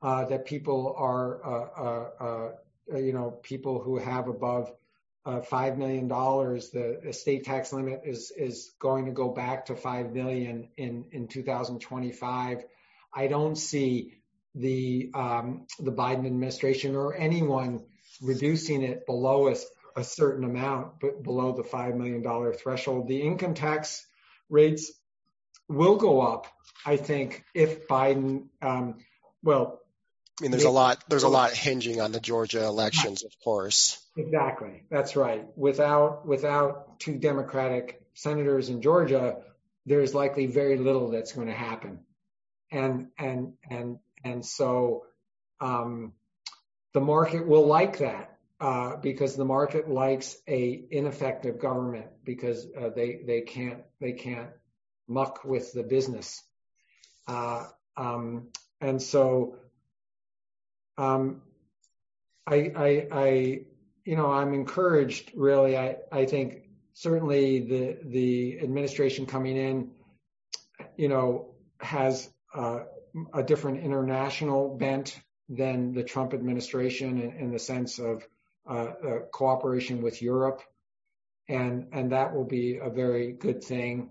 uh, 0.00 0.26
that 0.26 0.46
people 0.46 0.94
are, 0.96 1.44
uh, 1.44 1.82
uh, 1.82 2.24
uh 2.24 2.98
you 2.98 3.12
know, 3.12 3.30
people 3.42 3.80
who 3.80 3.98
have 3.98 4.28
above 4.28 4.72
uh, 5.28 5.40
$5 5.40 5.76
million, 5.76 6.08
the 6.08 7.00
estate 7.06 7.44
tax 7.44 7.70
limit 7.70 8.00
is, 8.06 8.30
is 8.34 8.70
going 8.78 9.04
to 9.04 9.12
go 9.12 9.28
back 9.28 9.66
to 9.66 9.76
5 9.76 10.12
million 10.12 10.68
in, 10.78 11.04
in 11.12 11.28
2025. 11.28 12.64
I 13.12 13.26
don't 13.26 13.56
see 13.56 14.14
the, 14.54 15.10
um, 15.12 15.66
the 15.78 15.92
Biden 15.92 16.24
administration 16.24 16.96
or 16.96 17.14
anyone 17.14 17.84
reducing 18.20 18.82
it 18.82 19.06
below 19.06 19.48
a, 19.48 19.56
a 19.96 20.04
certain 20.04 20.44
amount, 20.44 21.00
but 21.00 21.22
below 21.22 21.52
the 21.52 21.62
$5 21.62 21.96
million 21.96 22.52
threshold. 22.54 23.08
The 23.08 23.22
income 23.22 23.54
tax 23.54 24.06
rates 24.48 24.92
will 25.68 25.96
go 25.96 26.20
up, 26.20 26.46
I 26.84 26.96
think, 26.96 27.44
if 27.54 27.86
Biden, 27.88 28.48
um, 28.62 28.96
well, 29.42 29.80
I 30.40 30.44
mean, 30.44 30.52
there's 30.52 30.64
a 30.64 30.70
lot. 30.70 31.02
There's 31.08 31.24
a 31.24 31.28
lot 31.28 31.52
hinging 31.52 32.00
on 32.00 32.12
the 32.12 32.20
Georgia 32.20 32.64
elections, 32.64 33.24
of 33.24 33.32
course. 33.42 34.00
Exactly. 34.16 34.84
That's 34.88 35.16
right. 35.16 35.46
Without 35.56 36.26
without 36.26 37.00
two 37.00 37.16
Democratic 37.16 38.00
senators 38.14 38.68
in 38.68 38.80
Georgia, 38.80 39.38
there's 39.84 40.14
likely 40.14 40.46
very 40.46 40.78
little 40.78 41.10
that's 41.10 41.32
going 41.32 41.48
to 41.48 41.54
happen, 41.54 42.00
and 42.70 43.08
and 43.18 43.54
and 43.68 43.98
and 44.22 44.46
so 44.46 45.06
um, 45.60 46.12
the 46.98 47.04
market 47.04 47.46
will 47.46 47.64
like 47.64 47.98
that 47.98 48.38
uh, 48.60 48.96
because 48.96 49.36
the 49.36 49.44
market 49.44 49.88
likes 49.88 50.36
a 50.48 50.82
ineffective 50.90 51.60
government 51.60 52.08
because 52.24 52.66
uh, 52.76 52.88
they 52.88 53.20
they 53.24 53.42
can't 53.42 53.82
they 54.00 54.10
can't 54.10 54.48
muck 55.06 55.44
with 55.44 55.72
the 55.72 55.84
business, 55.84 56.42
uh, 57.28 57.66
um, 57.96 58.48
and 58.80 59.00
so 59.00 59.58
um, 60.96 61.42
I, 62.48 62.72
I, 62.74 63.08
I, 63.12 63.60
you 64.04 64.16
know, 64.16 64.32
I'm 64.32 64.52
encouraged. 64.52 65.30
Really, 65.36 65.78
I, 65.78 65.98
I 66.10 66.24
think 66.24 66.64
certainly 66.94 67.60
the 67.60 67.98
the 68.02 68.58
administration 68.60 69.24
coming 69.26 69.56
in, 69.56 69.90
you 70.96 71.08
know, 71.08 71.54
has 71.80 72.28
uh, 72.52 72.80
a 73.32 73.44
different 73.44 73.84
international 73.84 74.76
bent 74.76 75.16
than 75.48 75.92
the 75.92 76.02
Trump 76.02 76.34
administration 76.34 77.20
in, 77.20 77.32
in 77.32 77.50
the 77.52 77.58
sense 77.58 77.98
of 77.98 78.26
uh, 78.68 78.72
uh, 78.72 79.18
cooperation 79.32 80.02
with 80.02 80.20
Europe, 80.20 80.62
and 81.48 81.88
and 81.92 82.12
that 82.12 82.34
will 82.34 82.44
be 82.44 82.76
a 82.76 82.90
very 82.90 83.32
good 83.32 83.64
thing. 83.64 84.10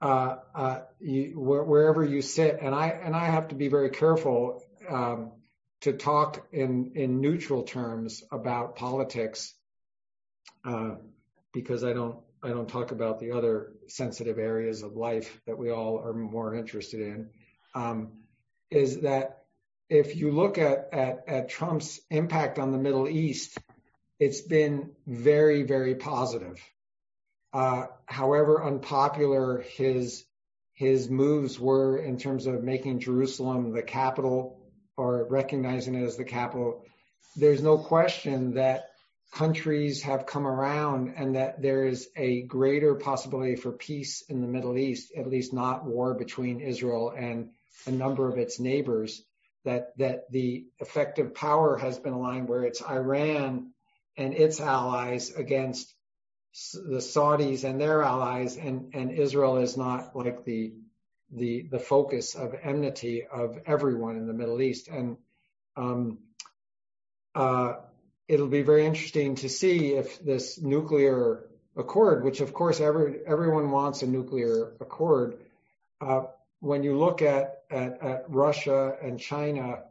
Uh, 0.00 0.36
uh, 0.54 0.80
you, 1.00 1.32
wherever 1.34 2.04
you 2.04 2.22
sit, 2.22 2.58
and 2.60 2.74
I 2.74 2.88
and 2.88 3.16
I 3.16 3.26
have 3.26 3.48
to 3.48 3.54
be 3.54 3.68
very 3.68 3.90
careful. 3.90 4.62
Um, 4.88 5.32
to 5.82 5.92
talk 5.92 6.48
in, 6.52 6.92
in 6.94 7.20
neutral 7.20 7.62
terms 7.62 8.24
about 8.32 8.76
politics 8.76 9.54
uh, 10.64 10.96
because 11.52 11.84
I 11.84 11.92
don't 11.92 12.18
I 12.42 12.48
don't 12.48 12.68
talk 12.68 12.92
about 12.92 13.18
the 13.18 13.32
other 13.32 13.72
sensitive 13.88 14.38
areas 14.38 14.82
of 14.82 14.94
life 14.94 15.40
that 15.46 15.58
we 15.58 15.70
all 15.70 15.98
are 15.98 16.12
more 16.12 16.54
interested 16.54 17.00
in. 17.00 17.30
Um, 17.74 18.12
is 18.70 19.00
that 19.00 19.37
if 19.88 20.16
you 20.16 20.30
look 20.30 20.58
at, 20.58 20.88
at 20.92 21.24
at 21.28 21.48
Trump's 21.48 22.00
impact 22.10 22.58
on 22.58 22.72
the 22.72 22.78
Middle 22.78 23.08
East, 23.08 23.58
it's 24.18 24.40
been 24.40 24.90
very 25.06 25.62
very 25.62 25.94
positive. 25.94 26.60
Uh, 27.52 27.86
however 28.06 28.62
unpopular 28.62 29.60
his 29.60 30.24
his 30.74 31.08
moves 31.08 31.58
were 31.58 31.98
in 31.98 32.18
terms 32.18 32.46
of 32.46 32.62
making 32.62 33.00
Jerusalem 33.00 33.72
the 33.72 33.82
capital 33.82 34.60
or 34.96 35.26
recognizing 35.28 35.94
it 35.94 36.04
as 36.04 36.16
the 36.16 36.24
capital, 36.24 36.84
there's 37.36 37.62
no 37.62 37.78
question 37.78 38.54
that 38.54 38.90
countries 39.32 40.02
have 40.02 40.26
come 40.26 40.46
around 40.46 41.14
and 41.16 41.36
that 41.36 41.60
there 41.60 41.84
is 41.86 42.08
a 42.16 42.42
greater 42.42 42.94
possibility 42.94 43.56
for 43.56 43.72
peace 43.72 44.22
in 44.28 44.40
the 44.40 44.46
Middle 44.46 44.78
East, 44.78 45.12
at 45.16 45.28
least 45.28 45.52
not 45.52 45.84
war 45.84 46.14
between 46.14 46.60
Israel 46.60 47.12
and 47.16 47.50
a 47.86 47.90
number 47.90 48.28
of 48.28 48.38
its 48.38 48.58
neighbors, 48.58 49.22
that, 49.64 49.96
that 49.98 50.30
the 50.30 50.66
effective 50.78 51.34
power 51.34 51.76
has 51.76 51.98
been 51.98 52.12
aligned 52.12 52.48
where 52.48 52.64
it's 52.64 52.82
Iran 52.82 53.72
and 54.16 54.34
its 54.34 54.60
allies 54.60 55.30
against 55.30 55.94
the 56.74 56.98
Saudis 56.98 57.64
and 57.64 57.80
their 57.80 58.02
allies, 58.02 58.56
and, 58.56 58.90
and 58.94 59.12
Israel 59.12 59.58
is 59.58 59.76
not 59.76 60.16
like 60.16 60.44
the 60.44 60.74
the 61.30 61.68
the 61.70 61.78
focus 61.78 62.34
of 62.34 62.54
enmity 62.62 63.26
of 63.26 63.58
everyone 63.66 64.16
in 64.16 64.26
the 64.26 64.32
Middle 64.32 64.62
East, 64.62 64.88
and 64.88 65.18
um, 65.76 66.18
uh, 67.34 67.74
it'll 68.26 68.48
be 68.48 68.62
very 68.62 68.86
interesting 68.86 69.34
to 69.36 69.48
see 69.48 69.92
if 69.92 70.18
this 70.20 70.60
nuclear 70.60 71.44
accord, 71.76 72.24
which 72.24 72.40
of 72.40 72.52
course 72.52 72.80
every 72.80 73.20
everyone 73.26 73.70
wants 73.70 74.02
a 74.02 74.06
nuclear 74.06 74.72
accord, 74.80 75.38
uh, 76.00 76.22
when 76.60 76.82
you 76.82 76.96
look 76.96 77.20
at, 77.22 77.57
at 77.70 78.02
at 78.02 78.24
Russia 78.28 78.96
and 79.02 79.18
China 79.18 79.82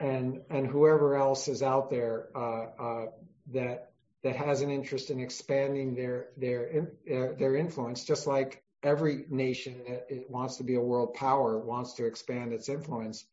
and 0.00 0.42
and 0.50 0.66
whoever 0.66 1.16
else 1.16 1.48
is 1.48 1.62
out 1.62 1.90
there 1.90 2.28
uh, 2.34 2.64
uh 2.78 3.06
that 3.52 3.92
that 4.22 4.36
has 4.36 4.62
an 4.62 4.70
interest 4.70 5.10
in 5.10 5.20
expanding 5.20 5.94
their 5.94 6.28
their 6.36 6.86
their 7.34 7.56
influence, 7.56 8.04
just 8.04 8.26
like 8.26 8.62
every 8.82 9.24
nation 9.28 9.80
that 9.86 10.30
wants 10.30 10.56
to 10.56 10.64
be 10.64 10.74
a 10.74 10.80
world 10.80 11.14
power 11.14 11.58
wants 11.58 11.94
to 11.94 12.06
expand 12.06 12.52
its 12.52 12.68
influence. 12.68 13.24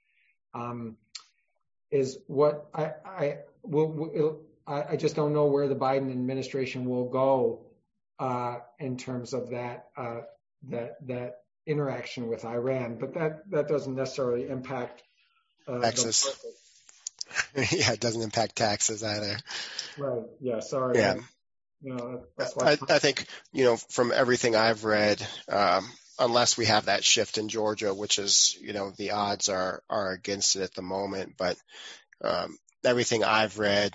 Um, 0.53 0.97
is 1.91 2.19
what 2.27 2.67
I 2.73 2.93
I 3.05 3.37
will 3.63 4.39
I, 4.67 4.83
I, 4.91 4.95
just 4.95 5.15
don't 5.15 5.33
know 5.33 5.45
where 5.45 5.67
the 5.67 5.75
Biden 5.75 6.11
administration 6.11 6.85
will 6.85 7.09
go 7.09 7.65
uh, 8.17 8.57
in 8.79 8.97
terms 8.97 9.33
of 9.33 9.51
that 9.51 9.89
uh, 9.95 10.21
that 10.69 10.97
that 11.07 11.41
interaction 11.67 12.27
with 12.27 12.45
Iran, 12.45 12.97
but 12.99 13.13
that 13.15 13.49
that 13.51 13.67
doesn't 13.67 13.95
necessarily 13.95 14.47
impact 14.47 15.03
uh, 15.67 15.79
taxes. 15.79 16.35
yeah, 17.55 17.93
it 17.93 17.99
doesn't 17.99 18.21
impact 18.21 18.55
taxes 18.55 19.03
either. 19.03 19.37
Right. 19.97 20.23
Yeah. 20.41 20.59
Sorry. 20.59 20.97
Yeah 20.97 21.17
you 21.85 21.93
know, 21.95 22.23
that's 22.35 22.55
why 22.55 22.71
I, 22.71 22.95
I 22.95 22.99
think, 22.99 23.27
you 23.53 23.63
know, 23.63 23.77
from 23.77 24.11
everything 24.11 24.55
I've 24.55 24.85
read, 24.85 25.25
um, 25.47 25.87
unless 26.17 26.57
we 26.57 26.65
have 26.65 26.85
that 26.85 27.03
shift 27.03 27.37
in 27.37 27.47
Georgia, 27.47 27.93
which 27.93 28.17
is, 28.17 28.57
you 28.59 28.73
know, 28.73 28.91
the 28.97 29.11
odds 29.11 29.49
are, 29.49 29.83
are 29.87 30.11
against 30.11 30.55
it 30.55 30.63
at 30.63 30.73
the 30.73 30.81
moment. 30.81 31.33
But, 31.37 31.57
um, 32.23 32.57
everything 32.83 33.23
I've 33.23 33.59
read 33.59 33.93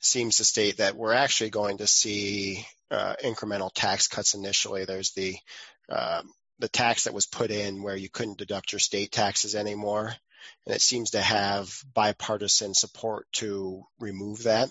seems 0.00 0.36
to 0.36 0.44
state 0.44 0.76
that 0.76 0.96
we're 0.96 1.12
actually 1.12 1.50
going 1.50 1.78
to 1.78 1.88
see 1.88 2.64
uh, 2.90 3.14
incremental 3.24 3.70
tax 3.74 4.06
cuts 4.06 4.34
initially. 4.34 4.84
There's 4.84 5.10
the 5.12 5.34
uh, 5.88 6.22
the 6.64 6.68
tax 6.68 7.04
that 7.04 7.12
was 7.12 7.26
put 7.26 7.50
in 7.50 7.82
where 7.82 7.94
you 7.94 8.08
couldn't 8.08 8.38
deduct 8.38 8.72
your 8.72 8.78
state 8.78 9.12
taxes 9.12 9.54
anymore, 9.54 10.14
and 10.64 10.74
it 10.74 10.80
seems 10.80 11.10
to 11.10 11.20
have 11.20 11.84
bipartisan 11.92 12.72
support 12.72 13.26
to 13.32 13.84
remove 14.00 14.44
that. 14.44 14.70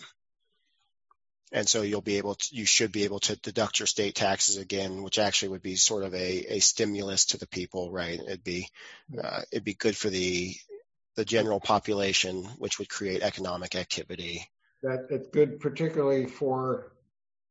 And 1.52 1.70
so 1.70 1.84
you'll 1.84 2.02
be 2.02 2.18
able 2.18 2.34
to, 2.34 2.56
you 2.56 2.66
should 2.66 2.92
be 2.92 3.04
able 3.04 3.20
to 3.20 3.36
deduct 3.36 3.80
your 3.80 3.86
state 3.86 4.16
taxes 4.16 4.58
again, 4.58 5.04
which 5.04 5.20
actually 5.20 5.50
would 5.50 5.62
be 5.62 5.76
sort 5.76 6.04
of 6.04 6.16
a, 6.16 6.56
a 6.56 6.60
stimulus 6.62 7.26
to 7.26 7.38
the 7.38 7.46
people, 7.46 7.92
right? 7.92 8.20
It'd 8.20 8.44
be, 8.44 8.70
uh, 9.24 9.42
it'd 9.52 9.64
be 9.64 9.76
good 9.76 9.96
for 9.96 10.10
the, 10.10 10.56
the 11.16 11.26
general 11.26 11.60
population, 11.60 12.46
which 12.58 12.80
would 12.80 12.90
create 12.90 13.22
economic 13.22 13.76
activity. 13.76 14.50
That 14.82 15.06
it's 15.12 15.28
good, 15.28 15.60
particularly 15.60 16.26
for 16.26 16.92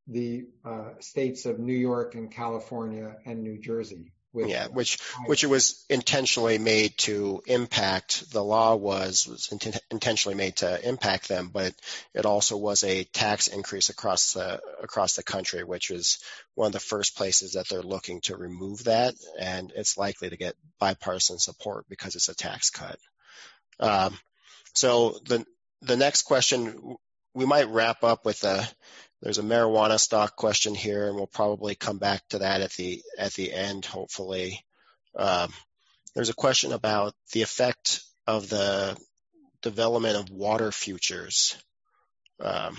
the 0.09 0.47
uh, 0.65 0.95
states 0.99 1.47
of 1.47 1.61
New 1.61 1.79
York 1.79 2.17
and 2.17 2.29
California 2.29 3.15
and 3.25 3.45
New 3.45 3.61
Jersey. 3.61 4.11
Yeah, 4.35 4.69
which 4.69 4.99
which 5.27 5.45
it 5.45 5.49
was 5.49 5.85
intentionally 5.91 6.57
made 6.57 6.97
to 6.99 7.43
impact. 7.47 8.31
The 8.33 8.43
law 8.43 8.75
was 8.75 9.27
was 9.27 9.49
int- 9.53 9.81
intentionally 9.91 10.37
made 10.37 10.57
to 10.57 10.89
impact 10.89 11.29
them, 11.29 11.51
but 11.53 11.75
it 12.15 12.25
also 12.25 12.57
was 12.57 12.83
a 12.83 13.05
tax 13.05 13.49
increase 13.49 13.91
across 13.91 14.33
the 14.33 14.61
across 14.83 15.17
the 15.17 15.23
country, 15.23 15.65
which 15.65 15.91
is 15.91 16.19
one 16.55 16.69
of 16.69 16.73
the 16.73 16.81
first 16.81 17.15
places 17.15 17.53
that 17.53 17.69
they're 17.69 17.83
looking 17.83 18.23
to 18.23 18.37
remove 18.37 18.85
that, 18.85 19.15
and 19.39 19.71
it's 19.77 19.99
likely 19.99 20.31
to 20.31 20.37
get 20.39 20.57
bipartisan 20.81 21.39
support 21.39 21.85
because 21.91 22.17
it's 22.17 22.31
a 22.31 22.35
tax 22.35 22.71
cut. 22.71 22.99
Um, 23.81 24.19
so 24.75 25.19
the 25.27 25.45
the 25.83 25.97
next 25.97 26.23
question 26.23 26.97
we 27.35 27.45
might 27.45 27.69
wrap 27.69 28.03
up 28.03 28.25
with 28.25 28.45
a 28.45 28.67
there's 29.23 29.39
a 29.39 29.43
marijuana 29.43 30.01
stock 30.01 30.35
question 30.35 30.75
here, 30.75 31.07
and 31.07 31.15
we'll 31.15 31.29
probably 31.29 31.77
come 31.77 31.99
back 31.99 32.27
to 32.31 32.39
that 32.39 32.61
at 32.61 32.73
the 32.73 33.03
at 33.17 33.33
the 33.35 33.53
end, 33.53 33.85
hopefully. 33.85 34.65
Um, 35.17 35.53
there's 36.15 36.29
a 36.29 36.35
question 36.35 36.73
about 36.73 37.15
the 37.33 37.43
effect 37.43 38.03
of 38.27 38.49
the 38.49 38.97
development 39.63 40.17
of 40.17 40.31
water 40.31 40.73
futures. 40.73 41.57
Um, 42.41 42.77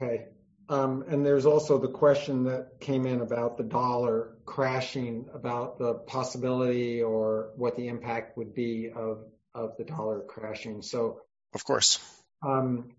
okay. 0.00 0.26
Um, 0.68 1.04
and 1.08 1.24
there's 1.24 1.46
also 1.46 1.78
the 1.78 1.88
question 1.88 2.44
that 2.44 2.80
came 2.80 3.06
in 3.06 3.20
about 3.20 3.56
the 3.56 3.62
dollar 3.62 4.36
crashing, 4.44 5.26
about 5.32 5.78
the 5.78 5.94
possibility 5.94 7.02
or 7.02 7.50
what 7.56 7.76
the 7.76 7.88
impact 7.88 8.36
would 8.36 8.54
be 8.54 8.90
of 8.94 9.24
of 9.54 9.76
the 9.78 9.84
dollar 9.84 10.20
crashing. 10.20 10.82
So, 10.82 11.22
of 11.54 11.64
course, 11.64 11.98
um, 12.42 12.90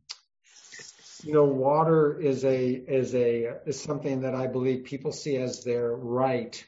you 1.23 1.33
know, 1.33 1.45
water 1.45 2.19
is 2.19 2.43
a 2.43 2.69
is 2.69 3.13
a 3.15 3.59
is 3.65 3.79
something 3.79 4.21
that 4.21 4.35
I 4.35 4.47
believe 4.47 4.85
people 4.85 5.11
see 5.11 5.37
as 5.37 5.63
their 5.63 5.95
right, 5.95 6.63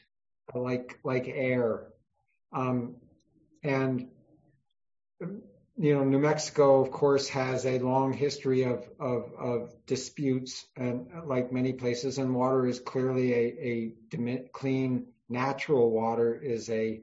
like 0.54 0.98
like 1.04 1.28
air, 1.28 1.86
um, 2.52 2.96
and 3.62 4.08
you 5.76 5.94
know, 5.94 6.04
New 6.04 6.18
Mexico, 6.18 6.82
of 6.82 6.90
course, 6.90 7.28
has 7.28 7.64
a 7.64 7.78
long 7.78 8.12
history 8.12 8.64
of 8.64 8.86
of, 8.98 9.32
of 9.38 9.86
disputes, 9.86 10.66
and 10.76 11.08
like 11.24 11.52
many 11.52 11.72
places, 11.72 12.18
and 12.18 12.34
water 12.34 12.66
is 12.66 12.80
clearly 12.80 13.32
a, 13.32 13.94
a 14.18 14.48
clean 14.52 15.06
natural 15.28 15.90
water 15.90 16.34
is 16.34 16.68
a 16.70 17.00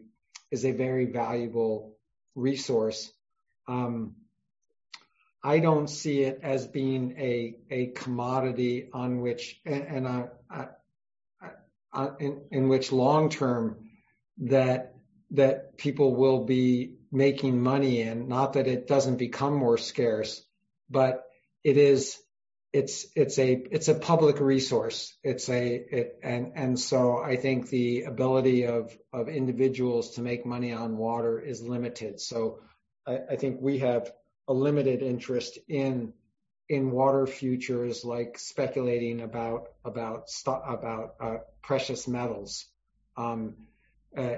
is 0.52 0.66
a 0.66 0.72
very 0.72 1.06
valuable 1.06 1.98
resource. 2.36 3.12
Um, 3.68 4.16
I 5.43 5.59
don't 5.59 5.88
see 5.88 6.21
it 6.21 6.39
as 6.43 6.67
being 6.67 7.15
a 7.17 7.57
a 7.69 7.88
commodity 7.88 8.89
on 8.93 9.21
which 9.21 9.59
and, 9.65 10.07
and 10.07 10.29
in, 12.19 12.41
in 12.51 12.69
which 12.69 12.91
long 12.91 13.29
term 13.29 13.89
that 14.39 14.95
that 15.31 15.77
people 15.77 16.15
will 16.15 16.45
be 16.45 16.95
making 17.11 17.61
money 17.61 18.01
in. 18.01 18.27
Not 18.27 18.53
that 18.53 18.67
it 18.67 18.88
doesn't 18.88 19.17
become 19.17 19.53
more 19.55 19.77
scarce, 19.77 20.41
but 20.89 21.25
it 21.63 21.77
is 21.77 22.17
it's 22.73 23.07
it's 23.15 23.39
a 23.39 23.51
it's 23.71 23.88
a 23.88 23.95
public 23.95 24.39
resource. 24.39 25.17
It's 25.23 25.49
a 25.49 25.75
it, 25.75 26.19
and 26.23 26.53
and 26.55 26.79
so 26.79 27.17
I 27.17 27.38
think 27.38 27.69
the 27.69 28.03
ability 28.03 28.65
of 28.65 28.95
of 29.13 29.29
individuals 29.29 30.11
to 30.15 30.21
make 30.21 30.45
money 30.45 30.73
on 30.73 30.97
water 30.97 31.39
is 31.39 31.61
limited. 31.61 32.19
So 32.19 32.59
I, 33.05 33.19
I 33.31 33.35
think 33.38 33.59
we 33.61 33.79
have 33.79 34.11
a 34.48 34.54
limited 34.54 35.02
interest 35.02 35.58
in 35.68 36.14
in 36.70 36.91
water 36.91 37.26
futures, 37.26 38.04
like 38.04 38.38
speculating 38.38 39.22
about 39.22 39.70
about 39.86 40.30
about 40.45 41.16
uh, 41.20 41.38
precious 41.62 42.08
metals. 42.08 42.66
Um, 43.16 43.56
uh, 44.16 44.38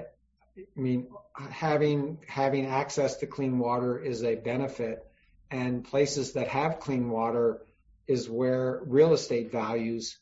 I 0.56 0.80
mean, 0.80 1.08
having 1.34 2.18
having 2.26 2.66
access 2.66 3.16
to 3.18 3.26
clean 3.26 3.58
water 3.58 3.98
is 3.98 4.22
a 4.22 4.36
benefit, 4.36 5.04
and 5.50 5.84
places 5.84 6.32
that 6.32 6.48
have 6.48 6.80
clean 6.80 7.10
water 7.10 7.62
is 8.06 8.28
where 8.28 8.80
real 8.84 9.12
estate 9.12 9.52
values 9.52 10.18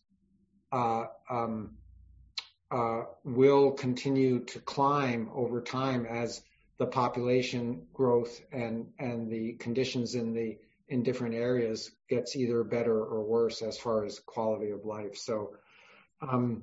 uh, 0.72 1.06
um, 1.30 1.76
uh, 2.70 3.02
will 3.24 3.72
continue 3.72 4.44
to 4.44 4.60
climb 4.60 5.30
over 5.34 5.60
time 5.60 6.06
as 6.06 6.42
the 6.78 6.86
population 6.86 7.82
growth 7.92 8.40
and 8.52 8.86
and 8.98 9.30
the 9.30 9.54
conditions 9.54 10.14
in 10.14 10.32
the 10.32 10.58
in 10.88 11.02
different 11.02 11.34
areas 11.34 11.90
gets 12.08 12.34
either 12.34 12.64
better 12.64 12.96
or 12.96 13.22
worse 13.22 13.60
as 13.62 13.76
far 13.76 14.04
as 14.04 14.20
quality 14.20 14.70
of 14.70 14.86
life. 14.86 15.16
So, 15.16 15.54
um, 16.22 16.62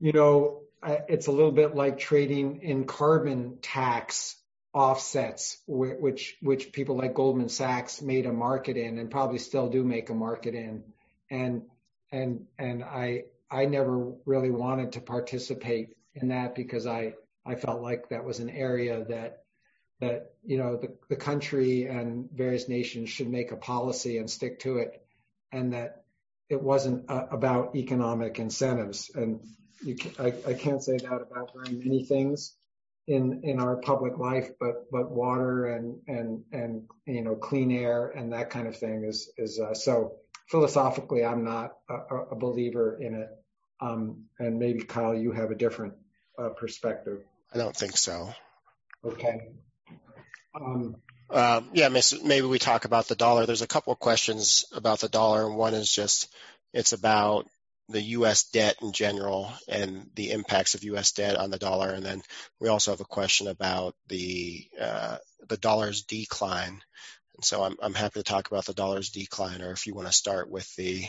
you 0.00 0.12
know, 0.12 0.62
it's 1.08 1.28
a 1.28 1.32
little 1.32 1.52
bit 1.52 1.74
like 1.74 1.98
trading 1.98 2.62
in 2.62 2.84
carbon 2.84 3.58
tax 3.62 4.36
offsets, 4.72 5.58
which 5.66 6.36
which 6.42 6.72
people 6.72 6.96
like 6.96 7.14
Goldman 7.14 7.48
Sachs 7.48 8.02
made 8.02 8.26
a 8.26 8.32
market 8.32 8.76
in, 8.76 8.98
and 8.98 9.10
probably 9.10 9.38
still 9.38 9.68
do 9.68 9.84
make 9.84 10.10
a 10.10 10.14
market 10.14 10.54
in, 10.54 10.82
and 11.30 11.62
and 12.10 12.46
and 12.58 12.82
I 12.82 13.24
I 13.50 13.66
never 13.66 14.12
really 14.26 14.50
wanted 14.50 14.92
to 14.92 15.00
participate 15.00 15.96
in 16.14 16.28
that 16.28 16.54
because 16.54 16.86
I 16.86 17.14
I 17.46 17.54
felt 17.54 17.82
like 17.82 18.08
that 18.08 18.24
was 18.24 18.38
an 18.38 18.50
area 18.50 19.04
that 19.08 19.44
that 20.00 20.32
you 20.44 20.58
know 20.58 20.76
the, 20.76 20.96
the 21.08 21.16
country 21.16 21.86
and 21.86 22.28
various 22.30 22.68
nations 22.68 23.10
should 23.10 23.28
make 23.28 23.52
a 23.52 23.56
policy 23.56 24.18
and 24.18 24.28
stick 24.28 24.60
to 24.60 24.78
it, 24.78 25.02
and 25.52 25.72
that 25.72 26.04
it 26.48 26.60
wasn't 26.60 27.10
uh, 27.10 27.26
about 27.30 27.76
economic 27.76 28.38
incentives. 28.38 29.10
And 29.14 29.40
you 29.82 29.96
can, 29.96 30.12
I, 30.18 30.34
I 30.50 30.54
can't 30.54 30.82
say 30.82 30.96
that 30.98 31.26
about 31.30 31.52
very 31.54 31.76
many 31.76 32.04
things 32.04 32.54
in 33.06 33.42
in 33.44 33.60
our 33.60 33.76
public 33.76 34.18
life, 34.18 34.50
but 34.58 34.90
but 34.90 35.10
water 35.10 35.66
and 35.66 35.98
and 36.08 36.44
and 36.52 36.82
you 37.06 37.22
know 37.22 37.34
clean 37.34 37.70
air 37.70 38.08
and 38.08 38.32
that 38.32 38.50
kind 38.50 38.66
of 38.66 38.76
thing 38.76 39.04
is 39.04 39.30
is 39.36 39.60
uh, 39.60 39.74
so 39.74 40.16
philosophically 40.48 41.24
I'm 41.24 41.44
not 41.44 41.72
a, 41.88 42.16
a 42.32 42.36
believer 42.36 42.98
in 43.00 43.14
it. 43.14 43.28
Um, 43.80 44.24
and 44.38 44.58
maybe 44.58 44.80
Kyle, 44.82 45.14
you 45.14 45.32
have 45.32 45.50
a 45.50 45.54
different 45.54 45.94
uh, 46.38 46.50
perspective. 46.50 47.22
I 47.54 47.58
don't 47.58 47.76
think 47.76 47.96
so. 47.96 48.34
Okay. 49.04 49.48
Um, 50.54 50.96
uh, 51.30 51.60
yeah, 51.72 51.88
maybe 51.88 52.46
we 52.46 52.58
talk 52.58 52.84
about 52.84 53.06
the 53.06 53.14
dollar. 53.14 53.46
There's 53.46 53.62
a 53.62 53.66
couple 53.66 53.92
of 53.92 53.98
questions 53.98 54.64
about 54.72 55.00
the 55.00 55.08
dollar, 55.08 55.46
and 55.46 55.56
one 55.56 55.74
is 55.74 55.90
just 55.90 56.32
it's 56.72 56.92
about 56.92 57.46
the 57.88 58.00
U.S. 58.00 58.44
debt 58.44 58.76
in 58.82 58.92
general 58.92 59.52
and 59.68 60.10
the 60.14 60.32
impacts 60.32 60.74
of 60.74 60.84
U.S. 60.84 61.12
debt 61.12 61.36
on 61.36 61.50
the 61.50 61.58
dollar, 61.58 61.90
and 61.90 62.04
then 62.04 62.22
we 62.60 62.68
also 62.68 62.90
have 62.90 63.00
a 63.00 63.04
question 63.04 63.46
about 63.46 63.94
the 64.08 64.66
uh, 64.80 65.18
the 65.48 65.56
dollar's 65.56 66.02
decline. 66.02 66.82
And 67.36 67.44
so 67.44 67.62
I'm 67.62 67.76
I'm 67.80 67.94
happy 67.94 68.20
to 68.20 68.24
talk 68.24 68.48
about 68.48 68.64
the 68.66 68.74
dollar's 68.74 69.10
decline, 69.10 69.62
or 69.62 69.70
if 69.70 69.86
you 69.86 69.94
want 69.94 70.08
to 70.08 70.12
start 70.12 70.50
with 70.50 70.74
the 70.76 71.04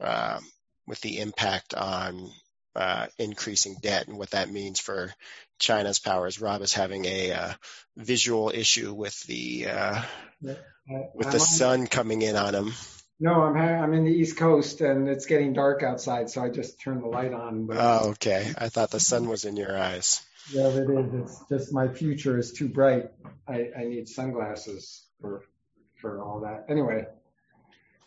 um, 0.00 0.44
with 0.86 1.00
the 1.00 1.18
impact 1.18 1.74
on 1.74 2.30
uh, 2.74 3.06
increasing 3.18 3.76
debt 3.82 4.06
and 4.08 4.16
what 4.16 4.30
that 4.30 4.50
means 4.50 4.78
for 4.78 5.12
China's 5.58 5.98
powers. 5.98 6.40
Rob 6.40 6.62
is 6.62 6.72
having 6.72 7.04
a 7.04 7.32
uh, 7.32 7.52
visual 7.96 8.50
issue 8.54 8.92
with 8.94 9.20
the 9.24 9.66
uh, 9.68 10.02
with 10.40 11.30
the 11.30 11.40
sun 11.40 11.86
coming 11.86 12.22
in 12.22 12.36
on 12.36 12.54
him. 12.54 12.72
No, 13.20 13.42
I'm 13.42 13.56
ha- 13.56 13.82
I'm 13.82 13.94
in 13.94 14.04
the 14.04 14.12
East 14.12 14.36
Coast 14.36 14.80
and 14.80 15.08
it's 15.08 15.26
getting 15.26 15.52
dark 15.52 15.82
outside, 15.82 16.30
so 16.30 16.42
I 16.42 16.50
just 16.50 16.80
turned 16.80 17.02
the 17.02 17.08
light 17.08 17.32
on. 17.32 17.66
But... 17.66 17.76
Oh, 17.78 18.10
okay. 18.10 18.52
I 18.56 18.68
thought 18.68 18.90
the 18.90 19.00
sun 19.00 19.28
was 19.28 19.44
in 19.44 19.56
your 19.56 19.76
eyes. 19.76 20.24
Yeah, 20.52 20.68
it 20.68 20.88
is. 20.88 21.14
It's 21.14 21.44
just 21.48 21.72
my 21.72 21.88
future 21.88 22.38
is 22.38 22.52
too 22.52 22.68
bright. 22.68 23.10
I, 23.46 23.70
I 23.76 23.84
need 23.84 24.08
sunglasses 24.08 25.04
for 25.20 25.44
for 26.00 26.22
all 26.22 26.40
that. 26.40 26.66
Anyway, 26.68 27.06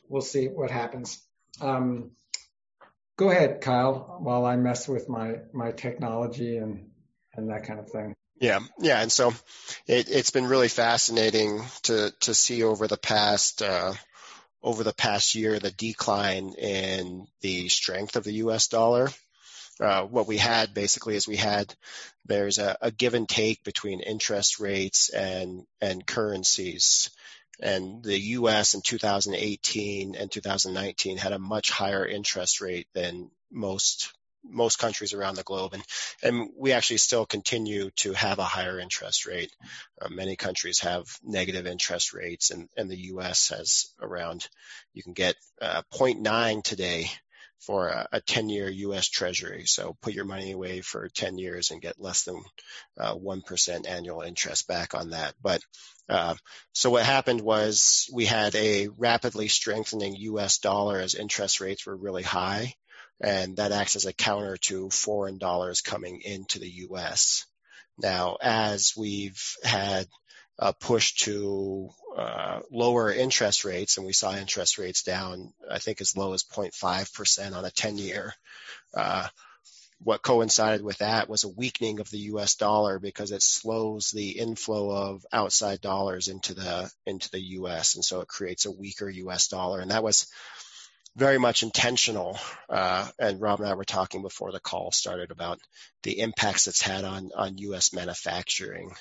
we'll 0.07 0.21
see 0.21 0.47
what 0.47 0.71
happens. 0.71 1.21
Um, 1.59 2.11
go 3.17 3.29
ahead, 3.29 3.61
Kyle, 3.61 4.17
while 4.21 4.45
I 4.45 4.55
mess 4.55 4.87
with 4.87 5.09
my 5.09 5.39
my 5.53 5.71
technology 5.71 6.57
and 6.57 6.90
and 7.35 7.49
that 7.49 7.65
kind 7.65 7.79
of 7.79 7.89
thing. 7.89 8.15
Yeah, 8.39 8.59
yeah, 8.79 9.01
and 9.01 9.11
so 9.11 9.33
it, 9.87 10.07
has 10.07 10.31
been 10.31 10.47
really 10.47 10.67
fascinating 10.67 11.63
to 11.83 12.11
to 12.21 12.33
see 12.33 12.63
over 12.63 12.87
the 12.87 12.97
past 12.97 13.61
uh, 13.61 13.93
over 14.63 14.83
the 14.83 14.93
past 14.93 15.35
year, 15.35 15.59
the 15.59 15.71
decline 15.71 16.53
in 16.57 17.27
the 17.41 17.69
strength 17.69 18.15
of 18.15 18.23
the 18.23 18.33
US 18.45 18.67
dollar. 18.67 19.09
Uh, 19.79 20.03
what 20.03 20.27
we 20.27 20.37
had 20.37 20.73
basically 20.73 21.15
is 21.15 21.27
we 21.27 21.37
had 21.37 21.73
there's 22.25 22.59
a, 22.59 22.77
a 22.81 22.91
give 22.91 23.13
and 23.13 23.27
take 23.27 23.63
between 23.63 23.99
interest 23.99 24.59
rates 24.59 25.09
and 25.09 25.65
and 25.79 26.05
currencies 26.05 27.09
and 27.61 28.03
the 28.03 28.19
US 28.19 28.73
in 28.73 28.81
2018 28.81 30.15
and 30.15 30.31
2019 30.31 31.17
had 31.17 31.31
a 31.31 31.39
much 31.39 31.69
higher 31.69 32.05
interest 32.05 32.61
rate 32.61 32.87
than 32.93 33.29
most 33.51 34.13
most 34.43 34.79
countries 34.79 35.13
around 35.13 35.35
the 35.35 35.43
globe 35.43 35.73
and 35.73 35.83
and 36.23 36.49
we 36.57 36.71
actually 36.71 36.97
still 36.97 37.25
continue 37.25 37.89
to 37.95 38.13
have 38.13 38.39
a 38.39 38.43
higher 38.43 38.79
interest 38.79 39.25
rate. 39.25 39.51
Uh, 40.01 40.09
many 40.09 40.35
countries 40.35 40.79
have 40.79 41.05
negative 41.23 41.67
interest 41.67 42.13
rates 42.13 42.51
and 42.51 42.69
and 42.77 42.89
the 42.89 42.99
US 43.13 43.49
has 43.49 43.93
around 44.01 44.47
you 44.93 45.03
can 45.03 45.13
get 45.13 45.35
uh, 45.61 45.81
0.9 45.93 46.63
today 46.63 47.09
for 47.61 47.89
a, 47.89 48.07
a 48.13 48.21
10 48.21 48.49
year 48.49 48.69
US 48.69 49.07
treasury. 49.07 49.65
So 49.65 49.95
put 50.01 50.13
your 50.13 50.25
money 50.25 50.51
away 50.51 50.81
for 50.81 51.07
10 51.07 51.37
years 51.37 51.71
and 51.71 51.81
get 51.81 52.01
less 52.01 52.23
than 52.23 52.41
uh, 52.99 53.15
1% 53.15 53.87
annual 53.87 54.21
interest 54.21 54.67
back 54.67 54.93
on 54.93 55.11
that. 55.11 55.35
But 55.41 55.61
uh, 56.09 56.35
so 56.73 56.89
what 56.89 57.05
happened 57.05 57.41
was 57.41 58.09
we 58.11 58.25
had 58.25 58.55
a 58.55 58.87
rapidly 58.97 59.47
strengthening 59.47 60.15
US 60.15 60.57
dollar 60.57 60.99
as 60.99 61.15
interest 61.15 61.61
rates 61.61 61.85
were 61.85 61.95
really 61.95 62.23
high 62.23 62.73
and 63.21 63.57
that 63.57 63.71
acts 63.71 63.95
as 63.95 64.05
a 64.05 64.13
counter 64.13 64.57
to 64.57 64.89
foreign 64.89 65.37
dollars 65.37 65.81
coming 65.81 66.21
into 66.21 66.59
the 66.59 66.69
U.S. 66.69 67.45
Now, 67.97 68.37
as 68.41 68.93
we've 68.97 69.55
had 69.63 70.07
a 70.57 70.73
push 70.73 71.13
to 71.13 71.89
uh, 72.17 72.61
lower 72.71 73.11
interest 73.11 73.63
rates, 73.63 73.97
and 73.97 74.05
we 74.05 74.13
saw 74.13 74.35
interest 74.35 74.77
rates 74.77 75.03
down, 75.03 75.53
I 75.69 75.79
think, 75.79 76.01
as 76.01 76.17
low 76.17 76.33
as 76.33 76.43
0.5% 76.43 77.55
on 77.55 77.65
a 77.65 77.69
10-year. 77.69 78.33
Uh, 78.93 79.27
what 80.03 80.23
coincided 80.23 80.83
with 80.83 80.97
that 80.97 81.29
was 81.29 81.43
a 81.43 81.49
weakening 81.49 81.99
of 81.99 82.09
the 82.09 82.17
U.S. 82.19 82.55
dollar 82.55 82.97
because 82.97 83.31
it 83.31 83.43
slows 83.43 84.09
the 84.09 84.31
inflow 84.31 84.89
of 84.89 85.25
outside 85.31 85.79
dollars 85.79 86.27
into 86.27 86.55
the 86.55 86.91
into 87.05 87.29
the 87.29 87.41
U.S. 87.41 87.93
and 87.93 88.03
so 88.03 88.21
it 88.21 88.27
creates 88.27 88.65
a 88.65 88.71
weaker 88.71 89.07
U.S. 89.07 89.47
dollar, 89.47 89.79
and 89.79 89.91
that 89.91 90.03
was 90.03 90.25
very 91.15 91.37
much 91.37 91.63
intentional. 91.63 92.39
Uh, 92.69 93.07
and 93.19 93.41
Rob 93.41 93.59
and 93.59 93.69
I 93.69 93.73
were 93.73 93.83
talking 93.83 94.21
before 94.21 94.51
the 94.51 94.59
call 94.59 94.91
started 94.91 95.31
about 95.31 95.59
the 96.03 96.19
impacts 96.19 96.67
it's 96.67 96.81
had 96.81 97.03
on 97.03 97.31
on 97.35 97.57
U.S. 97.59 97.93
manufacturing. 97.93 98.93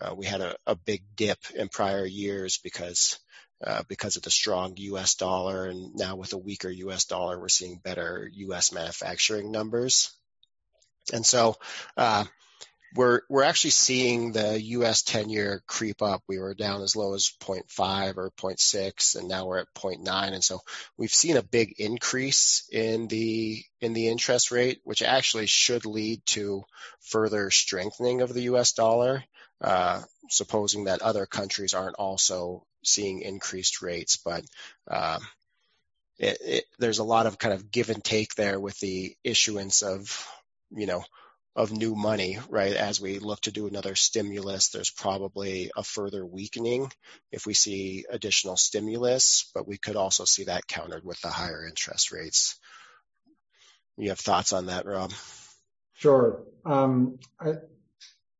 Uh, 0.00 0.14
we 0.14 0.26
had 0.26 0.40
a, 0.40 0.56
a, 0.66 0.74
big 0.74 1.04
dip 1.14 1.38
in 1.54 1.68
prior 1.68 2.04
years 2.04 2.58
because 2.58 3.20
uh, 3.64 3.82
because 3.88 4.16
of 4.16 4.22
the 4.22 4.30
strong 4.30 4.74
U.S. 4.76 5.14
dollar, 5.14 5.66
and 5.66 5.94
now 5.94 6.16
with 6.16 6.32
a 6.32 6.38
weaker 6.38 6.68
U.S. 6.68 7.04
dollar, 7.04 7.38
we're 7.38 7.48
seeing 7.48 7.78
better 7.78 8.28
U.S. 8.34 8.72
manufacturing 8.72 9.52
numbers. 9.52 10.12
And 11.12 11.24
so, 11.24 11.56
uh, 11.96 12.24
we're 12.94 13.22
we're 13.28 13.42
actually 13.42 13.70
seeing 13.70 14.32
the 14.32 14.60
U.S. 14.60 15.02
10-year 15.02 15.62
creep 15.66 16.00
up. 16.00 16.22
We 16.28 16.38
were 16.38 16.54
down 16.54 16.82
as 16.82 16.94
low 16.94 17.14
as 17.14 17.32
0.5 17.40 18.16
or 18.16 18.30
0.6, 18.30 19.16
and 19.16 19.28
now 19.28 19.46
we're 19.46 19.58
at 19.58 19.74
0.9. 19.74 20.32
And 20.32 20.44
so 20.44 20.60
we've 20.96 21.12
seen 21.12 21.36
a 21.36 21.42
big 21.42 21.74
increase 21.78 22.68
in 22.70 23.08
the 23.08 23.64
in 23.80 23.94
the 23.94 24.08
interest 24.08 24.50
rate, 24.50 24.80
which 24.84 25.02
actually 25.02 25.46
should 25.46 25.86
lead 25.86 26.24
to 26.26 26.62
further 27.00 27.50
strengthening 27.50 28.20
of 28.20 28.32
the 28.32 28.42
U.S. 28.42 28.72
dollar, 28.72 29.24
uh, 29.60 30.00
supposing 30.30 30.84
that 30.84 31.02
other 31.02 31.26
countries 31.26 31.74
aren't 31.74 31.96
also 31.96 32.64
seeing 32.84 33.22
increased 33.22 33.82
rates. 33.82 34.18
But 34.24 34.44
uh, 34.88 35.18
it, 36.18 36.38
it, 36.40 36.64
there's 36.78 37.00
a 37.00 37.04
lot 37.04 37.26
of 37.26 37.38
kind 37.38 37.54
of 37.54 37.70
give 37.72 37.90
and 37.90 38.04
take 38.04 38.36
there 38.36 38.60
with 38.60 38.78
the 38.78 39.16
issuance 39.24 39.82
of, 39.82 40.28
you 40.70 40.86
know, 40.86 41.02
of 41.56 41.72
new 41.72 41.94
money, 41.94 42.38
right? 42.48 42.74
As 42.74 43.00
we 43.00 43.18
look 43.18 43.40
to 43.42 43.52
do 43.52 43.66
another 43.66 43.94
stimulus, 43.94 44.68
there's 44.68 44.90
probably 44.90 45.70
a 45.76 45.84
further 45.84 46.26
weakening 46.26 46.90
if 47.30 47.46
we 47.46 47.54
see 47.54 48.04
additional 48.10 48.56
stimulus, 48.56 49.50
but 49.54 49.66
we 49.66 49.78
could 49.78 49.96
also 49.96 50.24
see 50.24 50.44
that 50.44 50.66
countered 50.66 51.04
with 51.04 51.20
the 51.20 51.28
higher 51.28 51.66
interest 51.66 52.10
rates. 52.10 52.58
You 53.96 54.08
have 54.08 54.18
thoughts 54.18 54.52
on 54.52 54.66
that, 54.66 54.86
Rob? 54.86 55.12
Sure. 55.94 56.42
Um, 56.64 57.18
I, 57.40 57.50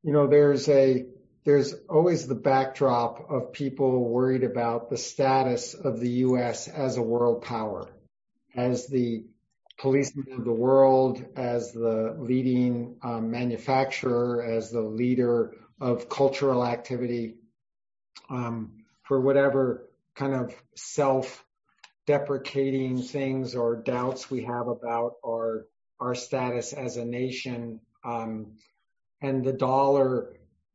you 0.03 0.11
know, 0.11 0.27
there's 0.27 0.67
a 0.67 1.05
there's 1.45 1.73
always 1.89 2.27
the 2.27 2.35
backdrop 2.35 3.29
of 3.29 3.53
people 3.53 4.03
worried 4.03 4.43
about 4.43 4.89
the 4.89 4.97
status 4.97 5.75
of 5.75 5.99
the 5.99 6.09
U.S. 6.09 6.67
as 6.67 6.97
a 6.97 7.03
world 7.03 7.43
power, 7.43 7.87
as 8.55 8.87
the 8.87 9.25
policeman 9.77 10.31
of 10.31 10.45
the 10.45 10.51
world, 10.51 11.23
as 11.35 11.71
the 11.71 12.15
leading 12.17 12.97
um, 13.01 13.31
manufacturer, 13.31 14.43
as 14.43 14.71
the 14.71 14.81
leader 14.81 15.53
of 15.81 16.07
cultural 16.09 16.65
activity, 16.65 17.35
um, 18.29 18.85
for 19.03 19.19
whatever 19.19 19.89
kind 20.15 20.33
of 20.33 20.55
self-deprecating 20.75 23.01
things 23.01 23.55
or 23.55 23.75
doubts 23.75 24.31
we 24.31 24.43
have 24.43 24.67
about 24.67 25.15
our 25.25 25.65
our 25.99 26.15
status 26.15 26.73
as 26.73 26.97
a 26.97 27.05
nation, 27.05 27.79
um, 28.03 28.57
and 29.21 29.45
the 29.45 29.53
dollar 29.53 30.33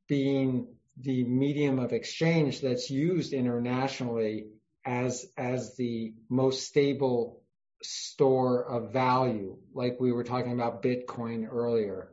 being 0.08 0.66
the 0.98 1.24
medium 1.24 1.78
of 1.78 1.92
exchange 1.92 2.60
that's 2.60 2.90
used 2.90 3.32
internationally 3.32 4.48
as 4.84 5.26
as 5.36 5.76
the 5.76 6.12
most 6.28 6.66
stable 6.66 7.39
store 7.82 8.64
of 8.64 8.92
value, 8.92 9.56
like 9.74 9.98
we 10.00 10.12
were 10.12 10.24
talking 10.24 10.52
about 10.52 10.82
Bitcoin 10.82 11.48
earlier. 11.50 12.12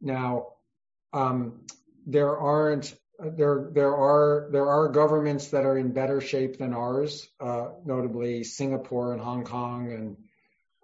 Now, 0.00 0.48
um, 1.12 1.66
there 2.06 2.36
aren't 2.36 2.94
there 3.18 3.70
there 3.72 3.94
are 3.96 4.48
there 4.52 4.68
are 4.68 4.88
governments 4.88 5.48
that 5.48 5.64
are 5.64 5.78
in 5.78 5.92
better 5.92 6.20
shape 6.20 6.58
than 6.58 6.74
ours, 6.74 7.28
uh, 7.40 7.68
notably 7.84 8.44
Singapore 8.44 9.12
and 9.12 9.22
Hong 9.22 9.44
Kong 9.44 9.92
and 9.92 10.16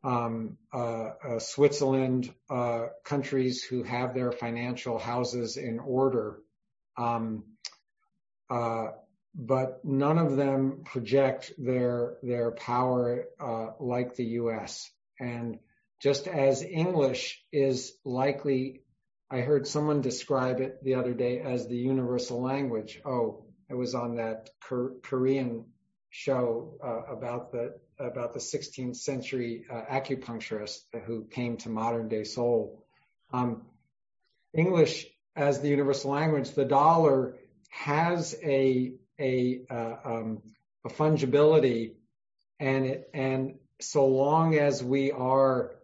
um, 0.04 0.58
uh, 0.72 1.10
uh, 1.24 1.38
Switzerland, 1.38 2.32
uh, 2.50 2.86
countries 3.04 3.62
who 3.62 3.82
have 3.82 4.14
their 4.14 4.32
financial 4.32 4.98
houses 4.98 5.56
in 5.56 5.78
order. 5.78 6.38
Um, 6.96 7.44
uh, 8.50 8.88
but 9.34 9.84
none 9.84 10.18
of 10.18 10.36
them 10.36 10.82
project 10.84 11.52
their 11.58 12.16
their 12.22 12.50
power 12.52 13.24
uh, 13.40 13.68
like 13.80 14.14
the 14.16 14.24
U.S. 14.24 14.90
And 15.18 15.58
just 16.00 16.26
as 16.26 16.62
English 16.62 17.42
is 17.52 17.92
likely, 18.04 18.82
I 19.30 19.40
heard 19.40 19.66
someone 19.66 20.00
describe 20.00 20.60
it 20.60 20.82
the 20.82 20.96
other 20.96 21.14
day 21.14 21.40
as 21.40 21.66
the 21.66 21.76
universal 21.76 22.42
language. 22.42 23.00
Oh, 23.04 23.46
it 23.70 23.74
was 23.74 23.94
on 23.94 24.16
that 24.16 24.50
Korean 24.60 25.64
show 26.10 26.74
uh, 26.84 27.12
about 27.12 27.52
the 27.52 27.74
about 27.98 28.34
the 28.34 28.40
16th 28.40 28.96
century 28.96 29.64
uh, 29.70 29.82
acupuncturist 29.90 30.80
who 31.06 31.24
came 31.24 31.56
to 31.58 31.70
modern 31.70 32.08
day 32.08 32.24
Seoul. 32.24 32.84
Um, 33.32 33.62
English 34.52 35.06
as 35.34 35.60
the 35.60 35.68
universal 35.68 36.10
language, 36.10 36.50
the 36.50 36.64
dollar 36.66 37.36
has 37.70 38.36
a 38.42 38.92
a, 39.22 39.60
uh, 39.70 39.96
um, 40.04 40.42
a 40.84 40.88
fungibility 40.88 41.92
and 42.62 42.86
it, 42.86 43.10
and 43.12 43.54
so 43.80 44.06
long 44.06 44.54
as 44.54 44.84
we 44.84 45.10
are 45.10 45.74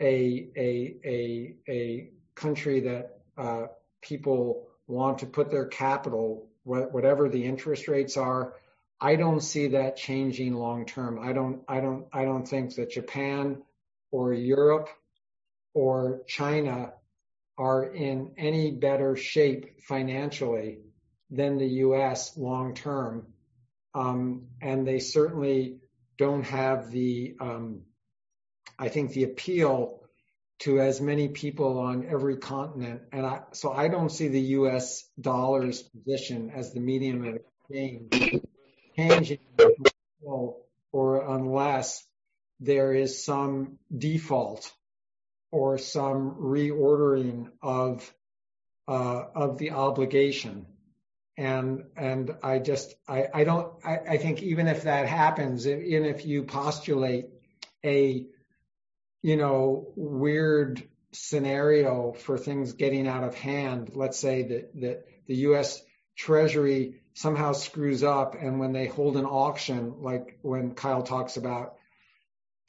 a 0.00 0.48
a 0.56 0.96
a 1.04 1.54
a 1.68 2.10
country 2.34 2.80
that 2.80 3.18
uh, 3.38 3.66
people 4.02 4.68
want 4.88 5.18
to 5.18 5.26
put 5.26 5.50
their 5.50 5.66
capital, 5.66 6.48
whatever 6.64 7.28
the 7.28 7.44
interest 7.44 7.86
rates 7.88 8.16
are, 8.16 8.54
I 9.00 9.16
don't 9.16 9.40
see 9.40 9.68
that 9.68 9.96
changing 9.96 10.54
long 10.54 10.86
term. 10.86 11.18
I 11.20 11.32
don't 11.32 11.62
I 11.68 11.80
don't 11.80 12.06
I 12.12 12.24
don't 12.24 12.46
think 12.46 12.74
that 12.74 12.90
Japan 12.90 13.62
or 14.10 14.32
Europe 14.32 14.88
or 15.72 16.22
China 16.26 16.92
are 17.56 17.84
in 17.84 18.32
any 18.36 18.72
better 18.72 19.14
shape 19.14 19.80
financially 19.82 20.78
than 21.34 21.58
the 21.58 21.66
U.S. 21.66 22.36
long 22.36 22.74
term. 22.74 23.26
Um, 23.94 24.48
and 24.60 24.86
they 24.86 24.98
certainly 24.98 25.78
don't 26.18 26.44
have 26.44 26.90
the, 26.90 27.36
um, 27.40 27.82
I 28.78 28.88
think, 28.88 29.12
the 29.12 29.24
appeal 29.24 30.00
to 30.60 30.80
as 30.80 31.00
many 31.00 31.28
people 31.28 31.78
on 31.78 32.06
every 32.06 32.36
continent. 32.36 33.02
And 33.12 33.26
I, 33.26 33.40
so 33.52 33.72
I 33.72 33.88
don't 33.88 34.10
see 34.10 34.28
the 34.28 34.40
U.S. 34.40 35.04
dollar's 35.20 35.82
position 35.82 36.50
as 36.54 36.72
the 36.72 36.80
medium 36.80 37.24
of 37.24 37.36
exchange 37.36 38.40
changing 38.96 39.38
or 40.92 41.36
unless 41.36 42.04
there 42.60 42.94
is 42.94 43.24
some 43.24 43.78
default 43.96 44.70
or 45.50 45.78
some 45.78 46.36
reordering 46.40 47.50
of 47.62 48.12
uh, 48.86 49.24
of 49.34 49.58
the 49.58 49.70
obligation 49.70 50.66
and 51.36 51.84
and 51.96 52.36
I 52.42 52.58
just 52.58 52.94
I 53.08 53.26
I 53.32 53.44
don't 53.44 53.72
I, 53.84 53.98
I 54.10 54.16
think 54.18 54.42
even 54.42 54.68
if 54.68 54.84
that 54.84 55.06
happens, 55.06 55.66
even 55.66 56.04
if 56.04 56.24
you 56.26 56.44
postulate 56.44 57.26
a 57.84 58.26
you 59.22 59.36
know 59.36 59.92
weird 59.96 60.82
scenario 61.12 62.12
for 62.12 62.38
things 62.38 62.72
getting 62.72 63.08
out 63.08 63.24
of 63.24 63.34
hand, 63.34 63.92
let's 63.94 64.18
say 64.18 64.42
that 64.42 64.80
that 64.80 65.06
the 65.26 65.36
U.S. 65.36 65.82
Treasury 66.16 67.00
somehow 67.14 67.52
screws 67.52 68.02
up, 68.02 68.36
and 68.40 68.60
when 68.60 68.72
they 68.72 68.86
hold 68.86 69.16
an 69.16 69.24
auction, 69.24 69.94
like 70.00 70.38
when 70.42 70.74
Kyle 70.74 71.02
talks 71.02 71.36
about 71.36 71.76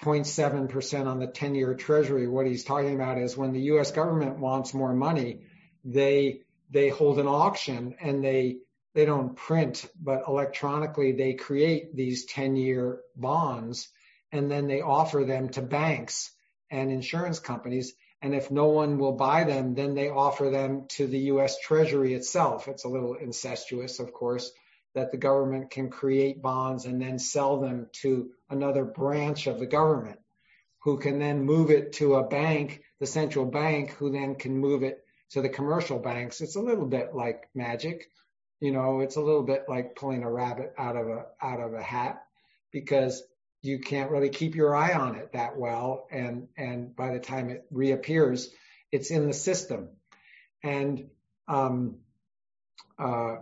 0.7% 0.01 1.07
on 1.07 1.19
the 1.19 1.27
10 1.27 1.55
year 1.55 1.73
treasury. 1.73 2.27
What 2.27 2.47
he's 2.47 2.63
talking 2.63 2.95
about 2.95 3.17
is 3.17 3.37
when 3.37 3.53
the 3.53 3.61
US 3.61 3.91
government 3.91 4.39
wants 4.39 4.73
more 4.73 4.93
money, 4.93 5.41
they 5.83 6.41
they 6.69 6.89
hold 6.89 7.19
an 7.19 7.27
auction 7.27 7.95
and 7.99 8.23
they 8.23 8.57
they 8.93 9.05
don't 9.05 9.35
print, 9.35 9.85
but 10.01 10.23
electronically 10.25 11.11
they 11.11 11.33
create 11.33 11.93
these 11.93 12.25
10 12.25 12.55
year 12.55 13.01
bonds 13.15 13.89
and 14.31 14.49
then 14.49 14.67
they 14.67 14.81
offer 14.81 15.25
them 15.25 15.49
to 15.49 15.61
banks 15.61 16.31
and 16.71 16.89
insurance 16.91 17.39
companies. 17.39 17.93
And 18.21 18.33
if 18.33 18.49
no 18.49 18.67
one 18.67 18.97
will 18.97 19.11
buy 19.11 19.43
them, 19.43 19.75
then 19.75 19.95
they 19.95 20.09
offer 20.09 20.49
them 20.49 20.85
to 20.91 21.07
the 21.07 21.19
US 21.31 21.59
Treasury 21.59 22.13
itself. 22.13 22.69
It's 22.69 22.85
a 22.85 22.89
little 22.89 23.15
incestuous, 23.15 23.99
of 23.99 24.13
course, 24.13 24.49
that 24.93 25.11
the 25.11 25.17
government 25.17 25.71
can 25.71 25.89
create 25.89 26.41
bonds 26.41 26.85
and 26.85 27.01
then 27.01 27.19
sell 27.19 27.59
them 27.59 27.89
to 28.01 28.31
another 28.49 28.85
branch 28.85 29.47
of 29.47 29.59
the 29.59 29.65
government 29.65 30.19
who 30.83 30.97
can 30.97 31.19
then 31.19 31.43
move 31.43 31.69
it 31.69 31.93
to 31.93 32.15
a 32.15 32.27
bank, 32.27 32.81
the 32.99 33.05
central 33.05 33.45
bank, 33.45 33.91
who 33.91 34.11
then 34.11 34.35
can 34.35 34.57
move 34.57 34.83
it 34.83 35.04
to 35.31 35.41
the 35.41 35.49
commercial 35.49 35.99
banks. 35.99 36.41
It's 36.41 36.55
a 36.55 36.61
little 36.61 36.85
bit 36.85 37.15
like 37.15 37.49
magic. 37.53 38.09
You 38.59 38.71
know, 38.71 39.01
it's 39.01 39.15
a 39.15 39.21
little 39.21 39.43
bit 39.43 39.65
like 39.67 39.95
pulling 39.95 40.23
a 40.23 40.31
rabbit 40.31 40.73
out 40.77 40.95
of 40.95 41.07
a 41.07 41.25
out 41.41 41.59
of 41.59 41.73
a 41.73 41.81
hat 41.81 42.23
because 42.71 43.23
you 43.61 43.79
can't 43.79 44.11
really 44.11 44.29
keep 44.29 44.55
your 44.55 44.75
eye 44.75 44.93
on 44.93 45.15
it 45.15 45.33
that 45.33 45.57
well 45.57 46.07
and 46.11 46.47
and 46.55 46.95
by 46.95 47.13
the 47.13 47.19
time 47.19 47.49
it 47.49 47.65
reappears 47.71 48.49
it's 48.91 49.09
in 49.09 49.27
the 49.27 49.33
system 49.33 49.89
and 50.63 51.09
um, 51.47 51.97
uh, 52.97 53.37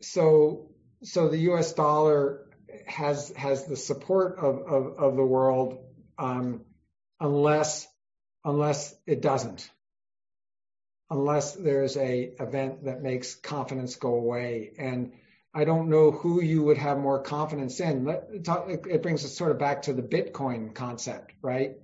so 0.00 0.70
so 1.02 1.28
the 1.28 1.38
U.S. 1.38 1.72
dollar 1.72 2.46
has 2.86 3.30
has 3.36 3.66
the 3.66 3.76
support 3.76 4.38
of 4.38 4.58
of, 4.58 4.98
of 4.98 5.16
the 5.16 5.24
world 5.24 5.78
um, 6.18 6.62
unless 7.20 7.86
unless 8.44 8.94
it 9.06 9.20
doesn't 9.20 9.70
unless 11.10 11.54
there's 11.54 11.96
a 11.96 12.32
event 12.38 12.84
that 12.84 13.02
makes 13.02 13.34
confidence 13.34 13.96
go 13.96 14.14
away 14.14 14.72
and 14.78 15.12
I 15.54 15.64
don't 15.64 15.88
know 15.88 16.10
who 16.10 16.42
you 16.42 16.62
would 16.64 16.78
have 16.78 16.98
more 16.98 17.22
confidence 17.22 17.80
in. 17.80 18.06
It 18.06 19.02
brings 19.02 19.24
us 19.24 19.36
sort 19.36 19.50
of 19.50 19.58
back 19.58 19.82
to 19.82 19.94
the 19.94 20.02
Bitcoin 20.02 20.74
concept, 20.74 21.32
right? 21.42 21.76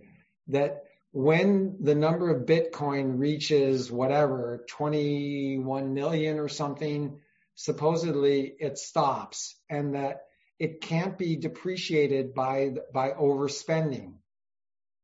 That 0.49 0.85
when 1.13 1.79
the 1.81 1.95
number 1.95 2.29
of 2.31 2.47
Bitcoin 2.47 3.19
reaches 3.19 3.91
whatever, 3.91 4.65
21 4.69 5.95
million 5.95 6.39
or 6.39 6.49
something, 6.49 7.21
supposedly 7.55 8.55
it 8.59 8.79
stops 8.79 9.57
and 9.71 9.95
that 9.95 10.23
it 10.59 10.81
can't 10.81 11.17
be 11.19 11.37
depreciated 11.37 12.35
by 12.35 12.75
by 12.93 13.11
overspending 13.11 14.15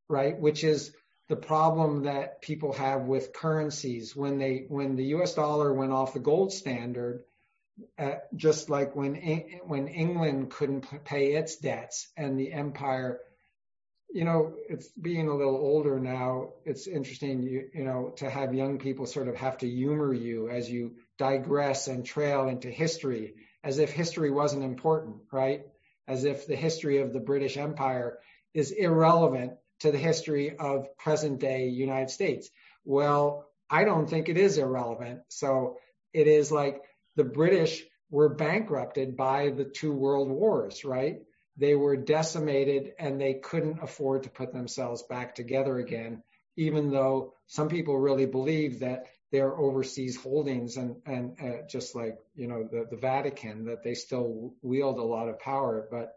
right 0.08 0.38
which 0.38 0.64
is 0.64 0.92
the 1.30 1.36
problem 1.36 2.02
that 2.02 2.42
people 2.42 2.72
have 2.72 3.02
with 3.02 3.32
currencies 3.32 4.16
when 4.16 4.38
they 4.38 4.64
when 4.68 4.96
the 4.96 5.04
US 5.16 5.34
dollar 5.34 5.72
went 5.72 5.92
off 5.92 6.12
the 6.12 6.18
gold 6.18 6.52
standard 6.52 7.22
uh, 7.96 8.16
just 8.34 8.68
like 8.68 8.96
when 8.96 9.14
when 9.64 9.86
England 9.86 10.50
couldn't 10.50 11.04
pay 11.04 11.34
its 11.34 11.56
debts 11.56 12.08
and 12.16 12.38
the 12.38 12.52
empire 12.52 13.20
you 14.12 14.24
know, 14.24 14.54
it's 14.68 14.88
being 14.88 15.28
a 15.28 15.36
little 15.36 15.54
older 15.54 16.00
now. 16.00 16.54
It's 16.64 16.88
interesting, 16.88 17.44
you, 17.44 17.68
you 17.72 17.84
know, 17.84 18.12
to 18.16 18.28
have 18.28 18.52
young 18.52 18.78
people 18.78 19.06
sort 19.06 19.28
of 19.28 19.36
have 19.36 19.58
to 19.58 19.68
humor 19.68 20.12
you 20.12 20.48
as 20.48 20.68
you 20.68 20.96
digress 21.16 21.86
and 21.86 22.04
trail 22.04 22.48
into 22.48 22.70
history, 22.70 23.34
as 23.62 23.78
if 23.78 23.92
history 23.92 24.32
wasn't 24.32 24.64
important, 24.64 25.18
right? 25.30 25.62
As 26.08 26.24
if 26.24 26.48
the 26.48 26.56
history 26.56 26.98
of 26.98 27.12
the 27.12 27.20
British 27.20 27.56
Empire 27.56 28.18
is 28.52 28.72
irrelevant 28.72 29.52
to 29.80 29.92
the 29.92 29.98
history 29.98 30.56
of 30.56 30.96
present 30.98 31.40
day 31.40 31.68
United 31.68 32.10
States. 32.10 32.50
Well, 32.84 33.46
I 33.68 33.84
don't 33.84 34.08
think 34.08 34.28
it 34.28 34.36
is 34.36 34.58
irrelevant. 34.58 35.20
So 35.28 35.76
it 36.12 36.26
is 36.26 36.50
like 36.50 36.82
the 37.16 37.24
British 37.24 37.82
were 38.10 38.28
bankrupted 38.28 39.16
by 39.16 39.50
the 39.50 39.64
two 39.64 39.92
world 39.92 40.28
wars, 40.28 40.84
right? 40.84 41.20
they 41.60 41.74
were 41.74 41.96
decimated 41.96 42.94
and 42.98 43.20
they 43.20 43.34
couldn't 43.34 43.82
afford 43.82 44.22
to 44.22 44.30
put 44.30 44.52
themselves 44.52 45.02
back 45.02 45.34
together 45.34 45.78
again, 45.78 46.22
even 46.56 46.90
though 46.90 47.34
some 47.46 47.68
people 47.68 47.98
really 47.98 48.26
believe 48.26 48.80
that 48.80 49.06
their 49.30 49.54
overseas 49.56 50.16
holdings 50.16 50.76
and, 50.76 50.96
and 51.04 51.36
uh, 51.40 51.66
just 51.68 51.94
like, 51.94 52.16
you 52.34 52.48
know, 52.48 52.66
the, 52.70 52.86
the 52.90 52.96
Vatican, 52.96 53.66
that 53.66 53.84
they 53.84 53.94
still 53.94 54.54
wield 54.62 54.98
a 54.98 55.02
lot 55.02 55.28
of 55.28 55.38
power. 55.38 55.86
But 55.90 56.14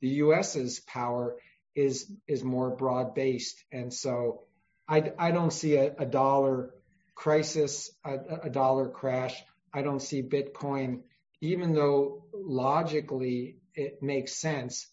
the 0.00 0.08
US's 0.08 0.80
power 0.80 1.36
is, 1.76 2.10
is 2.26 2.42
more 2.42 2.70
broad 2.70 3.14
based. 3.14 3.62
And 3.70 3.92
so 3.94 4.42
I, 4.88 5.12
I 5.18 5.30
don't 5.30 5.52
see 5.52 5.76
a, 5.76 5.94
a 5.98 6.06
dollar 6.06 6.74
crisis, 7.14 7.90
a, 8.04 8.18
a 8.44 8.50
dollar 8.50 8.88
crash. 8.88 9.40
I 9.72 9.82
don't 9.82 10.02
see 10.02 10.22
Bitcoin, 10.22 11.02
even 11.40 11.74
though 11.74 12.24
logically 12.32 13.58
it 13.74 14.02
makes 14.02 14.34
sense 14.34 14.88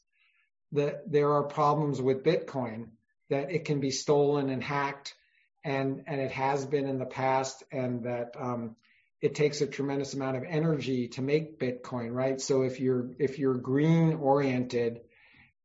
that 0.74 1.10
there 1.12 1.32
are 1.34 1.44
problems 1.44 2.02
with 2.02 2.24
Bitcoin, 2.24 2.90
that 3.30 3.52
it 3.52 3.66
can 3.66 3.80
be 3.80 3.92
stolen 3.92 4.50
and 4.50 4.64
hacked, 4.64 5.16
and, 5.64 6.04
and 6.08 6.20
it 6.20 6.32
has 6.32 6.66
been 6.66 6.88
in 6.88 7.00
the 7.00 7.06
past, 7.06 7.64
and 7.72 8.04
that 8.04 8.36
um, 8.38 8.76
it 9.22 9.36
takes 9.36 9.62
a 9.62 9.68
tremendous 9.68 10.14
amount 10.14 10.36
of 10.36 10.44
energy 10.44 11.08
to 11.08 11.22
make 11.22 11.58
Bitcoin, 11.58 12.12
right? 12.12 12.42
So 12.42 12.64
if 12.64 12.82
you're 12.82 13.12
if 13.20 13.40
you're 13.40 13.54
green 13.54 14.16
oriented, 14.16 15.00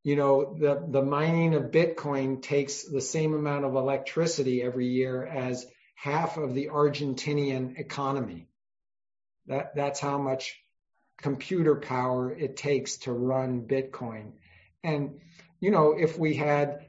you 0.08 0.16
know 0.16 0.56
the 0.58 0.82
the 0.88 1.02
mining 1.02 1.54
of 1.54 1.64
Bitcoin 1.64 2.40
takes 2.40 2.84
the 2.84 3.02
same 3.02 3.34
amount 3.34 3.66
of 3.66 3.74
electricity 3.74 4.62
every 4.62 4.86
year 4.86 5.26
as 5.26 5.66
half 5.94 6.38
of 6.38 6.54
the 6.54 6.68
Argentinian 6.68 7.78
economy. 7.78 8.48
That 9.48 9.74
that's 9.76 10.00
how 10.00 10.16
much 10.16 10.58
computer 11.20 11.74
power 11.74 12.32
it 12.32 12.56
takes 12.56 12.96
to 12.98 13.12
run 13.12 13.66
Bitcoin. 13.66 14.32
And, 14.82 15.20
you 15.60 15.70
know, 15.70 15.94
if 15.98 16.18
we 16.18 16.34
had 16.34 16.86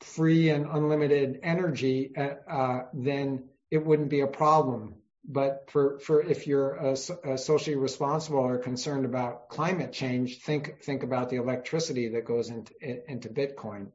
free 0.00 0.48
and 0.48 0.64
unlimited 0.64 1.40
energy, 1.42 2.12
uh, 2.16 2.50
uh, 2.50 2.82
then 2.94 3.50
it 3.70 3.84
wouldn't 3.84 4.08
be 4.08 4.20
a 4.20 4.26
problem. 4.26 4.94
But 5.24 5.68
for, 5.70 5.98
for 5.98 6.22
if 6.22 6.46
you're 6.46 6.94
socially 6.96 7.76
responsible 7.76 8.38
or 8.38 8.58
concerned 8.58 9.04
about 9.04 9.48
climate 9.48 9.92
change, 9.92 10.38
think 10.40 10.82
think 10.82 11.02
about 11.02 11.28
the 11.28 11.36
electricity 11.36 12.08
that 12.10 12.24
goes 12.24 12.48
into 12.48 12.72
into 12.80 13.28
Bitcoin, 13.28 13.88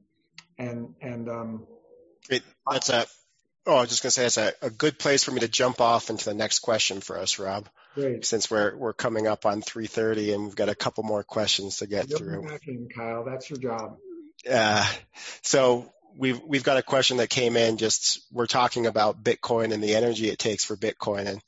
and 0.58 0.94
and 1.02 1.30
um, 1.30 1.68
it, 2.30 2.44
that's 2.70 2.90
a 2.90 3.06
oh 3.66 3.78
I 3.78 3.82
was 3.82 3.90
just 3.90 4.04
gonna 4.04 4.12
say 4.12 4.26
it's 4.26 4.38
a, 4.38 4.54
a 4.62 4.70
good 4.70 5.00
place 5.00 5.24
for 5.24 5.32
me 5.32 5.40
to 5.40 5.48
jump 5.48 5.82
off 5.82 6.10
into 6.10 6.26
the 6.26 6.34
next 6.34 6.60
question 6.60 7.02
for 7.02 7.18
us, 7.18 7.40
Rob. 7.40 7.68
Great. 7.96 8.26
Since 8.26 8.50
we're 8.50 8.76
we're 8.76 8.94
coming 8.94 9.28
up 9.28 9.46
on 9.46 9.62
3:30 9.62 10.34
and 10.34 10.44
we've 10.44 10.56
got 10.56 10.70
a 10.70 10.76
couple 10.76 11.04
more 11.04 11.24
questions 11.24 11.78
to 11.78 11.88
get 11.88 12.10
You'll 12.10 12.20
through. 12.20 12.44
Back 12.44 12.68
in, 12.68 12.90
Kyle, 12.94 13.24
that's 13.24 13.50
your 13.50 13.60
job. 13.60 13.98
Uh, 14.50 14.86
so 15.42 15.93
we've 16.18 16.42
we've 16.46 16.64
got 16.64 16.78
a 16.78 16.84
question 16.84 17.18
that 17.18 17.30
came 17.30 17.58
in. 17.58 17.78
Just 17.78 18.22
we're 18.32 18.48
talking 18.48 18.86
about 18.86 19.24
Bitcoin 19.24 19.74
and 19.74 19.84
the 19.84 19.96
energy 19.96 20.30
it 20.30 20.40
takes 20.40 20.64
for 20.64 20.76
Bitcoin, 20.76 21.28
and 21.28 21.42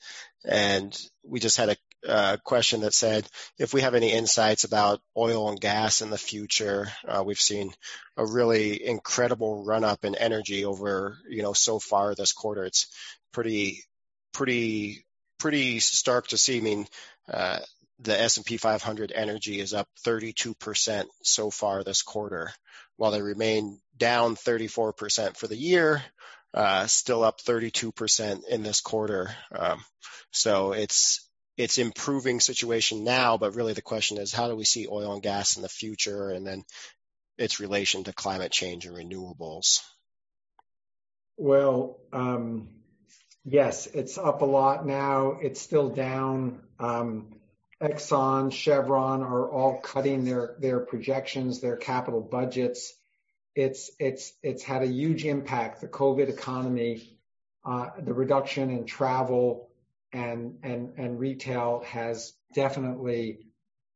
and 0.43 0.97
we 1.23 1.39
just 1.39 1.57
had 1.57 1.69
a, 1.69 1.77
a 2.07 2.37
question 2.43 2.81
that 2.81 2.93
said 2.93 3.27
if 3.57 3.73
we 3.73 3.81
have 3.81 3.95
any 3.95 4.11
insights 4.11 4.63
about 4.63 5.01
oil 5.17 5.49
and 5.49 5.59
gas 5.59 6.01
in 6.01 6.09
the 6.09 6.17
future. 6.17 6.87
Uh, 7.07 7.23
we've 7.25 7.39
seen 7.39 7.73
a 8.17 8.25
really 8.25 8.85
incredible 8.85 9.63
run 9.65 9.83
up 9.83 10.05
in 10.05 10.15
energy 10.15 10.65
over 10.65 11.17
you 11.29 11.41
know 11.41 11.53
so 11.53 11.79
far 11.79 12.15
this 12.15 12.33
quarter. 12.33 12.63
It's 12.65 12.87
pretty 13.31 13.83
pretty 14.33 15.05
pretty 15.39 15.79
stark 15.79 16.27
to 16.27 16.37
see. 16.37 16.57
I 16.57 16.61
mean, 16.61 16.87
uh, 17.31 17.59
the 17.99 18.19
S&P 18.19 18.57
500 18.57 19.11
energy 19.13 19.59
is 19.59 19.73
up 19.73 19.87
32% 20.05 21.05
so 21.23 21.49
far 21.49 21.83
this 21.83 22.01
quarter, 22.01 22.51
while 22.97 23.11
they 23.11 23.21
remain 23.21 23.79
down 23.97 24.35
34% 24.35 25.37
for 25.37 25.47
the 25.47 25.55
year, 25.55 26.03
uh, 26.53 26.87
still 26.87 27.23
up 27.23 27.39
32% 27.41 28.47
in 28.47 28.63
this 28.63 28.81
quarter. 28.81 29.35
Um, 29.51 29.83
so 30.31 30.73
it's 30.73 31.21
it's 31.57 31.77
improving 31.77 32.41
situation 32.41 33.05
now, 33.05 33.37
but 33.37 33.55
really 33.55 33.71
the 33.71 33.81
question 33.81 34.17
is 34.17 34.33
how 34.33 34.49
do 34.49 34.57
we 34.57 34.65
see 34.65 34.87
oil 34.89 35.13
and 35.13 35.23
gas 35.23 35.55
in 35.55 35.61
the 35.61 35.69
future, 35.69 36.29
and 36.29 36.45
then 36.45 36.65
its 37.37 37.61
relation 37.61 38.03
to 38.03 38.13
climate 38.13 38.51
change 38.51 38.85
and 38.85 38.95
renewables. 38.95 39.79
Well, 41.37 41.97
um, 42.11 42.67
Yes, 43.47 43.85
it's 43.85 44.17
up 44.17 44.41
a 44.41 44.45
lot 44.45 44.87
now. 44.87 45.37
It's 45.39 45.61
still 45.61 45.89
down. 45.89 46.61
Um, 46.79 47.35
Exxon, 47.81 48.53
Chevron 48.53 49.21
are 49.21 49.49
all 49.49 49.79
cutting 49.79 50.23
their 50.23 50.79
projections, 50.79 51.59
their 51.59 51.75
capital 51.75 52.21
budgets. 52.21 52.93
It's 53.53 53.91
it's 53.99 54.33
it's 54.41 54.63
had 54.63 54.83
a 54.83 54.87
huge 54.87 55.25
impact. 55.25 55.81
The 55.81 55.87
COVID 55.87 56.29
economy, 56.29 57.17
uh, 57.65 57.89
the 57.99 58.13
reduction 58.13 58.69
in 58.69 58.85
travel 58.85 59.69
and 60.13 61.19
retail 61.19 61.83
has 61.85 62.31
definitely 62.53 63.47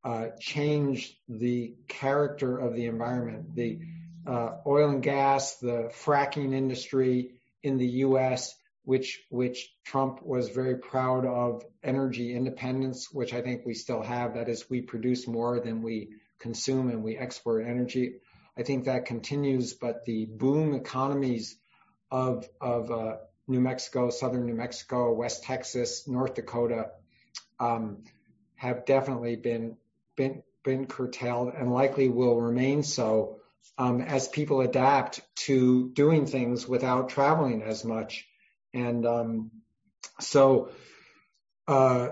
uh, 0.03 0.27
changed 0.39 1.15
the 1.29 1.75
character 1.87 2.57
of 2.57 2.75
the 2.75 2.87
environment. 2.87 3.55
The 3.55 3.79
uh, 4.27 4.57
oil 4.67 4.89
and 4.89 5.03
gas, 5.03 5.55
the 5.57 5.91
fracking 6.03 6.53
industry 6.53 7.35
in 7.63 7.77
the 7.77 7.87
U.S 7.87 8.53
which 8.89 9.23
which 9.29 9.71
Trump 9.85 10.25
was 10.25 10.49
very 10.49 10.75
proud 10.75 11.23
of 11.23 11.63
energy 11.83 12.35
independence, 12.35 13.13
which 13.13 13.35
I 13.35 13.41
think 13.41 13.63
we 13.63 13.75
still 13.75 14.01
have. 14.01 14.33
That 14.33 14.49
is, 14.49 14.67
we 14.67 14.81
produce 14.81 15.27
more 15.27 15.59
than 15.59 15.83
we 15.83 16.15
consume 16.39 16.89
and 16.89 17.03
we 17.03 17.15
export 17.15 17.67
energy. 17.67 18.15
I 18.57 18.63
think 18.63 18.85
that 18.85 19.05
continues, 19.05 19.75
but 19.75 20.05
the 20.05 20.25
boom 20.25 20.73
economies 20.73 21.55
of 22.09 22.49
of 22.59 22.89
uh, 22.89 23.17
New 23.47 23.59
Mexico, 23.59 24.09
southern 24.09 24.47
New 24.47 24.55
Mexico, 24.55 25.13
West 25.13 25.43
Texas, 25.43 26.07
North 26.07 26.33
Dakota 26.33 26.89
um, 27.59 28.05
have 28.55 28.85
definitely 28.85 29.35
been 29.35 29.77
been 30.15 30.41
been 30.63 30.87
curtailed 30.87 31.53
and 31.55 31.71
likely 31.71 32.09
will 32.09 32.41
remain 32.41 32.81
so 32.81 33.39
um, 33.77 34.01
as 34.01 34.27
people 34.27 34.61
adapt 34.61 35.21
to 35.45 35.89
doing 35.91 36.25
things 36.25 36.67
without 36.67 37.09
traveling 37.09 37.61
as 37.61 37.85
much. 37.85 38.25
And 38.73 39.05
um, 39.05 39.51
so, 40.19 40.71
uh, 41.67 42.09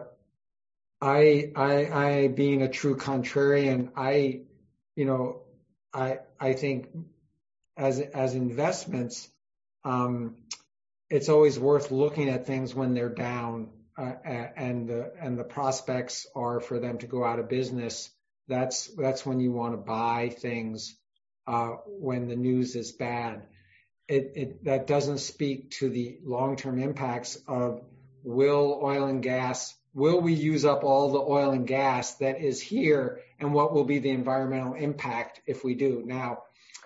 I, 1.02 1.52
I, 1.56 1.86
I, 1.88 2.28
being 2.28 2.62
a 2.64 2.70
true 2.70 2.96
contrarian, 2.96 3.92
I, 3.96 4.42
you 4.96 5.06
know, 5.06 5.42
I, 5.94 6.20
I 6.40 6.54
think 6.54 6.90
as 7.78 8.00
as 8.00 8.34
investments, 8.34 9.30
um, 9.84 10.36
it's 11.10 11.30
always 11.30 11.60
worth 11.60 11.92
looking 11.92 12.30
at 12.30 12.48
things 12.48 12.74
when 12.74 12.94
they're 12.94 13.10
down, 13.14 13.70
uh, 13.98 14.14
and 14.26 14.88
the 14.88 15.14
and 15.22 15.38
the 15.38 15.44
prospects 15.44 16.26
are 16.36 16.60
for 16.60 16.80
them 16.80 16.98
to 17.00 17.08
go 17.08 17.24
out 17.24 17.40
of 17.40 17.48
business. 17.48 18.10
That's 18.48 18.88
that's 18.96 19.26
when 19.26 19.40
you 19.40 19.52
want 19.52 19.74
to 19.74 19.78
buy 19.78 20.30
things 20.30 20.96
uh, 21.46 21.76
when 21.86 22.28
the 22.28 22.36
news 22.36 22.76
is 22.76 22.92
bad 22.92 23.44
it, 24.08 24.32
it, 24.36 24.64
that 24.66 24.88
doesn't 24.88 25.20
speak 25.20 25.72
to 25.72 25.90
the 25.90 26.18
long-term 26.24 26.80
impacts 26.80 27.38
of 27.48 27.82
will 28.24 28.80
oil 28.82 29.06
and 29.06 29.22
gas, 29.22 29.76
will 29.94 30.22
we 30.22 30.34
use 30.34 30.66
up 30.66 30.84
all 30.84 31.12
the 31.12 31.20
oil 31.20 31.52
and 31.52 31.68
gas 31.68 32.16
that 32.16 32.42
is 32.42 32.62
here 32.62 33.22
and 33.40 33.54
what 33.54 33.74
will 33.74 33.84
be 33.84 34.00
the 34.00 34.10
environmental 34.10 34.74
impact 34.74 35.42
if 35.46 35.64
we 35.64 35.76
do? 35.76 36.04
Now, 36.06 36.44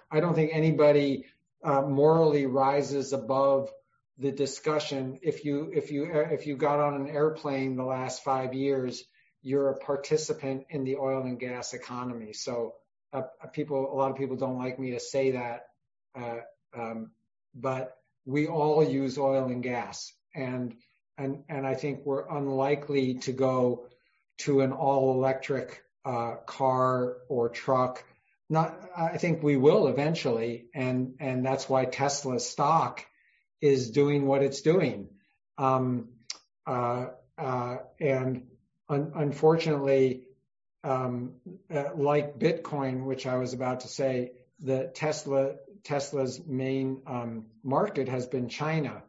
I 0.09 0.19
don't 0.19 0.33
think 0.33 0.51
anybody 0.53 1.25
uh, 1.63 1.81
morally 1.81 2.45
rises 2.45 3.13
above 3.13 3.69
the 4.17 4.31
discussion. 4.31 5.19
If 5.21 5.45
you, 5.45 5.71
if 5.73 5.91
you, 5.91 6.11
if 6.13 6.47
you 6.47 6.57
got 6.57 6.79
on 6.79 6.95
an 6.95 7.07
airplane 7.07 7.75
the 7.75 7.83
last 7.83 8.23
five 8.23 8.53
years, 8.53 9.03
you're 9.41 9.69
a 9.69 9.77
participant 9.77 10.65
in 10.69 10.83
the 10.83 10.97
oil 10.97 11.23
and 11.23 11.39
gas 11.39 11.73
economy. 11.73 12.33
So 12.33 12.75
uh, 13.13 13.23
people, 13.53 13.91
a 13.91 13.95
lot 13.95 14.11
of 14.11 14.17
people 14.17 14.35
don't 14.35 14.57
like 14.57 14.79
me 14.79 14.91
to 14.91 14.99
say 14.99 15.31
that. 15.31 15.67
Uh, 16.15 16.41
but 17.53 17.97
we 18.25 18.47
all 18.47 18.83
use 18.83 19.17
oil 19.17 19.45
and 19.45 19.63
gas. 19.63 20.13
And, 20.35 20.75
and, 21.17 21.43
and 21.49 21.65
I 21.65 21.75
think 21.75 22.01
we're 22.05 22.27
unlikely 22.27 23.15
to 23.19 23.31
go 23.31 23.87
to 24.39 24.61
an 24.61 24.71
all 24.71 25.13
electric 25.13 25.83
uh, 26.05 26.35
car 26.45 27.17
or 27.29 27.49
truck. 27.49 28.03
Not, 28.49 28.77
I 28.97 29.17
think 29.17 29.43
we 29.43 29.57
will 29.57 29.87
eventually. 29.87 30.65
And, 30.73 31.15
and 31.19 31.45
that's 31.45 31.69
why 31.69 31.85
Tesla 31.85 32.39
stock 32.39 33.05
is 33.61 33.91
doing 33.91 34.25
what 34.25 34.43
it's 34.43 34.61
doing. 34.61 35.09
Um, 35.57 36.09
uh, 36.65 37.07
uh, 37.37 37.77
and 37.99 38.47
un- 38.89 39.11
unfortunately, 39.15 40.27
um, 40.83 41.33
like 41.69 42.39
Bitcoin, 42.39 43.05
which 43.05 43.27
I 43.27 43.37
was 43.37 43.53
about 43.53 43.81
to 43.81 43.87
say, 43.87 44.31
the 44.59 44.91
Tesla 44.93 45.55
Tesla's 45.83 46.41
main 46.45 47.01
um, 47.07 47.45
market 47.63 48.07
has 48.07 48.27
been 48.27 48.49
China, 48.49 49.03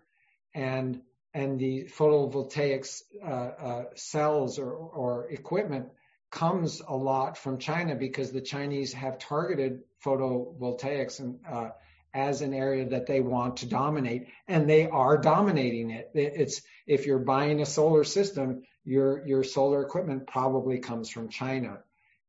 and 0.55 1.01
and 1.35 1.59
the 1.59 1.85
photovoltaics 1.85 3.03
uh, 3.25 3.27
uh, 3.27 3.85
cells 3.95 4.59
or, 4.59 4.73
or 4.73 5.31
equipment 5.31 5.87
comes 6.31 6.83
a 6.87 6.95
lot 6.95 7.39
from 7.39 7.59
China 7.59 7.95
because 7.95 8.33
the 8.33 8.41
Chinese 8.41 8.93
have 8.93 9.19
targeted 9.19 9.81
photovoltaics 10.05 11.21
and, 11.21 11.39
uh, 11.51 11.71
as 12.15 12.43
an 12.43 12.53
area 12.53 12.87
that 12.91 13.07
they 13.07 13.21
want 13.21 13.59
to 13.59 13.67
dominate, 13.67 14.29
and 14.47 14.69
they 14.69 14.87
are 14.87 15.17
dominating 15.17 15.91
it. 15.91 16.11
It's 16.15 16.61
if 16.87 17.07
you're 17.07 17.19
buying 17.19 17.63
a 17.63 17.67
solar 17.67 18.05
system, 18.05 18.65
your 18.85 19.27
your 19.27 19.45
solar 19.45 19.83
equipment 19.83 20.27
probably 20.27 20.79
comes 20.79 21.09
from 21.09 21.29
China, 21.29 21.79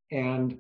and 0.09 0.57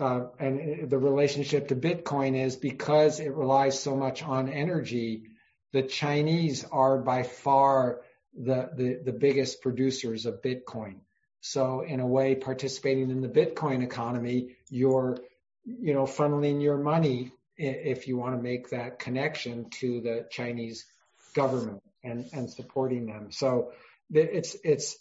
Uh, 0.00 0.26
and 0.38 0.60
uh, 0.60 0.86
the 0.86 0.98
relationship 0.98 1.68
to 1.68 1.76
Bitcoin 1.76 2.36
is 2.36 2.56
because 2.56 3.18
it 3.18 3.34
relies 3.34 3.80
so 3.80 3.96
much 3.96 4.22
on 4.22 4.48
energy, 4.48 5.24
the 5.72 5.82
Chinese 5.82 6.64
are 6.70 6.98
by 6.98 7.24
far 7.24 8.00
the, 8.36 8.70
the, 8.76 9.00
the 9.04 9.12
biggest 9.12 9.60
producers 9.60 10.24
of 10.24 10.40
Bitcoin. 10.40 10.96
So 11.40 11.80
in 11.80 12.00
a 12.00 12.06
way, 12.06 12.34
participating 12.34 13.10
in 13.10 13.20
the 13.20 13.28
Bitcoin 13.28 13.82
economy, 13.82 14.56
you're, 14.70 15.18
you 15.64 15.94
know, 15.94 16.04
funneling 16.04 16.62
your 16.62 16.78
money 16.78 17.32
if 17.56 18.06
you 18.06 18.16
want 18.16 18.36
to 18.36 18.42
make 18.42 18.70
that 18.70 19.00
connection 19.00 19.68
to 19.70 20.00
the 20.00 20.26
Chinese 20.30 20.86
government 21.34 21.82
and, 22.04 22.28
and 22.32 22.48
supporting 22.48 23.06
them. 23.06 23.32
So 23.32 23.72
it's, 24.10 24.56
it's, 24.62 24.96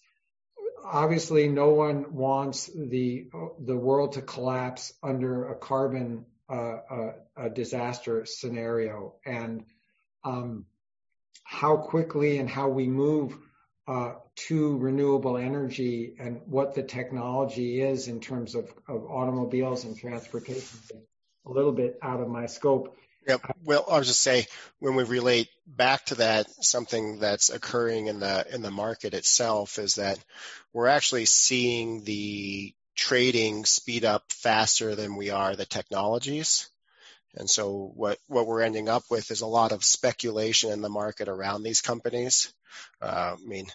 obviously 0.92 1.48
no 1.48 1.70
one 1.70 2.14
wants 2.14 2.68
the 2.68 3.28
the 3.60 3.76
world 3.76 4.14
to 4.14 4.22
collapse 4.22 4.94
under 5.04 5.50
a 5.50 5.56
carbon 5.56 6.26
uh, 6.50 6.78
uh, 6.90 7.14
a 7.36 7.50
disaster 7.50 8.26
scenario, 8.26 9.16
and 9.26 9.66
um, 10.24 10.66
how 11.44 11.78
quickly 11.78 12.38
and 12.38 12.50
how 12.50 12.70
we 12.70 12.88
move 12.88 13.38
uh, 13.88 14.14
to 14.36 14.78
renewable 14.78 15.38
energy 15.38 16.16
and 16.20 16.42
what 16.46 16.76
the 16.76 16.84
technology 16.84 17.82
is 17.82 18.08
in 18.08 18.20
terms 18.20 18.56
of, 18.56 18.74
of 18.88 19.06
automobiles 19.06 19.86
and 19.86 19.98
transportation. 19.98 20.80
A 21.46 21.52
little 21.52 21.72
bit 21.72 21.98
out 22.02 22.20
of 22.20 22.28
my 22.28 22.46
scope. 22.46 22.98
Yep. 23.28 23.42
Well, 23.64 23.86
I'll 23.90 24.04
just 24.04 24.22
say 24.22 24.46
when 24.80 24.96
we 24.96 25.04
relate 25.04 25.50
back 25.68 26.06
to 26.06 26.16
that, 26.16 26.48
something 26.64 27.20
that's 27.20 27.50
occurring 27.50 28.08
in 28.08 28.20
the 28.22 28.46
in 28.54 28.62
the 28.62 28.72
market 28.72 29.14
itself 29.14 29.80
is 29.80 29.96
that 29.96 30.18
we're 30.74 30.88
actually 30.88 31.26
seeing 31.26 32.04
the 32.04 32.74
trading 32.96 33.66
speed 33.66 34.06
up 34.06 34.24
faster 34.32 34.96
than 34.96 35.16
we 35.16 35.30
are 35.30 35.56
the 35.56 35.66
technologies. 35.66 36.70
And 37.36 37.50
so 37.50 37.92
what, 37.96 38.18
what 38.28 38.48
we're 38.48 38.62
ending 38.62 38.90
up 38.90 39.04
with 39.12 39.30
is 39.30 39.42
a 39.42 39.48
lot 39.48 39.72
of 39.72 39.84
speculation 39.84 40.72
in 40.72 40.82
the 40.82 40.90
market 40.90 41.28
around 41.28 41.64
these 41.64 41.82
companies. 41.82 42.54
Uh, 43.02 43.36
I 43.38 43.48
mean, 43.48 43.68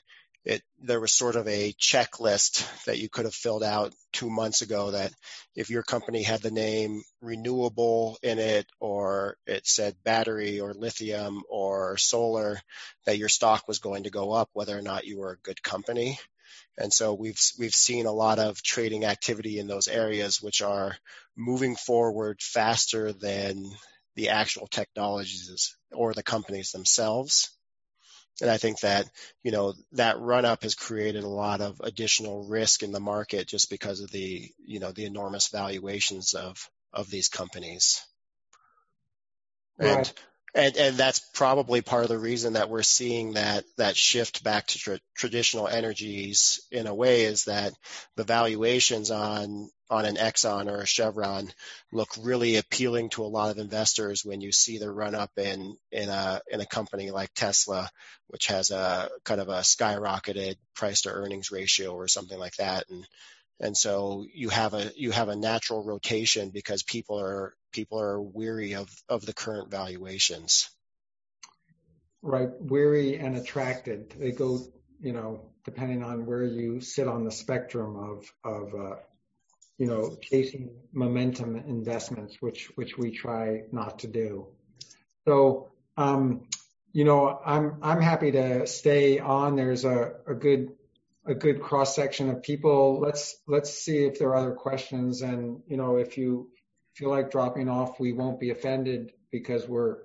it, 0.45 0.63
there 0.81 1.01
was 1.01 1.13
sort 1.13 1.37
of 1.37 1.47
a 1.47 1.73
checklist 1.75 2.85
that 2.85 2.99
you 2.99 3.09
could 3.09 3.27
have 3.27 3.35
filled 3.35 3.63
out 3.63 3.95
two 4.13 4.29
months 4.29 4.61
ago 4.63 4.91
that 4.91 5.13
if 5.55 5.71
your 5.71 5.83
company 5.83 6.23
had 6.23 6.43
the 6.43 6.51
name 6.51 7.03
renewable 7.21 8.19
in 8.23 8.39
it 8.39 8.67
or 8.81 9.37
it 9.47 9.67
said 9.67 9.95
battery 10.03 10.61
or 10.61 10.75
lithium 10.75 11.43
or 11.49 11.97
solar, 11.97 12.61
that 13.07 13.19
your 13.19 13.29
stock 13.29 13.69
was 13.69 13.79
going 13.79 14.05
to 14.05 14.11
go 14.11 14.33
up 14.33 14.51
whether 14.53 14.77
or 14.77 14.83
not 14.83 15.07
you 15.07 15.19
were 15.19 15.33
a 15.33 15.39
good 15.39 15.63
company. 15.63 16.19
And 16.77 16.93
so 16.93 17.15
we've 17.15 17.39
we've 17.59 17.75
seen 17.75 18.07
a 18.07 18.13
lot 18.13 18.39
of 18.39 18.63
trading 18.63 19.05
activity 19.05 19.59
in 19.59 19.67
those 19.69 19.89
areas 19.89 20.43
which 20.43 20.63
are 20.63 20.97
moving 21.37 21.77
forward 21.77 22.41
faster 22.41 23.13
than 23.13 23.71
the 24.17 24.31
actual 24.31 24.67
technologies 24.67 25.77
or 25.93 26.15
the 26.15 26.23
companies 26.23 26.73
themselves. 26.73 27.51
And 28.43 28.51
I 28.51 28.59
think 28.59 28.81
that, 28.81 29.09
you 29.45 29.53
know, 29.53 29.75
that 29.93 30.19
run 30.19 30.45
up 30.45 30.65
has 30.65 30.75
created 30.75 31.23
a 31.23 31.29
lot 31.29 31.61
of 31.61 31.81
additional 31.81 32.45
risk 32.49 32.83
in 32.83 32.91
the 32.91 33.01
market 33.01 33.47
just 33.47 33.71
because 33.71 34.01
of 34.01 34.11
the, 34.11 34.51
you 34.67 34.81
know, 34.81 34.91
the 34.91 35.05
enormous 35.05 35.49
valuations 35.49 36.35
of, 36.35 36.69
of 36.93 37.09
these 37.09 37.29
companies. 37.29 38.05
Right. 39.79 39.97
And, 39.97 40.13
and, 40.55 40.77
and 40.77 40.97
that's 40.97 41.21
probably 41.35 41.83
part 41.83 42.03
of 42.03 42.09
the 42.09 42.19
reason 42.19 42.55
that 42.55 42.69
we're 42.69 42.83
seeing 42.83 43.35
that, 43.35 43.65
that 43.79 43.97
shift 43.97 44.43
back 44.43 44.67
to 44.67 44.79
tra- 44.79 45.01
traditional 45.17 45.69
energies 45.69 46.67
in 46.73 46.89
a 46.89 46.95
way 46.95 47.23
is 47.23 47.45
that 47.45 47.73
the 48.17 48.25
valuations 48.25 49.13
on, 49.13 49.71
on 49.93 50.07
an 50.07 50.17
Exxon 50.17 50.71
or 50.71 50.81
a 50.81 50.87
Chevron 50.87 51.53
look 51.93 52.09
really 52.19 52.57
appealing 52.57 53.11
to 53.11 53.25
a 53.25 53.29
lot 53.29 53.51
of 53.51 53.59
investors 53.59 54.25
when 54.25 54.41
you 54.41 54.51
see 54.51 54.79
the 54.79 54.91
run 54.91 55.15
up 55.15 55.31
in 55.37 55.77
in 55.91 56.09
a 56.09 56.41
in 56.51 56.63
a 56.63 56.67
company 56.67 57.11
like 57.11 57.35
Tesla, 57.35 57.91
which 58.29 58.47
has 58.47 58.71
a 58.71 59.11
kind 59.25 59.39
of 59.39 59.49
a 59.49 59.61
skyrocketed 59.61 60.57
price 60.75 61.03
to 61.03 61.11
earnings 61.11 61.53
ratio 61.53 61.93
or 61.93 62.09
something 62.09 62.39
like 62.39 62.57
that, 62.57 62.87
and 62.89 63.07
and 63.61 63.77
so 63.77 64.25
you 64.33 64.49
have 64.49 64.73
a 64.73 64.91
you 64.97 65.11
have 65.11 65.29
a 65.29 65.37
natural 65.37 65.85
rotation 65.85 66.49
because 66.49 66.83
people 66.83 67.21
are 67.21 67.55
people 67.71 68.01
are 68.01 68.19
weary 68.19 68.75
of 68.75 68.89
of 69.11 69.27
the 69.27 69.35
current 69.35 69.71
valuations. 69.71 70.71
Right, 72.23 72.49
weary 72.61 73.19
and 73.19 73.37
attracted. 73.37 74.15
They 74.19 74.31
go, 74.31 74.61
you 75.03 75.13
know, 75.13 75.43
depending 75.65 76.03
on 76.03 76.25
where 76.25 76.45
you 76.45 76.81
sit 76.81 77.07
on 77.07 77.25
the 77.25 77.31
spectrum 77.31 77.97
of 77.97 78.33
of 78.43 78.75
uh, 78.75 78.95
you 79.83 79.89
know 79.89 80.17
chasing 80.23 80.71
momentum 80.93 81.57
investments, 81.57 82.37
which 82.39 82.71
which 82.77 82.97
we 82.97 83.11
try 83.11 83.63
not 83.73 83.99
to 83.99 84.07
do. 84.07 84.47
So 85.27 85.73
um, 85.97 86.47
you 86.93 87.05
know, 87.05 87.41
I'm 87.45 87.79
I'm 87.83 88.01
happy 88.01 88.31
to 88.31 88.69
stay 88.69 89.19
on. 89.19 89.57
There's 89.57 89.85
a, 89.85 90.13
a 90.25 90.35
good 90.35 90.71
a 91.27 91.35
good 91.35 91.61
cross 91.61 91.97
section 91.97 92.31
of 92.31 92.45
people. 92.45 93.01
Let's 93.01 93.37
let's 93.49 93.71
see 93.77 94.05
if 94.05 94.21
there 94.21 94.29
are 94.29 94.37
other 94.37 94.53
questions. 94.53 95.21
And 95.21 95.63
you 95.67 95.77
know, 95.77 95.97
if 95.97 96.17
you 96.17 96.51
feel 96.95 97.11
like 97.11 97.33
dropping 97.33 97.69
off, 97.69 97.99
we 97.99 98.13
won't 98.13 98.39
be 98.39 98.51
offended 98.51 99.11
because 99.33 99.67
we're 99.67 99.97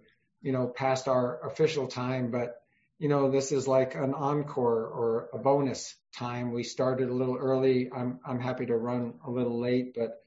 you 0.41 0.53
know 0.53 0.65
past 0.65 1.07
our 1.07 1.45
official 1.45 1.85
time. 1.85 2.31
But 2.31 2.55
you 2.99 3.09
know, 3.09 3.29
this 3.29 3.51
is 3.51 3.67
like 3.67 3.95
an 3.95 4.13
encore 4.13 4.85
or 4.85 5.29
a 5.33 5.37
bonus 5.37 5.95
time. 6.15 6.51
We 6.51 6.63
started 6.63 7.09
a 7.09 7.13
little 7.13 7.37
early. 7.37 7.89
I'm 7.93 8.19
I'm 8.25 8.39
happy 8.39 8.65
to 8.67 8.75
run 8.75 9.15
a 9.25 9.29
little 9.29 9.59
late, 9.59 9.93
but 9.95 10.21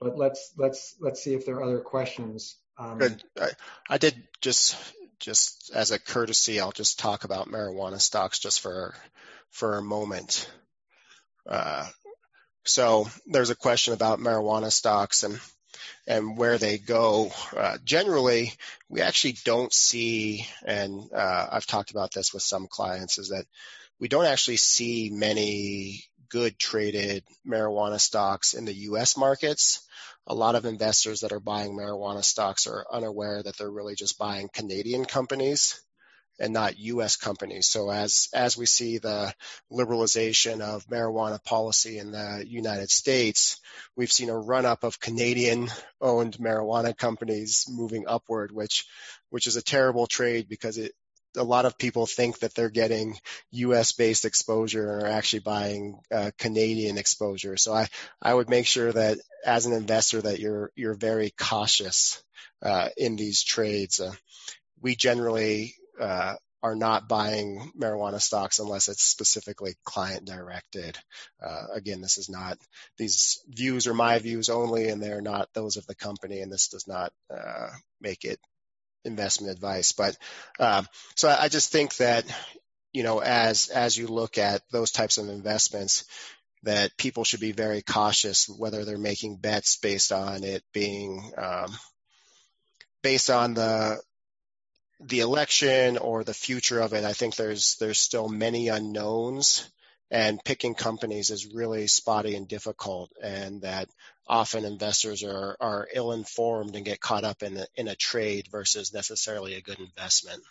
but 0.00 0.16
let's 0.16 0.52
let's 0.56 0.96
let's 1.00 1.22
see 1.22 1.34
if 1.34 1.46
there 1.46 1.56
are 1.56 1.64
other 1.64 1.80
questions. 1.80 2.56
Um. 2.78 3.00
I, 3.40 3.50
I 3.88 3.98
did 3.98 4.22
just 4.40 4.76
just 5.18 5.70
as 5.74 5.90
a 5.90 5.98
courtesy, 5.98 6.60
I'll 6.60 6.72
just 6.72 6.98
talk 6.98 7.24
about 7.24 7.48
marijuana 7.48 8.00
stocks 8.00 8.38
just 8.38 8.60
for 8.60 8.94
for 9.50 9.76
a 9.76 9.82
moment. 9.82 10.50
Uh, 11.46 11.86
so 12.64 13.08
there's 13.26 13.50
a 13.50 13.56
question 13.56 13.94
about 13.94 14.18
marijuana 14.18 14.70
stocks 14.70 15.22
and 15.22 15.40
and 16.06 16.36
where 16.36 16.58
they 16.58 16.78
go. 16.78 17.32
Uh, 17.56 17.78
generally, 17.84 18.52
we 18.88 19.00
actually 19.00 19.36
don't 19.44 19.72
see, 19.72 20.46
and 20.64 21.10
uh, 21.14 21.46
I've 21.52 21.66
talked 21.66 21.90
about 21.90 22.12
this 22.12 22.32
with 22.32 22.42
some 22.42 22.66
clients, 22.68 23.18
is 23.18 23.28
that 23.28 23.46
we 23.98 24.08
don't 24.08 24.26
actually 24.26 24.56
see 24.56 25.10
many 25.12 26.04
good 26.28 26.58
traded 26.58 27.24
marijuana 27.46 28.00
stocks 28.00 28.54
in 28.54 28.64
the 28.64 28.74
U.S. 28.74 29.16
markets. 29.16 29.86
A 30.26 30.34
lot 30.34 30.54
of 30.54 30.64
investors 30.64 31.20
that 31.20 31.32
are 31.32 31.40
buying 31.40 31.72
marijuana 31.72 32.24
stocks 32.24 32.66
are 32.66 32.86
unaware 32.90 33.42
that 33.42 33.56
they're 33.56 33.70
really 33.70 33.96
just 33.96 34.18
buying 34.18 34.48
Canadian 34.52 35.04
companies 35.04 35.80
and 36.40 36.52
not 36.52 36.78
U.S. 36.78 37.16
companies. 37.16 37.68
So 37.68 37.90
as 37.90 38.28
as 38.34 38.56
we 38.56 38.66
see 38.66 38.98
the 38.98 39.32
liberalization 39.70 40.60
of 40.60 40.86
marijuana 40.88 41.42
policy 41.44 41.98
in 41.98 42.12
the 42.12 42.44
United 42.46 42.90
States, 42.90 43.60
we've 43.94 44.12
seen 44.12 44.30
a 44.30 44.38
run 44.38 44.66
up 44.66 44.82
of 44.82 44.98
Canadian-owned 45.00 46.38
marijuana 46.38 46.96
companies 46.96 47.66
moving 47.68 48.04
upward, 48.08 48.50
which 48.52 48.86
which 49.28 49.46
is 49.46 49.56
a 49.56 49.62
terrible 49.62 50.06
trade 50.06 50.48
because 50.48 50.78
it 50.78 50.92
a 51.36 51.44
lot 51.44 51.64
of 51.64 51.78
people 51.78 52.06
think 52.06 52.40
that 52.40 52.54
they're 52.54 52.70
getting 52.70 53.16
U.S. 53.52 53.92
based 53.92 54.24
exposure 54.24 54.94
and 54.94 55.02
are 55.04 55.10
actually 55.10 55.40
buying 55.40 56.00
uh, 56.12 56.30
Canadian 56.38 56.98
exposure. 56.98 57.56
So 57.56 57.72
I, 57.72 57.86
I 58.20 58.34
would 58.34 58.50
make 58.50 58.66
sure 58.66 58.90
that 58.92 59.18
as 59.44 59.66
an 59.66 59.72
investor 59.72 60.20
that 60.22 60.40
you're 60.40 60.72
you're 60.74 60.94
very 60.94 61.32
cautious 61.38 62.22
uh, 62.62 62.88
in 62.96 63.16
these 63.16 63.44
trades. 63.44 64.00
Uh, 64.00 64.12
we 64.82 64.96
generally 64.96 65.74
uh, 66.00 66.34
are 66.62 66.76
not 66.76 67.08
buying 67.08 67.72
marijuana 67.78 68.20
stocks 68.20 68.58
unless 68.58 68.88
it's 68.88 69.02
specifically 69.02 69.74
client 69.84 70.26
directed. 70.26 70.98
Uh, 71.42 71.66
again, 71.74 72.00
this 72.00 72.18
is 72.18 72.28
not 72.28 72.58
these 72.98 73.42
views 73.48 73.86
are 73.86 73.94
my 73.94 74.18
views 74.18 74.48
only, 74.48 74.88
and 74.88 75.02
they're 75.02 75.22
not 75.22 75.48
those 75.54 75.76
of 75.76 75.86
the 75.86 75.94
company, 75.94 76.40
and 76.40 76.52
this 76.52 76.68
does 76.68 76.86
not 76.86 77.12
uh, 77.34 77.68
make 78.00 78.24
it 78.24 78.38
investment 79.04 79.52
advice. 79.52 79.92
But 79.92 80.16
uh, 80.58 80.82
so 81.16 81.28
I, 81.28 81.44
I 81.44 81.48
just 81.48 81.72
think 81.72 81.96
that 81.96 82.24
you 82.92 83.02
know 83.02 83.20
as 83.20 83.68
as 83.68 83.96
you 83.96 84.06
look 84.06 84.36
at 84.36 84.62
those 84.70 84.90
types 84.90 85.18
of 85.18 85.28
investments 85.28 86.04
that 86.62 86.96
people 86.98 87.24
should 87.24 87.40
be 87.40 87.52
very 87.52 87.80
cautious 87.80 88.46
whether 88.46 88.84
they're 88.84 88.98
making 88.98 89.36
bets 89.36 89.78
based 89.78 90.12
on 90.12 90.44
it 90.44 90.62
being 90.74 91.32
um, 91.38 91.72
based 93.02 93.30
on 93.30 93.54
the 93.54 93.98
the 95.00 95.20
election 95.20 95.98
or 95.98 96.24
the 96.24 96.34
future 96.34 96.80
of 96.80 96.92
it, 96.92 97.04
I 97.04 97.12
think 97.12 97.36
there's 97.36 97.76
there's 97.76 97.98
still 97.98 98.28
many 98.28 98.68
unknowns, 98.68 99.68
and 100.10 100.42
picking 100.44 100.74
companies 100.74 101.30
is 101.30 101.54
really 101.54 101.86
spotty 101.86 102.34
and 102.36 102.46
difficult, 102.46 103.10
and 103.22 103.62
that 103.62 103.88
often 104.26 104.64
investors 104.64 105.24
are 105.24 105.56
are 105.60 105.88
ill 105.92 106.12
informed 106.12 106.76
and 106.76 106.84
get 106.84 107.00
caught 107.00 107.24
up 107.24 107.42
in 107.42 107.56
a, 107.56 107.66
in 107.76 107.88
a 107.88 107.96
trade 107.96 108.48
versus 108.50 108.92
necessarily 108.92 109.54
a 109.54 109.62
good 109.62 109.80
investment, 109.80 110.42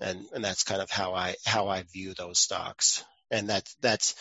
and 0.00 0.26
and 0.34 0.44
that's 0.44 0.62
kind 0.64 0.82
of 0.82 0.90
how 0.90 1.14
I 1.14 1.36
how 1.46 1.68
I 1.68 1.82
view 1.84 2.14
those 2.14 2.38
stocks, 2.38 3.02
and 3.30 3.48
that 3.48 3.68
that's 3.80 4.14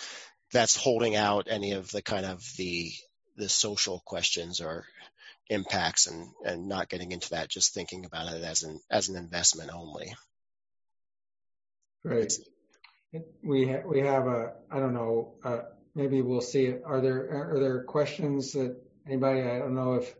that's 0.54 0.78
holding 0.78 1.16
out 1.16 1.48
any 1.50 1.74
of 1.74 1.92
the 1.92 2.02
kind 2.02 2.26
of 2.26 2.44
the 2.58 2.92
the 3.36 3.50
social 3.50 4.02
questions 4.06 4.62
or 4.62 4.86
impacts 5.50 6.08
and, 6.08 6.30
and 6.46 6.68
not 6.68 6.90
getting 6.90 7.12
into 7.12 7.32
that, 7.32 7.50
just 7.50 7.74
thinking 7.74 8.06
about 8.06 8.34
it 8.34 8.44
as 8.44 8.64
an 8.64 8.80
as 8.90 9.10
an 9.10 9.16
investment 9.16 9.72
only. 9.74 10.14
Great. 12.04 12.34
We 13.44 13.68
ha- 13.68 13.84
we 13.86 14.02
have 14.02 14.28
a 14.28 14.54
I 14.70 14.80
don't 14.80 14.94
know 14.94 15.36
uh, 15.44 15.60
maybe 15.96 16.22
we'll 16.22 16.42
see 16.42 16.66
it. 16.66 16.84
Are 16.86 17.02
there 17.02 17.54
are 17.54 17.60
there 17.60 17.84
questions 17.84 18.54
that 18.54 18.78
anybody 19.06 19.42
I 19.42 19.60
don't 19.60 19.76
know 19.76 19.96
if 19.96 20.16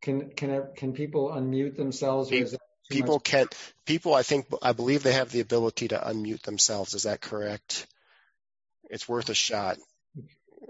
can 0.00 0.30
can 0.30 0.68
can 0.76 0.92
people 0.92 1.30
unmute 1.30 1.76
themselves 1.76 2.32
or 2.32 2.36
is 2.36 2.56
people 2.90 3.16
much? 3.16 3.24
can 3.24 3.48
people 3.84 4.14
I 4.14 4.22
think 4.22 4.46
I 4.62 4.72
believe 4.72 5.02
they 5.02 5.12
have 5.12 5.30
the 5.30 5.40
ability 5.40 5.88
to 5.88 5.98
unmute 5.98 6.42
themselves. 6.42 6.94
Is 6.94 7.04
that 7.04 7.20
correct? 7.20 7.86
It's 8.90 9.08
worth 9.08 9.28
a 9.28 9.34
shot. 9.34 9.78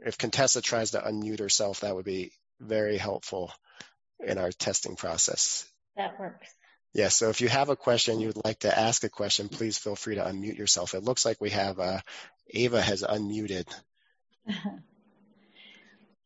If 0.05 0.19
Contessa 0.19 0.61
tries 0.61 0.93
to 0.93 1.01
unmute 1.01 1.39
herself, 1.39 1.81
that 1.81 1.95
would 1.95 2.05
be 2.05 2.33
very 2.61 2.97
helpful 2.97 3.53
in 4.21 4.39
our 4.39 4.51
testing 4.51 4.97
process. 4.97 5.67
That 5.97 6.19
works. 6.19 6.49
Yeah, 6.93 7.09
so 7.09 7.29
if 7.29 7.41
you 7.41 7.49
have 7.49 7.71
a 7.71 7.77
question, 7.77 8.21
you 8.21 8.29
would 8.29 8.45
like 8.45 8.61
to 8.61 8.79
ask 8.79 9.03
a 9.03 9.09
question, 9.09 9.49
please 9.49 9.77
feel 9.77 9.97
free 9.97 10.15
to 10.15 10.23
unmute 10.23 10.57
yourself. 10.57 10.95
It 10.95 11.03
looks 11.03 11.25
like 11.25 11.41
we 11.41 11.51
have 11.51 11.81
uh, 11.81 11.99
Ava 12.51 12.81
has 12.81 13.03
unmuted. 13.03 13.67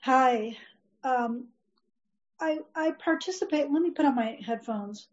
Hi. 0.00 0.56
Um, 1.02 1.48
I, 2.40 2.58
I 2.74 2.90
participate, 2.92 3.70
let 3.70 3.82
me 3.82 3.90
put 3.90 4.04
on 4.04 4.14
my 4.14 4.38
headphones. 4.44 5.08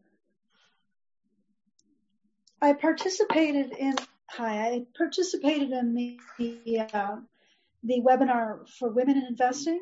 I 2.61 2.73
participated 2.73 3.71
in, 3.77 3.95
hi, 4.27 4.67
I 4.67 4.85
participated 4.97 5.71
in 5.71 5.93
the, 5.95 6.19
the, 6.37 6.79
uh, 6.79 7.17
the 7.83 8.01
webinar 8.01 8.67
for 8.67 8.89
women 8.89 9.17
in 9.17 9.23
investing 9.23 9.81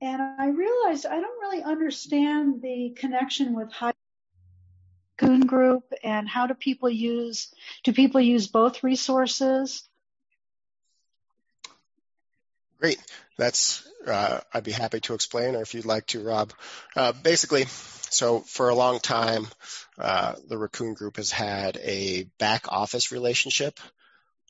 and 0.00 0.22
I 0.22 0.48
realized 0.48 1.06
I 1.06 1.20
don't 1.20 1.40
really 1.40 1.62
understand 1.62 2.62
the 2.62 2.94
connection 2.96 3.54
with 3.54 3.72
high 3.72 3.92
Raccoon 5.20 5.40
Group 5.40 5.92
and 6.04 6.28
how 6.28 6.46
do 6.46 6.54
people 6.54 6.88
use 6.88 7.52
do 7.84 7.92
people 7.92 8.20
use 8.20 8.46
both 8.46 8.82
resources? 8.84 9.88
Great. 12.78 12.98
That's 13.36 13.88
uh, 14.06 14.40
I'd 14.54 14.64
be 14.64 14.72
happy 14.72 15.00
to 15.00 15.14
explain, 15.14 15.56
or 15.56 15.62
if 15.62 15.74
you'd 15.74 15.84
like 15.84 16.06
to, 16.06 16.22
Rob. 16.22 16.52
Uh, 16.96 17.12
basically, 17.12 17.64
so 17.64 18.40
for 18.40 18.68
a 18.68 18.74
long 18.74 19.00
time, 19.00 19.48
uh, 19.98 20.34
the 20.48 20.56
Raccoon 20.56 20.94
Group 20.94 21.16
has 21.16 21.32
had 21.32 21.76
a 21.78 22.24
back 22.38 22.66
office 22.70 23.10
relationship 23.10 23.80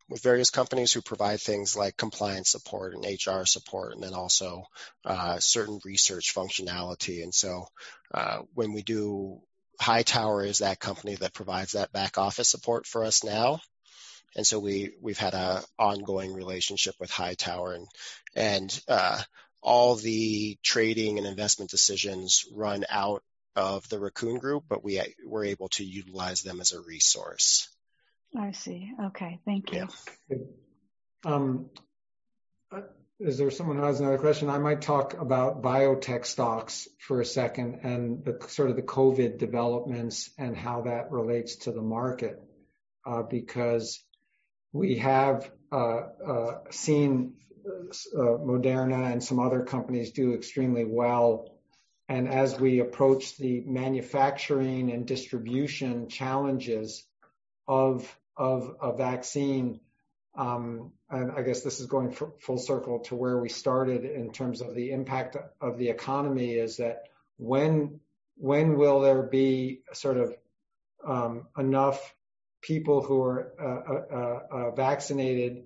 with 0.09 0.23
various 0.23 0.51
companies 0.51 0.93
who 0.93 1.03
provide 1.03 1.41
things 1.41 1.77
like 1.77 1.97
compliance 1.97 2.51
support 2.51 2.95
and 2.95 3.05
HR 3.05 3.45
support, 3.45 3.95
and 3.95 4.03
then 4.03 4.15
also 4.15 4.65
uh, 5.05 5.39
certain 5.39 5.81
research 5.85 6.35
functionality. 6.35 7.23
And 7.23 7.35
so 7.35 7.67
uh, 8.13 8.39
when 8.55 8.73
we 8.73 8.83
do 8.83 9.41
Hightower 9.81 10.45
is 10.45 10.59
that 10.59 10.81
company 10.81 11.15
that 11.17 11.35
provides 11.35 11.73
that 11.73 11.93
back 11.93 12.19
office 12.19 12.49
support 12.49 12.85
for 12.85 13.05
us 13.05 13.23
now. 13.23 13.61
And 14.35 14.47
so 14.47 14.59
we 14.59 14.93
we've 15.01 15.19
had 15.19 15.35
a 15.35 15.63
ongoing 15.79 16.35
relationship 16.35 16.97
with 16.99 17.11
Hightower 17.11 17.75
and 17.75 17.87
and 18.35 18.83
uh, 18.89 19.23
all 19.63 19.95
the 19.97 20.59
trading 20.63 21.19
and 21.19 21.27
investment 21.27 21.71
decisions 21.71 22.45
run 22.53 22.85
out 22.91 23.23
of 23.57 23.89
the 23.89 23.99
Raccoon 23.99 24.39
Group, 24.39 24.65
but 24.69 24.85
we 24.85 25.01
were 25.27 25.45
able 25.45 25.69
to 25.71 25.85
utilize 25.85 26.43
them 26.43 26.61
as 26.61 26.73
a 26.73 26.81
resource. 26.81 27.69
I 28.37 28.53
see. 28.53 28.93
Okay. 29.07 29.41
Thank 29.45 29.73
you. 29.73 29.89
Um, 31.25 31.71
is 33.21 33.37
there 33.39 33.51
someone 33.51 33.79
who 33.79 33.83
has 33.83 33.99
another 33.99 34.19
question? 34.19 34.49
I 34.49 34.59
might 34.59 34.81
talk 34.81 35.15
about 35.15 35.61
biotech 35.61 36.25
stocks 36.25 36.87
for 37.01 37.21
a 37.21 37.25
second 37.25 37.81
and 37.83 38.25
the 38.25 38.39
sort 38.49 38.71
of 38.71 38.77
the 38.77 38.83
COVID 38.83 39.39
developments 39.39 40.31
and 40.39 40.57
how 40.57 40.83
that 40.83 41.11
relates 41.11 41.57
to 41.57 41.73
the 41.73 41.83
market, 41.83 42.41
uh, 43.05 43.23
because 43.23 44.01
we 44.73 44.99
have 44.99 45.51
uh, 45.73 46.01
uh, 46.25 46.59
seen 46.71 47.35
uh, 47.67 48.19
Moderna 48.19 49.11
and 49.11 49.23
some 49.23 49.41
other 49.41 49.65
companies 49.65 50.13
do 50.13 50.35
extremely 50.35 50.85
well. 50.85 51.59
And 52.09 52.29
as 52.29 52.59
we 52.59 52.79
approach 52.79 53.37
the 53.37 53.63
manufacturing 53.67 54.93
and 54.93 55.07
distribution 55.07 56.09
challenges 56.09 57.05
of 57.67 58.18
of 58.39 58.77
a 58.81 58.93
vaccine, 58.93 59.81
um, 60.37 60.93
and 61.11 61.33
I 61.33 61.43
guess 61.43 61.63
this 61.63 61.81
is 61.81 61.87
going 61.87 62.17
full 62.41 62.59
circle 62.59 63.01
to 63.01 63.17
where 63.17 63.39
we 63.39 63.49
started 63.49 64.05
in 64.05 64.31
terms 64.33 64.61
of 64.61 64.75
the 64.75 64.93
impact 64.93 65.37
of 65.61 65.79
the 65.79 65.91
economy 65.91 66.53
is 66.53 66.77
that 66.77 67.09
when 67.37 68.01
when 68.37 68.79
will 68.79 69.01
there 69.01 69.23
be 69.23 69.81
sort 69.93 70.17
of 70.17 70.35
um, 71.05 71.49
enough 71.59 72.15
people 72.63 73.03
who 73.03 73.23
are 73.23 73.53
uh, 73.61 74.15
uh, 74.15 74.41
uh, 74.51 74.71
vaccinated 74.73 75.65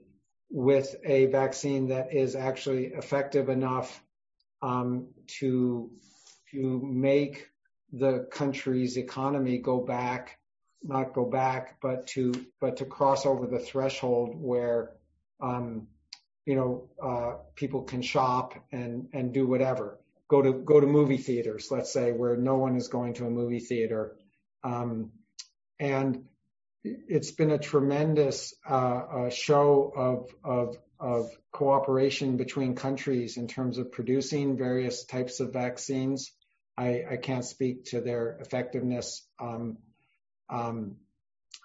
with 0.50 0.94
a 1.04 1.26
vaccine 1.26 1.88
that 1.88 2.14
is 2.14 2.36
actually 2.36 2.86
effective 2.86 3.48
enough 3.48 4.02
um, 4.62 5.08
to 5.26 5.90
to 6.50 6.80
make 6.82 7.48
the 7.92 8.26
country's 8.30 8.96
economy 8.96 9.58
go 9.58 9.80
back 9.80 10.38
not 10.82 11.14
go 11.14 11.24
back, 11.24 11.80
but 11.80 12.06
to 12.08 12.32
but 12.60 12.78
to 12.78 12.84
cross 12.84 13.26
over 13.26 13.46
the 13.46 13.58
threshold 13.58 14.34
where 14.34 14.90
um, 15.40 15.88
you 16.46 16.56
know 16.56 16.88
uh, 17.02 17.36
people 17.54 17.82
can 17.82 18.02
shop 18.02 18.54
and 18.72 19.08
and 19.12 19.32
do 19.32 19.46
whatever. 19.46 19.98
Go 20.28 20.42
to 20.42 20.52
go 20.52 20.80
to 20.80 20.86
movie 20.86 21.18
theaters, 21.18 21.68
let's 21.70 21.92
say, 21.92 22.12
where 22.12 22.36
no 22.36 22.56
one 22.56 22.76
is 22.76 22.88
going 22.88 23.14
to 23.14 23.26
a 23.26 23.30
movie 23.30 23.60
theater, 23.60 24.16
um, 24.64 25.12
and 25.78 26.24
it's 26.84 27.30
been 27.30 27.50
a 27.50 27.58
tremendous 27.58 28.54
uh, 28.66 29.28
show 29.30 29.92
of 29.94 30.34
of 30.42 30.76
of 30.98 31.30
cooperation 31.50 32.36
between 32.36 32.76
countries 32.76 33.36
in 33.36 33.48
terms 33.48 33.78
of 33.78 33.90
producing 33.90 34.56
various 34.56 35.04
types 35.04 35.40
of 35.40 35.52
vaccines. 35.52 36.32
I, 36.76 37.04
I 37.10 37.16
can't 37.16 37.44
speak 37.44 37.86
to 37.86 38.00
their 38.00 38.38
effectiveness. 38.40 39.26
Um, 39.40 39.78
um, 40.52 40.96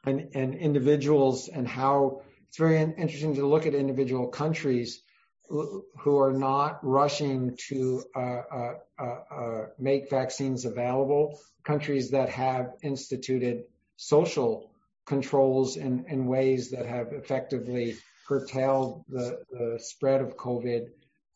and, 0.05 0.29
and 0.33 0.55
individuals 0.55 1.49
and 1.49 1.67
how 1.67 2.21
it's 2.47 2.57
very 2.57 2.79
interesting 2.79 3.35
to 3.35 3.45
look 3.45 3.65
at 3.65 3.75
individual 3.75 4.27
countries 4.27 5.01
who 5.49 6.19
are 6.19 6.33
not 6.33 6.79
rushing 6.83 7.57
to 7.69 8.03
uh, 8.15 8.19
uh, 8.19 8.73
uh, 8.99 9.03
uh, 9.31 9.65
make 9.79 10.09
vaccines 10.09 10.65
available, 10.65 11.39
countries 11.63 12.11
that 12.11 12.29
have 12.29 12.73
instituted 12.83 13.63
social 13.95 14.69
controls 15.05 15.77
in, 15.77 16.05
in 16.09 16.27
ways 16.27 16.71
that 16.71 16.85
have 16.85 17.13
effectively 17.13 17.95
curtailed 18.27 19.05
the, 19.07 19.39
the 19.51 19.79
spread 19.81 20.19
of 20.19 20.35
COVID 20.35 20.87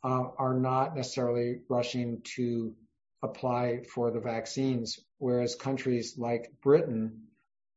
uh, 0.04 0.26
are 0.38 0.54
not 0.54 0.96
necessarily 0.96 1.62
rushing 1.70 2.22
to 2.36 2.74
apply 3.24 3.84
for 3.84 4.12
the 4.12 4.20
vaccines, 4.20 5.00
whereas 5.20 5.56
countries 5.56 6.18
like 6.18 6.52
Britain 6.62 7.28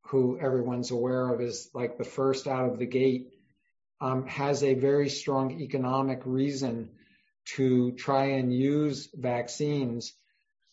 who 0.09 0.39
everyone's 0.39 0.91
aware 0.91 1.29
of 1.33 1.41
is 1.41 1.71
like 1.75 1.97
the 1.97 2.05
first 2.05 2.47
out 2.47 2.71
of 2.71 2.79
the 2.79 2.87
gate, 2.87 3.33
um, 4.01 4.27
has 4.27 4.63
a 4.63 4.75
very 4.75 5.09
strong 5.09 5.61
economic 5.61 6.23
reason 6.25 6.91
to 7.57 7.93
try 7.93 8.25
and 8.33 8.53
use 8.53 9.09
vaccines 9.15 10.13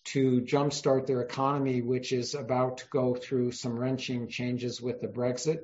to 0.03 0.41
jumpstart 0.41 1.05
their 1.05 1.21
economy, 1.21 1.81
which 1.81 2.11
is 2.11 2.33
about 2.33 2.79
to 2.79 2.85
go 2.87 3.15
through 3.15 3.51
some 3.51 3.77
wrenching 3.79 4.27
changes 4.27 4.81
with 4.81 4.99
the 4.99 5.07
Brexit, 5.07 5.59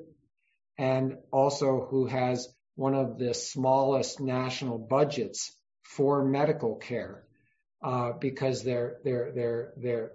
and 0.76 1.18
also 1.32 1.86
who 1.90 2.06
has 2.06 2.48
one 2.76 2.94
of 2.94 3.18
the 3.18 3.34
smallest 3.34 4.20
national 4.20 4.78
budgets 4.78 5.52
for 5.82 6.24
medical 6.24 6.76
care, 6.76 7.24
uh, 7.82 8.12
because 8.12 8.62
they're 8.62 8.98
they're 9.02 9.32
they're 9.34 9.72
they're 9.76 10.12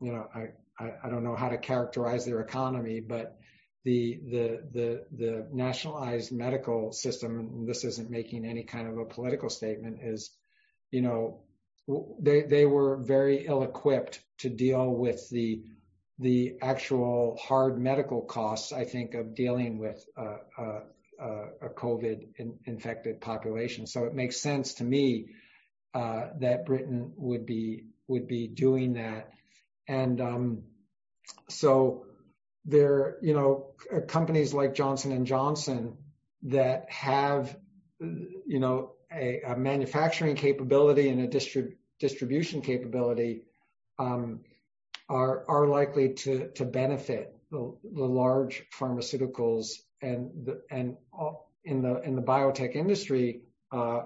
you 0.00 0.12
know 0.12 0.26
I 0.34 0.48
I, 0.78 0.92
I 1.04 1.08
don't 1.08 1.24
know 1.24 1.36
how 1.36 1.48
to 1.48 1.58
characterize 1.58 2.24
their 2.24 2.40
economy, 2.40 3.00
but 3.00 3.38
the 3.84 4.20
the 4.30 4.62
the 4.72 5.04
the 5.16 5.48
nationalized 5.52 6.32
medical 6.32 6.92
system, 6.92 7.38
and 7.38 7.68
this 7.68 7.84
isn't 7.84 8.10
making 8.10 8.44
any 8.44 8.62
kind 8.62 8.88
of 8.88 8.98
a 8.98 9.04
political 9.04 9.50
statement, 9.50 9.98
is 10.02 10.30
you 10.90 11.02
know 11.02 11.40
they 12.20 12.42
they 12.42 12.66
were 12.66 12.96
very 12.96 13.46
ill 13.46 13.62
equipped 13.62 14.20
to 14.38 14.48
deal 14.48 14.90
with 14.90 15.28
the 15.30 15.62
the 16.18 16.56
actual 16.62 17.38
hard 17.42 17.78
medical 17.78 18.22
costs. 18.22 18.72
I 18.72 18.84
think 18.84 19.14
of 19.14 19.34
dealing 19.34 19.78
with 19.78 20.04
uh, 20.16 20.36
uh, 20.56 20.80
uh, 21.20 21.46
a 21.62 21.68
COVID 21.68 22.28
in, 22.36 22.58
infected 22.66 23.20
population. 23.20 23.86
So 23.86 24.04
it 24.04 24.14
makes 24.14 24.40
sense 24.40 24.74
to 24.74 24.84
me 24.84 25.26
uh, 25.94 26.28
that 26.40 26.66
Britain 26.66 27.12
would 27.16 27.46
be 27.46 27.84
would 28.08 28.28
be 28.28 28.46
doing 28.46 28.94
that. 28.94 29.30
And 29.88 30.20
um, 30.20 30.62
so 31.48 32.06
there, 32.64 33.18
you 33.22 33.34
know, 33.34 33.74
companies 34.06 34.54
like 34.54 34.74
Johnson 34.74 35.12
and 35.12 35.26
Johnson 35.26 35.96
that 36.44 36.90
have, 36.90 37.56
you 38.00 38.60
know, 38.60 38.92
a, 39.12 39.42
a 39.42 39.56
manufacturing 39.56 40.36
capability 40.36 41.08
and 41.08 41.20
a 41.20 41.28
distrib- 41.28 41.76
distribution 42.00 42.62
capability 42.62 43.42
um, 43.98 44.40
are 45.08 45.44
are 45.48 45.66
likely 45.66 46.14
to 46.14 46.48
to 46.54 46.64
benefit 46.64 47.36
the, 47.50 47.76
the 47.82 48.04
large 48.04 48.64
pharmaceuticals 48.78 49.74
and 50.00 50.30
the, 50.44 50.62
and 50.70 50.96
in 51.64 51.82
the 51.82 52.00
in 52.02 52.16
the 52.16 52.22
biotech 52.22 52.74
industry. 52.74 53.42
Uh, 53.70 54.02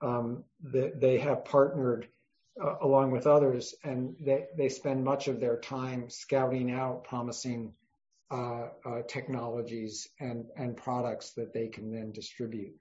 um, 0.00 0.42
the, 0.62 0.92
they 0.96 1.18
have 1.18 1.44
partnered 1.44 2.08
uh, 2.60 2.76
along 2.82 3.10
with 3.10 3.26
others, 3.26 3.74
and 3.84 4.16
they, 4.20 4.46
they 4.56 4.68
spend 4.68 5.04
much 5.04 5.28
of 5.28 5.40
their 5.40 5.58
time 5.58 6.10
scouting 6.10 6.70
out 6.70 7.04
promising 7.04 7.72
uh, 8.30 8.68
uh, 8.84 9.02
technologies 9.08 10.08
and, 10.18 10.46
and 10.56 10.76
products 10.76 11.32
that 11.32 11.52
they 11.52 11.68
can 11.68 11.92
then 11.92 12.12
distribute. 12.12 12.74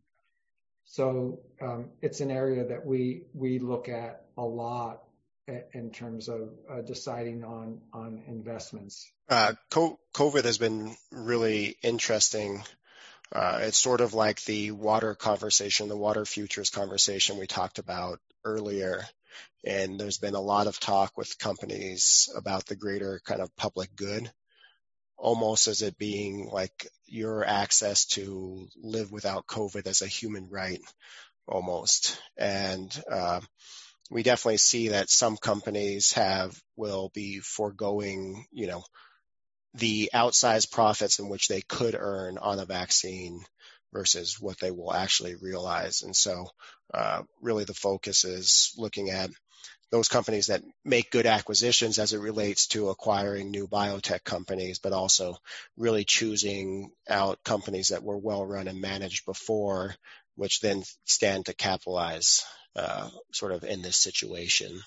So 0.85 1.39
um, 1.61 1.89
it's 2.02 2.19
an 2.19 2.31
area 2.31 2.65
that 2.65 2.85
we 2.85 3.23
we 3.34 3.60
look 3.60 3.88
at 3.88 4.26
a 4.38 4.43
lot 4.43 5.03
in 5.73 5.91
terms 5.91 6.27
of 6.27 6.49
uh, 6.69 6.81
deciding 6.81 7.43
on 7.43 7.80
on 7.93 8.23
investments. 8.27 9.10
Uh, 9.30 9.53
COVID 9.72 10.43
has 10.43 10.57
been 10.57 10.95
really 11.11 11.77
interesting. 11.81 12.64
Uh, 13.31 13.60
it's 13.61 13.77
sort 13.77 14.02
of 14.02 14.14
like 14.14 14.43
the 14.43 14.72
water 14.72 15.15
conversation, 15.15 15.88
the 15.88 15.95
water 15.95 16.26
futures 16.26 16.69
conversation 16.69 17.38
we 17.38 17.48
talked 17.48 17.80
about 17.80 18.19
earlier. 18.43 19.06
And 19.65 19.99
there's 19.99 20.17
been 20.17 20.35
a 20.35 20.41
lot 20.41 20.67
of 20.67 20.79
talk 20.79 21.17
with 21.17 21.37
companies 21.37 22.29
about 22.35 22.65
the 22.65 22.75
greater 22.75 23.21
kind 23.25 23.41
of 23.41 23.55
public 23.55 23.95
good, 23.95 24.31
almost 25.17 25.67
as 25.67 25.81
it 25.81 25.97
being 25.97 26.49
like 26.51 26.87
your 27.05 27.45
access 27.45 28.05
to 28.05 28.67
live 28.81 29.11
without 29.11 29.47
COVID 29.47 29.87
as 29.87 30.01
a 30.01 30.07
human 30.07 30.49
right, 30.49 30.81
almost. 31.47 32.19
And 32.37 32.91
uh, 33.11 33.41
we 34.09 34.23
definitely 34.23 34.57
see 34.57 34.89
that 34.89 35.09
some 35.09 35.37
companies 35.37 36.13
have 36.13 36.59
will 36.75 37.11
be 37.13 37.39
foregoing, 37.39 38.45
you 38.51 38.67
know, 38.67 38.83
the 39.75 40.09
outsized 40.13 40.71
profits 40.71 41.19
in 41.19 41.29
which 41.29 41.47
they 41.47 41.61
could 41.61 41.95
earn 41.97 42.37
on 42.37 42.59
a 42.59 42.65
vaccine 42.65 43.45
versus 43.93 44.39
what 44.39 44.59
they 44.59 44.72
will 44.72 44.93
actually 44.93 45.35
realize. 45.35 46.01
And 46.01 46.15
so, 46.15 46.47
uh, 46.93 47.23
really, 47.41 47.63
the 47.63 47.73
focus 47.73 48.23
is 48.26 48.73
looking 48.77 49.09
at 49.09 49.30
those 49.91 50.07
companies 50.07 50.47
that 50.47 50.63
make 50.85 51.11
good 51.11 51.26
acquisitions 51.26 51.99
as 51.99 52.13
it 52.13 52.19
relates 52.19 52.68
to 52.68 52.89
acquiring 52.89 53.51
new 53.51 53.68
biotech 53.68 54.23
companies, 54.23 54.80
but 54.80 54.93
also 54.93 55.35
really 55.76 56.05
choosing 56.05 56.91
out 57.09 57.43
companies 57.43 57.89
that 57.89 58.03
were 58.03 58.18
well 58.18 58.45
run 58.45 58.69
and 58.69 58.80
managed 58.80 59.26
before, 59.26 59.93
which 60.35 60.61
then 60.61 60.84
stand 61.03 61.45
to 61.45 61.53
capitalize 61.53 62.45
uh, 62.76 63.09
sort 63.34 63.51
of 63.51 63.65
in 63.65 63.81
this 63.81 63.97
situation. 63.97 64.80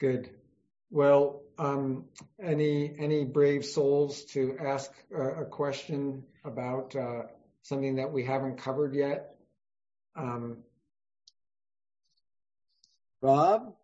Good. 0.00 0.30
Well, 0.90 1.42
um, 1.58 2.04
any 2.42 2.94
any 2.98 3.24
brave 3.24 3.64
souls 3.64 4.24
to 4.26 4.56
ask 4.60 4.92
a, 5.14 5.42
a 5.42 5.44
question 5.44 6.24
about 6.44 6.94
uh, 6.94 7.22
something 7.62 7.96
that 7.96 8.12
we 8.12 8.24
haven't 8.24 8.58
covered 8.58 8.94
yet? 8.94 9.34
Um, 10.16 10.58
Rob? 13.20 13.74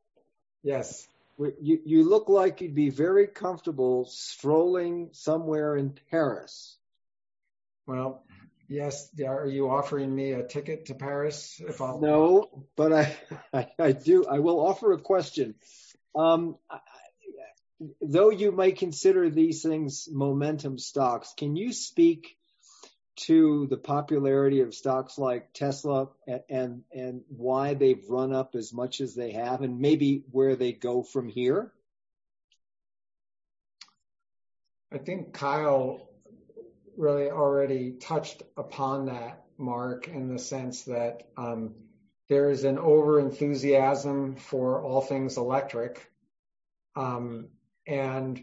Yes. 0.62 1.06
You, 1.38 1.80
you 1.84 2.08
look 2.08 2.28
like 2.28 2.60
you'd 2.60 2.76
be 2.76 2.90
very 2.90 3.26
comfortable 3.26 4.04
strolling 4.04 5.08
somewhere 5.12 5.76
in 5.76 5.98
Paris. 6.10 6.76
Well, 7.86 8.22
Yes. 8.68 9.08
Are 9.26 9.46
you 9.46 9.70
offering 9.70 10.14
me 10.14 10.32
a 10.32 10.42
ticket 10.42 10.86
to 10.86 10.94
Paris? 10.94 11.60
If 11.66 11.80
I'll... 11.80 12.00
No, 12.00 12.66
but 12.76 12.92
I, 12.92 13.16
I, 13.52 13.68
I 13.78 13.92
do. 13.92 14.24
I 14.26 14.38
will 14.38 14.58
offer 14.58 14.92
a 14.92 14.98
question. 14.98 15.54
Um, 16.14 16.56
though 18.00 18.30
you 18.30 18.52
might 18.52 18.78
consider 18.78 19.30
these 19.30 19.62
things 19.62 20.08
momentum 20.10 20.78
stocks, 20.78 21.34
can 21.36 21.56
you 21.56 21.72
speak 21.72 22.36
to 23.16 23.66
the 23.68 23.76
popularity 23.76 24.60
of 24.60 24.74
stocks 24.74 25.18
like 25.18 25.52
Tesla 25.52 26.08
and, 26.26 26.42
and, 26.48 26.82
and 26.92 27.22
why 27.28 27.74
they've 27.74 28.04
run 28.08 28.32
up 28.32 28.54
as 28.54 28.72
much 28.72 29.00
as 29.00 29.14
they 29.14 29.32
have 29.32 29.62
and 29.62 29.78
maybe 29.78 30.24
where 30.30 30.56
they 30.56 30.72
go 30.72 31.02
from 31.02 31.28
here? 31.28 31.72
I 34.92 34.98
think 34.98 35.32
Kyle 35.32 36.08
really 36.96 37.30
already 37.30 37.92
touched 37.92 38.42
upon 38.56 39.06
that, 39.06 39.44
Mark, 39.58 40.08
in 40.08 40.28
the 40.28 40.38
sense 40.38 40.82
that 40.82 41.28
um, 41.36 41.74
there 42.28 42.50
is 42.50 42.64
an 42.64 42.78
over 42.78 43.18
enthusiasm 43.20 44.36
for 44.36 44.82
all 44.82 45.00
things 45.00 45.36
electric. 45.36 46.08
Um, 46.96 47.48
and 47.86 48.40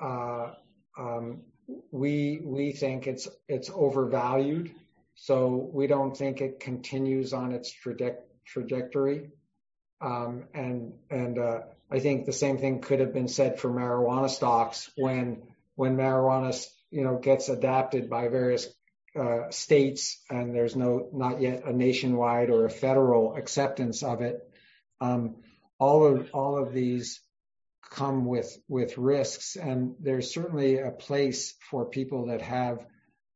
uh, 0.00 0.52
um, 0.98 1.42
we 1.90 2.40
we 2.42 2.72
think 2.72 3.06
it's 3.06 3.28
it's 3.48 3.70
overvalued, 3.70 4.72
so 5.14 5.70
we 5.72 5.86
don't 5.86 6.16
think 6.16 6.40
it 6.40 6.60
continues 6.60 7.32
on 7.32 7.52
its 7.52 7.72
trajectory. 7.72 9.30
Um, 10.00 10.44
and 10.52 10.92
and 11.10 11.38
uh, 11.38 11.60
I 11.90 12.00
think 12.00 12.26
the 12.26 12.32
same 12.32 12.58
thing 12.58 12.80
could 12.80 13.00
have 13.00 13.14
been 13.14 13.28
said 13.28 13.58
for 13.58 13.70
marijuana 13.70 14.28
stocks 14.28 14.90
when 14.96 15.42
when 15.76 15.96
marijuana 15.96 16.54
you 16.90 17.04
know 17.04 17.18
gets 17.18 17.48
adapted 17.48 18.10
by 18.10 18.28
various 18.28 18.68
uh, 19.18 19.50
states 19.50 20.20
and 20.28 20.54
there's 20.54 20.74
no 20.76 21.08
not 21.12 21.40
yet 21.40 21.64
a 21.64 21.72
nationwide 21.72 22.50
or 22.50 22.66
a 22.66 22.70
federal 22.70 23.36
acceptance 23.36 24.02
of 24.02 24.22
it. 24.22 24.40
Um, 25.00 25.36
all 25.78 26.06
of 26.06 26.30
all 26.32 26.58
of 26.58 26.72
these 26.72 27.20
come 27.94 28.24
with 28.24 28.58
with 28.68 28.98
risks, 28.98 29.56
and 29.56 29.94
there's 30.00 30.34
certainly 30.34 30.78
a 30.78 30.90
place 30.90 31.54
for 31.70 31.86
people 31.86 32.26
that 32.26 32.42
have 32.42 32.84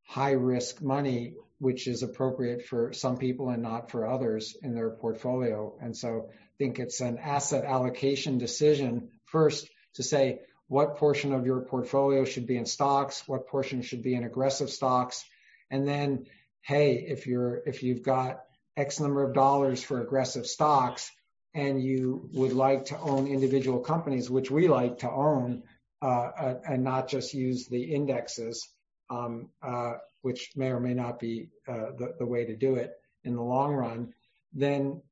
high 0.05 0.33
risk 0.33 0.83
money, 0.83 1.35
which 1.59 1.87
is 1.87 2.03
appropriate 2.03 2.65
for 2.67 2.93
some 2.93 3.19
people 3.19 3.51
and 3.51 3.63
not 3.63 3.91
for 3.91 4.07
others 4.07 4.57
in 4.63 4.75
their 4.75 4.91
portfolio. 4.91 5.77
And 5.81 5.97
so 5.97 6.31
I 6.31 6.35
think 6.59 6.79
it's 6.79 7.01
an 7.01 7.19
asset 7.19 7.65
allocation 7.65 8.39
decision 8.39 9.11
first 9.27 9.69
to 9.95 10.03
say 10.03 10.41
what 10.67 10.97
portion 10.97 11.33
of 11.33 11.47
your 11.47 11.61
portfolio 11.61 12.25
should 12.25 12.47
be 12.47 12.57
in 12.57 12.67
stocks, 12.67 13.27
what 13.29 13.47
portion 13.47 13.83
should 13.83 14.03
be 14.03 14.15
in 14.15 14.25
aggressive 14.25 14.71
stocks, 14.71 15.25
and 15.71 15.87
then 15.87 16.27
hey, 16.63 17.07
if 17.09 17.27
you're 17.27 17.63
if 17.65 17.83
you've 17.83 18.03
got 18.03 18.41
X 18.77 18.99
number 18.99 19.23
of 19.23 19.35
dollars 19.35 19.83
for 19.83 20.01
aggressive 20.01 20.47
stocks, 20.47 21.11
and 21.55 21.83
you 21.83 22.29
would 22.33 22.53
like 22.53 22.87
to 22.87 22.99
own 22.99 23.27
individual 23.27 23.81
companies, 23.81 24.31
which 24.31 24.51
we 24.51 24.69
like 24.69 24.99
to 24.99 25.11
own, 25.11 25.63
uh, 26.03 26.07
uh, 26.07 26.61
and 26.69 26.85
not 26.85 27.09
just 27.09 27.35
use 27.35 27.67
the 27.67 27.95
indexes, 27.95 28.69
um, 29.11 29.49
uh, 29.63 29.95
which 30.23 30.51
may 30.57 30.69
or 30.69 30.81
may 30.81 30.95
not 30.95 31.19
be 31.19 31.49
the 31.67 32.27
way 32.27 32.45
to 32.45 32.57
do 32.57 32.77
it 32.77 32.93
in 33.25 33.35
the 33.35 33.43
long 33.43 33.75
run, 33.75 34.13
then 34.53 35.03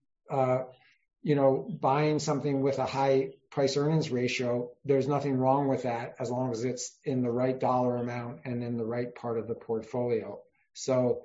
you 1.23 1.35
know 1.35 1.69
buying 1.81 2.19
something 2.19 2.63
with 2.63 2.79
a 2.79 2.87
high 2.87 3.31
price 3.51 3.77
earnings 3.77 4.11
ratio, 4.11 4.71
there's 4.85 5.09
nothing 5.09 5.39
wrong 5.39 5.67
with 5.67 5.85
that 5.85 6.15
as 6.21 6.31
long 6.31 6.53
as 6.53 6.63
it's 6.63 6.95
in 7.05 7.23
the 7.23 7.31
right 7.31 7.59
dollar 7.59 7.97
amount 7.97 8.41
and 8.45 8.63
in 8.63 8.77
the 8.77 8.85
right 8.85 9.15
part 9.15 9.39
of 9.39 9.49
the 9.49 9.55
portfolio. 9.55 10.39
So 10.75 11.23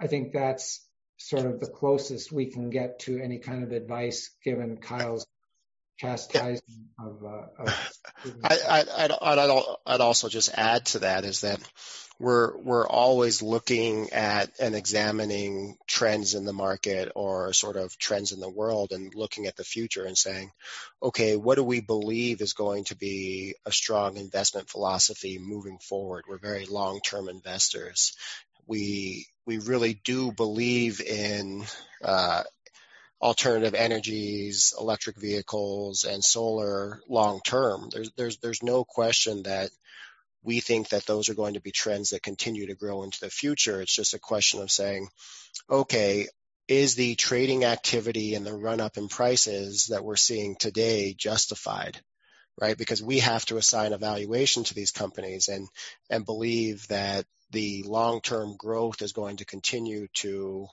I 0.00 0.08
think 0.08 0.32
that's 0.32 0.84
sort 1.18 1.46
of 1.46 1.60
the 1.60 1.66
closest 1.66 2.32
we 2.32 2.46
can 2.46 2.70
get 2.70 3.00
to 3.00 3.20
any 3.20 3.38
kind 3.38 3.62
of 3.62 3.72
advice 3.72 4.30
given 4.42 4.78
Kyle's 4.78 5.26
chastisement 5.98 6.62
of. 6.98 7.22
Uh, 7.24 7.62
of 7.62 7.90
I, 8.44 8.84
I'd, 8.96 9.12
I'd, 9.12 9.62
I'd 9.86 10.00
also 10.00 10.28
just 10.28 10.50
add 10.54 10.86
to 10.86 11.00
that 11.00 11.24
is 11.24 11.42
that 11.42 11.60
we're 12.20 12.56
we're 12.58 12.86
always 12.86 13.42
looking 13.42 14.12
at 14.12 14.50
and 14.58 14.74
examining 14.74 15.76
trends 15.86 16.34
in 16.34 16.44
the 16.44 16.52
market 16.52 17.12
or 17.14 17.52
sort 17.52 17.76
of 17.76 17.96
trends 17.96 18.32
in 18.32 18.40
the 18.40 18.50
world 18.50 18.90
and 18.92 19.14
looking 19.14 19.46
at 19.46 19.56
the 19.56 19.64
future 19.64 20.04
and 20.04 20.18
saying, 20.18 20.50
okay, 21.00 21.36
what 21.36 21.54
do 21.54 21.62
we 21.62 21.80
believe 21.80 22.40
is 22.40 22.54
going 22.54 22.84
to 22.84 22.96
be 22.96 23.54
a 23.64 23.72
strong 23.72 24.16
investment 24.16 24.68
philosophy 24.68 25.38
moving 25.38 25.78
forward? 25.78 26.24
We're 26.28 26.38
very 26.38 26.66
long-term 26.66 27.28
investors. 27.28 28.16
We 28.68 29.26
we 29.46 29.58
really 29.58 29.94
do 30.04 30.30
believe 30.30 31.00
in 31.00 31.64
uh, 32.04 32.44
alternative 33.20 33.74
energies, 33.74 34.74
electric 34.78 35.16
vehicles, 35.16 36.04
and 36.04 36.22
solar 36.22 37.00
long 37.08 37.40
term. 37.44 37.88
There's 37.90 38.10
there's 38.16 38.36
there's 38.38 38.62
no 38.62 38.84
question 38.84 39.44
that 39.44 39.70
we 40.42 40.60
think 40.60 40.90
that 40.90 41.06
those 41.06 41.28
are 41.28 41.34
going 41.34 41.54
to 41.54 41.60
be 41.60 41.72
trends 41.72 42.10
that 42.10 42.22
continue 42.22 42.66
to 42.66 42.74
grow 42.74 43.02
into 43.02 43.20
the 43.20 43.30
future. 43.30 43.80
It's 43.80 43.94
just 43.94 44.14
a 44.14 44.18
question 44.20 44.60
of 44.60 44.70
saying, 44.70 45.08
okay, 45.68 46.28
is 46.68 46.94
the 46.94 47.14
trading 47.16 47.64
activity 47.64 48.34
and 48.34 48.46
the 48.46 48.54
run 48.54 48.80
up 48.80 48.98
in 48.98 49.08
prices 49.08 49.86
that 49.86 50.04
we're 50.04 50.16
seeing 50.16 50.56
today 50.56 51.14
justified? 51.14 52.00
Right? 52.60 52.76
Because 52.76 53.02
we 53.02 53.20
have 53.20 53.44
to 53.46 53.56
assign 53.56 53.92
a 53.92 53.98
valuation 53.98 54.64
to 54.64 54.74
these 54.74 54.90
companies 54.90 55.48
and, 55.48 55.68
and 56.10 56.26
believe 56.26 56.88
that 56.88 57.24
the 57.50 57.84
long-term 57.86 58.56
growth 58.58 59.00
is 59.00 59.12
going 59.12 59.36
to 59.38 59.44
continue 59.44 60.08
to 60.14 60.66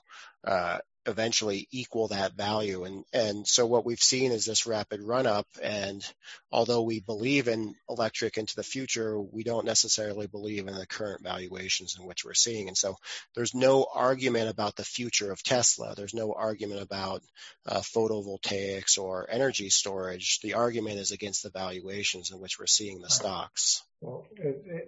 uh, 0.46 0.78
eventually 1.06 1.68
equal 1.70 2.08
that 2.08 2.34
value. 2.34 2.84
And, 2.84 3.04
and 3.12 3.46
so 3.46 3.66
what 3.66 3.84
we've 3.86 3.98
seen 3.98 4.32
is 4.32 4.44
this 4.44 4.66
rapid 4.66 5.00
run 5.02 5.26
up. 5.26 5.46
And 5.62 6.04
although 6.50 6.82
we 6.82 7.00
believe 7.00 7.48
in 7.48 7.74
electric 7.88 8.36
into 8.36 8.56
the 8.56 8.62
future, 8.62 9.18
we 9.20 9.44
don't 9.44 9.64
necessarily 9.64 10.26
believe 10.26 10.66
in 10.66 10.74
the 10.74 10.86
current 10.86 11.22
valuations 11.22 11.96
in 11.98 12.06
which 12.06 12.24
we're 12.24 12.34
seeing. 12.34 12.68
And 12.68 12.76
so 12.76 12.96
there's 13.34 13.54
no 13.54 13.86
argument 13.92 14.50
about 14.50 14.76
the 14.76 14.84
future 14.84 15.30
of 15.32 15.42
Tesla. 15.42 15.94
There's 15.94 16.14
no 16.14 16.32
argument 16.32 16.82
about 16.82 17.22
uh, 17.66 17.80
photovoltaics 17.80 18.98
or 18.98 19.28
energy 19.30 19.70
storage. 19.70 20.40
The 20.40 20.54
argument 20.54 20.98
is 20.98 21.12
against 21.12 21.42
the 21.42 21.50
valuations 21.50 22.30
in 22.30 22.40
which 22.40 22.58
we're 22.58 22.66
seeing 22.66 23.00
the 23.00 23.10
stocks. 23.10 23.82
Well, 24.00 24.26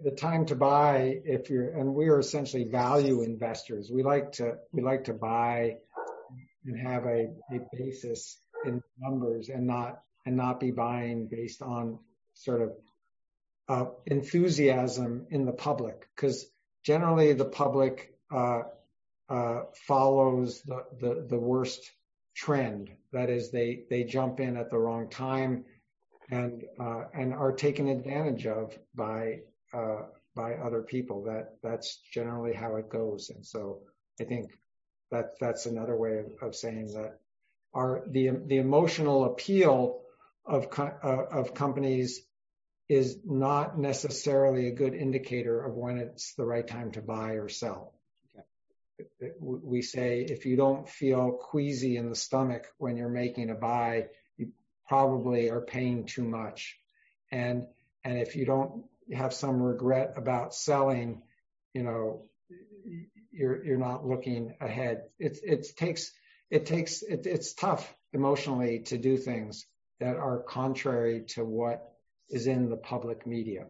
the 0.04 0.10
time 0.10 0.44
to 0.46 0.54
buy, 0.54 1.20
if 1.24 1.48
you're, 1.48 1.70
and 1.70 1.94
we 1.94 2.08
are 2.08 2.20
essentially 2.20 2.64
value 2.64 3.22
investors. 3.22 3.90
We 3.90 4.02
like 4.02 4.32
to, 4.32 4.58
we 4.70 4.82
like 4.82 5.04
to 5.04 5.14
buy 5.14 5.78
and 6.68 6.78
have 6.78 7.04
a, 7.06 7.28
a 7.52 7.60
basis 7.72 8.38
in 8.64 8.82
numbers 9.00 9.48
and 9.48 9.66
not 9.66 10.02
and 10.26 10.36
not 10.36 10.60
be 10.60 10.70
buying 10.70 11.26
based 11.26 11.62
on 11.62 11.98
sort 12.34 12.60
of 12.62 12.72
uh, 13.68 13.86
enthusiasm 14.06 15.26
in 15.30 15.46
the 15.46 15.52
public. 15.52 16.06
Because 16.14 16.46
generally 16.84 17.32
the 17.32 17.44
public 17.44 18.14
uh, 18.30 18.62
uh, 19.28 19.62
follows 19.86 20.62
the, 20.62 20.84
the, 21.00 21.26
the 21.28 21.38
worst 21.38 21.90
trend. 22.36 22.90
That 23.12 23.30
is 23.30 23.50
they 23.50 23.84
they 23.90 24.04
jump 24.04 24.38
in 24.40 24.56
at 24.56 24.70
the 24.70 24.78
wrong 24.78 25.08
time 25.08 25.64
and 26.30 26.62
uh, 26.78 27.04
and 27.14 27.32
are 27.32 27.52
taken 27.52 27.88
advantage 27.88 28.46
of 28.46 28.78
by 28.94 29.40
uh, 29.72 30.02
by 30.36 30.54
other 30.54 30.82
people. 30.82 31.24
That 31.24 31.56
that's 31.62 32.00
generally 32.12 32.52
how 32.52 32.76
it 32.76 32.88
goes. 32.90 33.30
And 33.30 33.44
so 33.44 33.80
I 34.20 34.24
think 34.24 34.50
that's 35.10 35.66
another 35.66 35.97
way 35.97 36.24
of, 36.43 36.55
saying 36.55 36.93
that 36.94 37.18
our 37.74 38.05
the 38.09 38.30
the 38.47 38.59
emotional 38.59 39.24
appeal 39.24 40.01
of 40.44 40.66
uh, 40.78 41.24
of 41.30 41.55
companies 41.55 42.22
is 42.89 43.18
not 43.24 43.78
necessarily 43.78 44.68
a 44.68 44.74
good 44.74 44.94
indicator 44.94 45.62
of 45.62 45.74
when 45.74 45.98
it's 45.98 46.35
the 46.35 46.44
right 46.44 46.66
time 46.66 46.90
to 46.93 47.02
buy 47.02 47.32
or 47.32 47.48
sell. 47.48 47.93
We 49.40 49.82
say 49.82 50.22
if 50.22 50.47
you 50.47 50.56
don't 50.56 50.89
feel 50.89 51.32
queasy 51.32 51.97
in 51.97 52.09
the 52.09 52.16
stomach 52.16 52.66
when 52.78 52.97
you're 52.97 53.09
making 53.09 53.51
a 53.51 53.55
buy, 53.55 54.06
you 54.36 54.52
probably 54.89 55.51
are 55.51 55.60
paying 55.60 56.06
too 56.06 56.24
much. 56.24 56.78
And 57.30 57.66
and 58.05 58.18
if 58.18 58.36
you 58.36 58.47
don't 58.47 58.85
have 59.14 59.32
some 59.35 59.62
regret 59.62 60.14
about 60.16 60.55
selling, 60.55 61.22
you 61.74 61.82
know, 61.82 62.22
you're 63.39 63.65
you're 63.65 63.78
not 63.78 64.06
looking 64.06 64.55
ahead. 64.60 65.05
It 65.19 65.39
it 65.43 65.77
takes 65.77 66.12
it 66.51 66.66
takes 66.66 67.02
it, 67.02 67.27
it's 67.27 67.55
tough 67.55 67.94
emotionally 68.12 68.81
to 68.81 68.98
do 68.98 69.16
things 69.16 69.66
that 70.01 70.16
are 70.16 70.39
contrary 70.39 71.24
to 71.28 71.44
what 71.44 71.93
is 72.31 72.47
in 72.47 72.69
the 72.69 72.77
public 72.77 73.27
media. 73.27 73.66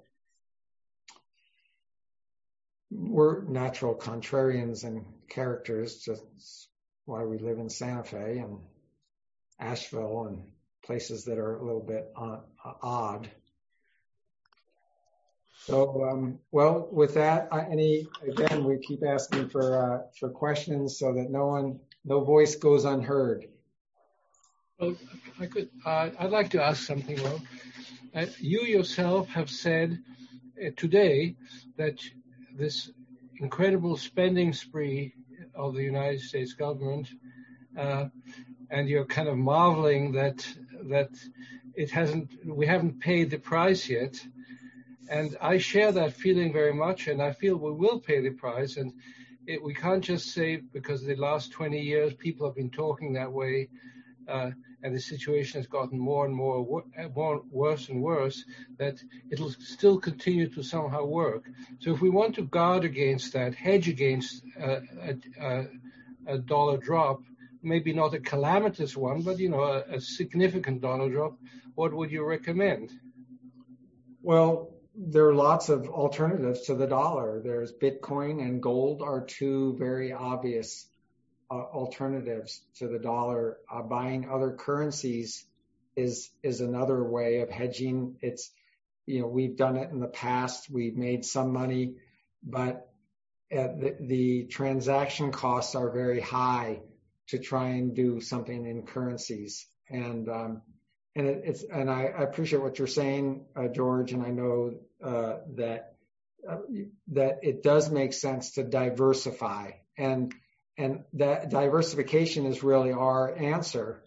We're 2.90 3.42
natural 3.42 3.94
contrarians 3.94 4.84
and 4.84 5.04
characters, 5.28 5.98
just 5.98 6.22
why 7.04 7.24
we 7.24 7.38
live 7.38 7.58
in 7.58 7.68
Santa 7.68 8.04
Fe 8.04 8.38
and 8.38 8.58
Asheville 9.60 10.26
and 10.28 10.42
places 10.84 11.24
that 11.24 11.38
are 11.38 11.56
a 11.56 11.64
little 11.64 11.82
bit 11.82 12.10
uh, 12.16 12.38
odd. 12.82 13.30
So, 15.68 16.02
um, 16.10 16.38
well, 16.50 16.88
with 16.90 17.12
that, 17.12 17.48
any 17.52 18.08
again, 18.26 18.64
we 18.64 18.78
keep 18.78 19.04
asking 19.04 19.50
for 19.50 19.66
uh, 19.76 19.98
for 20.18 20.30
questions 20.30 20.98
so 20.98 21.12
that 21.12 21.30
no 21.30 21.48
one, 21.48 21.78
no 22.06 22.24
voice 22.24 22.56
goes 22.56 22.86
unheard. 22.86 23.44
Well, 24.80 24.96
I 25.38 25.44
could. 25.44 25.68
Uh, 25.84 26.08
I'd 26.18 26.30
like 26.30 26.48
to 26.52 26.62
ask 26.62 26.86
something. 26.86 27.20
Uh, 28.14 28.24
you 28.40 28.62
yourself 28.62 29.28
have 29.28 29.50
said 29.50 29.98
today 30.78 31.36
that 31.76 31.98
this 32.56 32.90
incredible 33.38 33.98
spending 33.98 34.54
spree 34.54 35.12
of 35.54 35.74
the 35.74 35.82
United 35.82 36.22
States 36.22 36.54
government, 36.54 37.08
and 37.76 38.88
you're 38.88 39.04
kind 39.04 39.28
of 39.28 39.36
marveling 39.36 40.12
that 40.12 40.48
that 40.84 41.10
it 41.74 41.90
hasn't. 41.90 42.30
We 42.46 42.64
haven't 42.64 43.00
paid 43.00 43.28
the 43.28 43.38
price 43.38 43.86
yet. 43.86 44.18
And 45.08 45.36
I 45.40 45.56
share 45.56 45.90
that 45.92 46.12
feeling 46.12 46.52
very 46.52 46.74
much, 46.74 47.08
and 47.08 47.22
I 47.22 47.32
feel 47.32 47.56
we 47.56 47.72
will 47.72 47.98
pay 47.98 48.20
the 48.20 48.30
price. 48.30 48.76
And 48.76 48.92
it, 49.46 49.62
we 49.62 49.74
can't 49.74 50.04
just 50.04 50.32
say 50.32 50.56
because 50.72 51.02
the 51.02 51.16
last 51.16 51.50
20 51.52 51.80
years 51.80 52.12
people 52.14 52.46
have 52.46 52.56
been 52.56 52.70
talking 52.70 53.14
that 53.14 53.32
way, 53.32 53.68
uh, 54.28 54.50
and 54.82 54.94
the 54.94 55.00
situation 55.00 55.58
has 55.58 55.66
gotten 55.66 55.98
more 55.98 56.26
and 56.26 56.34
more, 56.34 56.84
more 57.14 57.42
worse 57.50 57.88
and 57.88 58.02
worse, 58.02 58.44
that 58.76 59.02
it'll 59.30 59.50
still 59.50 59.98
continue 59.98 60.48
to 60.50 60.62
somehow 60.62 61.04
work. 61.04 61.44
So 61.78 61.92
if 61.94 62.02
we 62.02 62.10
want 62.10 62.34
to 62.34 62.42
guard 62.42 62.84
against 62.84 63.32
that, 63.32 63.54
hedge 63.54 63.88
against 63.88 64.42
uh, 64.60 64.80
a, 65.02 65.16
a, 65.40 65.66
a, 66.26 66.38
dollar 66.38 66.76
drop, 66.76 67.22
maybe 67.62 67.92
not 67.92 68.14
a 68.14 68.20
calamitous 68.20 68.96
one, 68.96 69.22
but 69.22 69.38
you 69.38 69.48
know 69.48 69.62
a, 69.62 69.96
a 69.96 70.00
significant 70.00 70.82
dollar 70.82 71.08
drop, 71.08 71.38
what 71.74 71.94
would 71.94 72.10
you 72.10 72.24
recommend? 72.24 72.92
Well, 74.22 74.77
there 75.00 75.28
are 75.28 75.34
lots 75.34 75.68
of 75.68 75.88
alternatives 75.88 76.62
to 76.62 76.74
the 76.74 76.86
dollar. 76.86 77.40
There's 77.42 77.72
Bitcoin 77.72 78.42
and 78.42 78.60
gold 78.60 79.00
are 79.00 79.24
two 79.24 79.76
very 79.78 80.12
obvious 80.12 80.86
uh, 81.50 81.54
alternatives 81.54 82.60
to 82.76 82.88
the 82.88 82.98
dollar. 82.98 83.58
Uh, 83.70 83.82
buying 83.82 84.28
other 84.28 84.52
currencies 84.52 85.46
is 85.94 86.30
is 86.42 86.60
another 86.60 87.02
way 87.02 87.40
of 87.40 87.48
hedging. 87.48 88.16
It's 88.20 88.50
you 89.06 89.20
know 89.20 89.28
we've 89.28 89.56
done 89.56 89.76
it 89.76 89.90
in 89.90 90.00
the 90.00 90.08
past. 90.08 90.68
We've 90.68 90.96
made 90.96 91.24
some 91.24 91.52
money, 91.52 91.94
but 92.42 92.90
uh, 93.52 93.68
the, 93.78 93.96
the 94.00 94.44
transaction 94.44 95.30
costs 95.30 95.76
are 95.76 95.90
very 95.90 96.20
high 96.20 96.80
to 97.28 97.38
try 97.38 97.68
and 97.68 97.94
do 97.94 98.20
something 98.20 98.66
in 98.66 98.82
currencies. 98.82 99.66
And 99.88 100.28
um, 100.28 100.62
and 101.14 101.26
it, 101.26 101.42
it's 101.44 101.64
and 101.64 101.90
I, 101.90 102.04
I, 102.06 102.22
appreciate 102.22 102.62
what 102.62 102.78
you're 102.78 102.86
saying, 102.86 103.46
uh, 103.56 103.68
George, 103.68 104.12
and 104.12 104.22
I 104.22 104.30
know 104.30 104.74
uh, 105.02 105.36
that 105.56 105.94
uh, 106.48 106.58
that 107.08 107.40
it 107.42 107.62
does 107.62 107.90
make 107.90 108.12
sense 108.12 108.52
to 108.52 108.62
diversify, 108.62 109.72
and 109.96 110.34
and 110.76 111.04
that 111.14 111.50
diversification 111.50 112.46
is 112.46 112.62
really 112.62 112.92
our 112.92 113.34
answer 113.34 114.02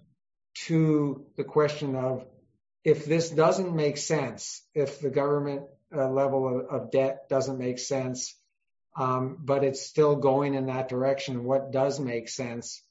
to 0.68 1.26
the 1.36 1.44
question 1.44 1.96
of 1.96 2.26
if 2.84 3.06
this 3.06 3.30
doesn't 3.30 3.76
make 3.76 3.98
sense, 3.98 4.66
if 4.74 5.00
the 5.00 5.10
government 5.10 5.64
uh, 5.96 6.10
level 6.10 6.48
of, 6.48 6.66
of, 6.66 6.92
debt 6.92 7.30
doesn't 7.30 7.60
make 7.60 7.80
sense, 7.80 8.36
um, 8.96 9.38
but 9.40 9.64
it's 9.64 9.86
still 9.86 10.16
going 10.16 10.56
in 10.56 10.68
that 10.68 10.90
direction, 10.90 11.44
what 11.44 11.72
does 11.72 12.00
make 12.00 12.30
sense? 12.30 12.82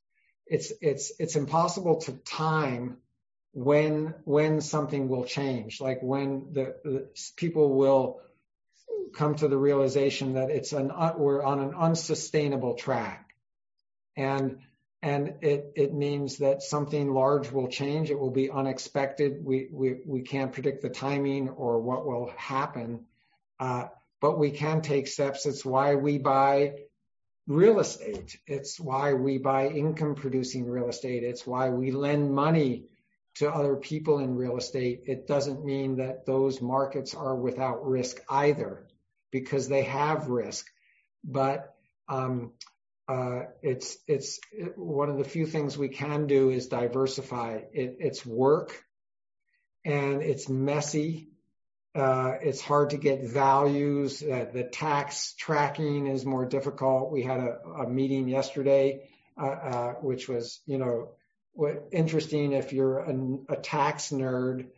It's 0.46 0.72
it's 0.80 1.12
it's 1.18 1.36
impossible 1.36 2.00
to 2.02 2.12
time 2.12 2.98
when 3.52 4.14
when 4.24 4.60
something 4.60 5.08
will 5.08 5.24
change, 5.24 5.80
like 5.80 6.00
when 6.02 6.52
the, 6.52 6.76
the 6.84 7.08
people 7.36 7.74
will 7.74 8.20
come 9.12 9.34
to 9.34 9.48
the 9.48 9.58
realization 9.58 10.34
that 10.34 10.50
it's 10.50 10.72
an 10.72 10.92
we're 11.16 11.42
on 11.42 11.60
an 11.60 11.74
unsustainable 11.74 12.74
track, 12.74 13.34
and 14.16 14.58
and 15.02 15.34
it 15.40 15.72
it 15.74 15.94
means 15.94 16.38
that 16.38 16.62
something 16.62 17.12
large 17.12 17.50
will 17.50 17.68
change. 17.68 18.10
It 18.10 18.18
will 18.18 18.30
be 18.30 18.50
unexpected. 18.50 19.44
We 19.44 19.68
we 19.72 19.96
we 20.06 20.22
can't 20.22 20.52
predict 20.52 20.82
the 20.82 20.90
timing 20.90 21.48
or 21.48 21.80
what 21.80 22.06
will 22.06 22.32
happen, 22.36 23.06
uh, 23.58 23.88
but 24.20 24.38
we 24.38 24.52
can 24.52 24.80
take 24.80 25.08
steps. 25.08 25.44
It's 25.44 25.64
why 25.64 25.96
we 25.96 26.18
buy 26.18 26.74
real 27.48 27.80
estate. 27.80 28.38
It's 28.46 28.78
why 28.78 29.14
we 29.14 29.38
buy 29.38 29.68
income 29.68 30.14
producing 30.14 30.66
real 30.68 30.88
estate. 30.88 31.24
It's 31.24 31.44
why 31.44 31.70
we 31.70 31.90
lend 31.90 32.32
money 32.32 32.84
to 33.36 33.50
other 33.50 33.76
people 33.76 34.18
in 34.18 34.34
real 34.34 34.56
estate, 34.56 35.02
it 35.06 35.26
doesn't 35.26 35.64
mean 35.64 35.96
that 35.96 36.26
those 36.26 36.60
markets 36.60 37.14
are 37.14 37.36
without 37.36 37.86
risk 37.86 38.20
either, 38.28 38.86
because 39.30 39.68
they 39.68 39.82
have 39.82 40.28
risk. 40.28 40.66
But 41.24 41.74
um, 42.08 42.52
uh, 43.08 43.46
it's 43.62 43.98
it's 44.06 44.38
it, 44.52 44.76
one 44.78 45.10
of 45.10 45.18
the 45.18 45.24
few 45.24 45.46
things 45.46 45.76
we 45.76 45.88
can 45.88 46.26
do 46.26 46.50
is 46.50 46.68
diversify. 46.68 47.60
It, 47.72 47.96
it's 47.98 48.24
work, 48.24 48.84
and 49.84 50.22
it's 50.22 50.48
messy. 50.48 51.28
Uh, 51.92 52.34
it's 52.40 52.60
hard 52.60 52.90
to 52.90 52.96
get 52.96 53.24
values. 53.24 54.22
Uh, 54.22 54.46
the 54.52 54.62
tax 54.62 55.34
tracking 55.36 56.06
is 56.06 56.24
more 56.24 56.44
difficult. 56.44 57.10
We 57.10 57.24
had 57.24 57.40
a, 57.40 57.58
a 57.80 57.88
meeting 57.88 58.28
yesterday, 58.28 59.08
uh, 59.36 59.46
uh, 59.46 59.92
which 59.94 60.28
was 60.28 60.60
you 60.66 60.78
know 60.78 61.10
interesting 61.92 62.52
if 62.52 62.72
you're 62.72 62.98
an, 63.00 63.46
a 63.48 63.56
tax 63.56 64.10
nerd 64.10 64.68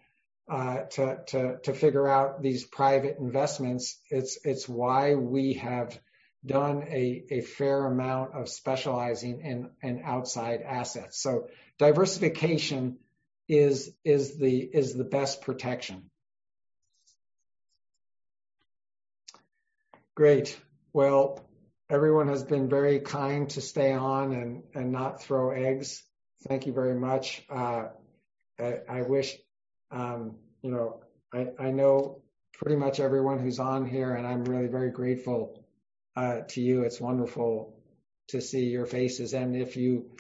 uh, 0.51 0.83
to 0.83 1.19
to 1.29 1.59
to 1.63 1.73
figure 1.73 2.09
out 2.09 2.43
these 2.43 2.65
private 2.65 3.19
investments. 3.19 3.99
It's 4.11 4.39
it's 4.45 4.69
why 4.69 5.15
we 5.15 5.55
have 5.55 5.99
done 6.45 6.85
a, 6.89 7.25
a 7.31 7.41
fair 7.41 7.87
amount 7.87 8.35
of 8.35 8.49
specializing 8.49 9.41
in, 9.43 9.71
in 9.83 10.03
outside 10.05 10.61
assets. 10.63 11.23
So 11.23 11.49
diversification 11.79 12.99
is 13.49 13.93
is 14.05 14.39
the 14.39 14.59
is 14.59 14.95
the 14.95 15.05
best 15.05 15.43
protection. 15.43 16.11
Great. 20.15 20.59
Well, 20.93 21.41
everyone 21.89 22.29
has 22.29 22.45
been 22.45 22.69
very 22.69 23.01
kind 23.01 23.49
to 23.51 23.61
stay 23.61 23.93
on 23.93 24.33
and, 24.33 24.63
and 24.75 24.93
not 24.93 25.23
throw 25.23 25.51
eggs. 25.51 26.03
Thank 26.49 26.67
you 26.67 26.73
very 26.73 26.95
much. 26.95 27.43
Uh, 27.49 27.85
I, 28.59 28.79
I, 28.89 29.03
wish, 29.03 29.37
um, 29.91 30.37
you 30.63 30.71
know, 30.71 31.01
I, 31.33 31.49
I, 31.59 31.71
know 31.71 32.23
pretty 32.53 32.77
much 32.77 33.01
everyone 33.01 33.39
who's 33.39 33.59
on 33.59 33.87
here, 33.87 34.15
and 34.15 34.27
I'm 34.27 34.45
really 34.45 34.67
very 34.67 34.91
grateful 34.91 35.65
uh, 36.17 36.41
to 36.49 36.61
you. 36.61 36.83
It's 36.83 37.01
wonderful 37.01 37.77
to 38.29 38.41
see 38.41 38.67
your 38.67 38.87
faces. 38.87 39.35
And 39.35 39.57
if 39.57 39.77
you, 39.77 40.11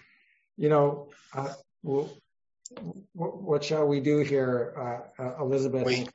you 0.56 0.68
know, 0.68 1.08
uh, 1.34 1.52
we'll, 1.82 2.10
what 3.14 3.64
shall 3.64 3.86
we 3.86 4.00
do 4.00 4.18
here, 4.18 4.72
uh, 5.18 5.22
uh, 5.22 5.42
Elizabeth? 5.42 5.84
We, 5.84 6.06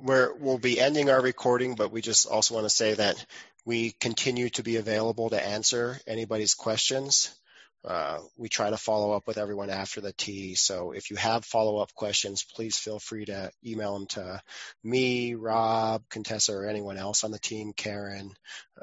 we're, 0.00 0.34
we'll 0.34 0.58
be 0.58 0.80
ending 0.80 1.08
our 1.08 1.20
recording, 1.20 1.74
but 1.74 1.90
we 1.92 2.02
just 2.02 2.26
also 2.26 2.54
want 2.54 2.66
to 2.66 2.70
say 2.70 2.94
that 2.94 3.24
we 3.64 3.92
continue 3.92 4.50
to 4.50 4.62
be 4.62 4.76
available 4.76 5.30
to 5.30 5.42
answer 5.42 5.98
anybody's 6.06 6.54
questions. 6.54 7.34
Uh, 7.84 8.18
we 8.36 8.48
try 8.48 8.70
to 8.70 8.76
follow 8.76 9.12
up 9.12 9.26
with 9.26 9.38
everyone 9.38 9.70
after 9.70 10.00
the 10.00 10.12
tea. 10.12 10.54
So 10.54 10.92
if 10.92 11.10
you 11.10 11.16
have 11.16 11.44
follow 11.44 11.78
up 11.78 11.94
questions, 11.94 12.44
please 12.44 12.76
feel 12.76 12.98
free 12.98 13.24
to 13.26 13.50
email 13.64 13.94
them 13.94 14.06
to 14.08 14.42
me, 14.82 15.34
Rob, 15.34 16.02
Contessa, 16.10 16.52
or 16.52 16.66
anyone 16.66 16.98
else 16.98 17.24
on 17.24 17.30
the 17.30 17.38
team, 17.38 17.72
Karen, 17.72 18.32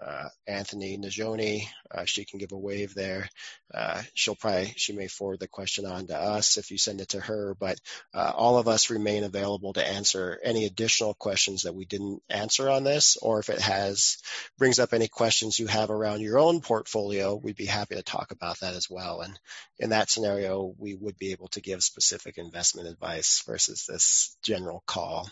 uh, 0.01 0.29
Anthony 0.47 0.97
Najoni. 0.97 1.63
Uh, 1.91 2.05
she 2.05 2.25
can 2.25 2.39
give 2.39 2.51
a 2.51 2.57
wave 2.57 2.93
there. 2.95 3.29
Uh, 3.73 4.01
she'll 4.13 4.35
probably, 4.35 4.73
she 4.77 4.93
may 4.93 5.07
forward 5.07 5.39
the 5.39 5.47
question 5.47 5.85
on 5.85 6.07
to 6.07 6.17
us 6.17 6.57
if 6.57 6.71
you 6.71 6.77
send 6.77 7.01
it 7.01 7.09
to 7.09 7.19
her, 7.19 7.55
but 7.59 7.77
uh, 8.13 8.31
all 8.35 8.57
of 8.57 8.67
us 8.67 8.89
remain 8.89 9.23
available 9.23 9.73
to 9.73 9.87
answer 9.87 10.39
any 10.43 10.65
additional 10.65 11.13
questions 11.13 11.63
that 11.63 11.75
we 11.75 11.85
didn't 11.85 12.21
answer 12.29 12.69
on 12.69 12.83
this, 12.83 13.17
or 13.21 13.39
if 13.39 13.49
it 13.49 13.59
has, 13.59 14.17
brings 14.57 14.79
up 14.79 14.93
any 14.93 15.07
questions 15.07 15.59
you 15.59 15.67
have 15.67 15.89
around 15.89 16.21
your 16.21 16.39
own 16.39 16.61
portfolio, 16.61 17.35
we'd 17.35 17.55
be 17.55 17.65
happy 17.65 17.95
to 17.95 18.03
talk 18.03 18.31
about 18.31 18.59
that 18.59 18.73
as 18.73 18.84
well. 18.89 19.21
And 19.21 19.39
in 19.79 19.89
that 19.91 20.09
scenario, 20.09 20.73
we 20.77 20.95
would 20.95 21.17
be 21.17 21.31
able 21.31 21.47
to 21.49 21.61
give 21.61 21.83
specific 21.83 22.37
investment 22.37 22.87
advice 22.87 23.43
versus 23.45 23.85
this 23.85 24.37
general 24.43 24.83
call. 24.85 25.29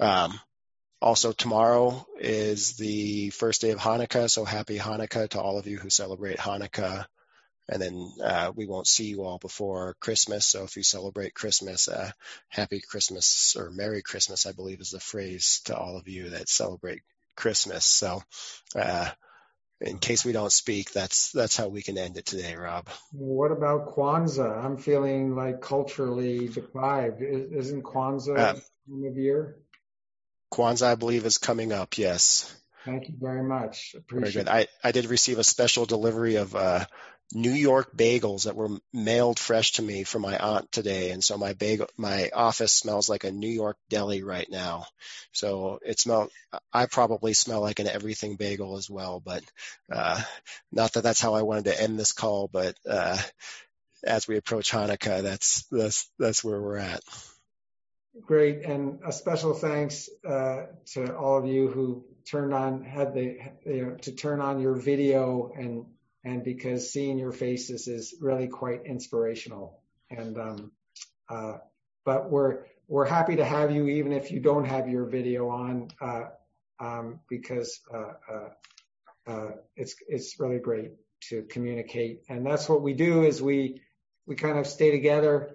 Um, 0.00 0.38
also, 1.00 1.32
tomorrow 1.32 2.06
is 2.18 2.76
the 2.76 3.30
first 3.30 3.60
day 3.60 3.70
of 3.70 3.78
Hanukkah, 3.78 4.30
so 4.30 4.44
happy 4.44 4.78
Hanukkah 4.78 5.28
to 5.30 5.40
all 5.40 5.58
of 5.58 5.66
you 5.66 5.78
who 5.78 5.90
celebrate 5.90 6.38
Hanukkah. 6.38 7.06
And 7.68 7.82
then 7.82 8.12
uh, 8.22 8.52
we 8.54 8.66
won't 8.66 8.86
see 8.86 9.06
you 9.06 9.24
all 9.24 9.38
before 9.38 9.96
Christmas. 10.00 10.46
So 10.46 10.64
if 10.64 10.76
you 10.76 10.84
celebrate 10.84 11.34
Christmas, 11.34 11.88
uh, 11.88 12.12
happy 12.48 12.80
Christmas 12.80 13.56
or 13.58 13.70
Merry 13.70 14.02
Christmas, 14.02 14.46
I 14.46 14.52
believe 14.52 14.80
is 14.80 14.90
the 14.90 15.00
phrase 15.00 15.62
to 15.64 15.76
all 15.76 15.96
of 15.96 16.06
you 16.06 16.30
that 16.30 16.48
celebrate 16.48 17.02
Christmas. 17.34 17.84
So 17.84 18.22
uh, 18.76 19.10
in 19.80 19.98
case 19.98 20.24
we 20.24 20.32
don't 20.32 20.52
speak, 20.52 20.92
that's 20.92 21.32
that's 21.32 21.56
how 21.56 21.68
we 21.68 21.82
can 21.82 21.98
end 21.98 22.16
it 22.16 22.26
today, 22.26 22.54
Rob. 22.54 22.88
What 23.12 23.52
about 23.52 23.94
Kwanzaa? 23.94 24.64
I'm 24.64 24.76
feeling 24.76 25.36
like 25.36 25.60
culturally 25.60 26.48
deprived. 26.48 27.22
Isn't 27.22 27.82
Kwanzaa 27.82 28.38
uh, 28.38 28.52
time 28.54 29.04
of 29.06 29.16
year? 29.16 29.56
Kwanzaa, 30.52 30.92
I 30.92 30.94
believe, 30.94 31.26
is 31.26 31.38
coming 31.38 31.72
up. 31.72 31.98
Yes. 31.98 32.54
Thank 32.84 33.08
you 33.08 33.14
very 33.20 33.42
much. 33.42 33.96
Appreciate 33.98 34.32
very 34.32 34.44
good. 34.44 34.48
I, 34.48 34.88
I 34.88 34.92
did 34.92 35.06
receive 35.06 35.38
a 35.38 35.44
special 35.44 35.86
delivery 35.86 36.36
of 36.36 36.54
uh, 36.54 36.84
New 37.32 37.52
York 37.52 37.96
bagels 37.96 38.44
that 38.44 38.54
were 38.54 38.68
mailed 38.92 39.38
fresh 39.38 39.72
to 39.72 39.82
me 39.82 40.04
from 40.04 40.22
my 40.22 40.38
aunt 40.38 40.70
today, 40.70 41.10
and 41.10 41.24
so 41.24 41.36
my 41.36 41.54
bagel, 41.54 41.88
my 41.96 42.30
office 42.32 42.72
smells 42.72 43.08
like 43.08 43.24
a 43.24 43.32
New 43.32 43.48
York 43.48 43.76
deli 43.90 44.22
right 44.22 44.48
now. 44.48 44.86
So 45.32 45.80
it 45.84 45.98
smell. 45.98 46.28
I 46.72 46.86
probably 46.86 47.34
smell 47.34 47.60
like 47.60 47.80
an 47.80 47.88
everything 47.88 48.36
bagel 48.36 48.76
as 48.76 48.88
well, 48.88 49.20
but 49.24 49.42
uh, 49.92 50.22
not 50.70 50.92
that 50.92 51.02
that's 51.02 51.20
how 51.20 51.34
I 51.34 51.42
wanted 51.42 51.64
to 51.64 51.80
end 51.80 51.98
this 51.98 52.12
call. 52.12 52.48
But 52.52 52.76
uh, 52.88 53.18
as 54.04 54.28
we 54.28 54.36
approach 54.36 54.70
Hanukkah, 54.70 55.22
that's 55.22 55.66
that's 55.70 56.08
that's 56.18 56.44
where 56.44 56.60
we're 56.60 56.78
at. 56.78 57.02
Great, 58.22 58.62
and 58.62 59.00
a 59.04 59.12
special 59.12 59.52
thanks 59.52 60.08
uh, 60.26 60.66
to 60.92 61.14
all 61.16 61.38
of 61.38 61.46
you 61.46 61.68
who 61.68 62.04
turned 62.24 62.54
on 62.54 62.82
had 62.84 63.14
the 63.14 63.38
you 63.66 63.86
know 63.86 63.94
to 63.96 64.12
turn 64.12 64.40
on 64.40 64.60
your 64.60 64.74
video 64.74 65.52
and 65.56 65.86
and 66.26 66.42
because 66.42 66.90
seeing 66.92 67.18
your 67.18 67.30
faces 67.30 67.86
is 67.86 68.16
really 68.20 68.48
quite 68.48 68.84
inspirational. 68.84 69.80
And 70.10 70.36
um, 70.36 70.72
uh, 71.28 71.58
but 72.04 72.30
we're 72.30 72.64
we're 72.88 73.06
happy 73.06 73.36
to 73.36 73.44
have 73.44 73.70
you 73.70 73.86
even 73.86 74.12
if 74.12 74.32
you 74.32 74.40
don't 74.40 74.64
have 74.64 74.88
your 74.88 75.04
video 75.04 75.48
on 75.48 75.88
uh, 76.00 76.24
um, 76.80 77.20
because 77.28 77.80
uh, 77.94 78.12
uh, 78.32 78.48
uh, 79.30 79.50
it's 79.76 79.94
it's 80.08 80.40
really 80.40 80.58
great 80.58 80.90
to 81.28 81.42
communicate. 81.44 82.22
And 82.28 82.44
that's 82.44 82.68
what 82.68 82.82
we 82.82 82.92
do 82.92 83.22
is 83.22 83.40
we 83.40 83.82
we 84.26 84.34
kind 84.34 84.58
of 84.58 84.66
stay 84.66 84.90
together 84.90 85.54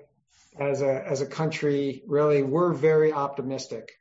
as 0.57 0.81
a 0.81 1.05
as 1.05 1.19
a 1.19 1.27
country. 1.27 2.01
Really, 2.07 2.43
we're 2.43 2.73
very 2.73 3.11
optimistic 3.11 3.91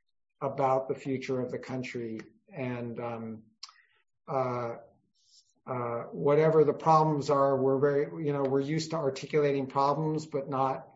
about 0.41 0.87
the 0.87 0.95
future 0.95 1.41
of 1.41 1.51
the 1.51 1.59
country 1.59 2.21
and 2.57 3.01
um, 3.01 3.43
uh, 5.67 6.05
whatever 6.13 6.65
the 6.65 6.73
problems 6.73 7.31
are, 7.31 7.57
we're 7.57 7.79
very, 7.79 8.25
you 8.25 8.33
know, 8.33 8.43
we're 8.43 8.61
used 8.61 8.91
to 8.91 8.97
articulating 8.97 9.67
problems, 9.67 10.27
but 10.27 10.49
not, 10.49 10.87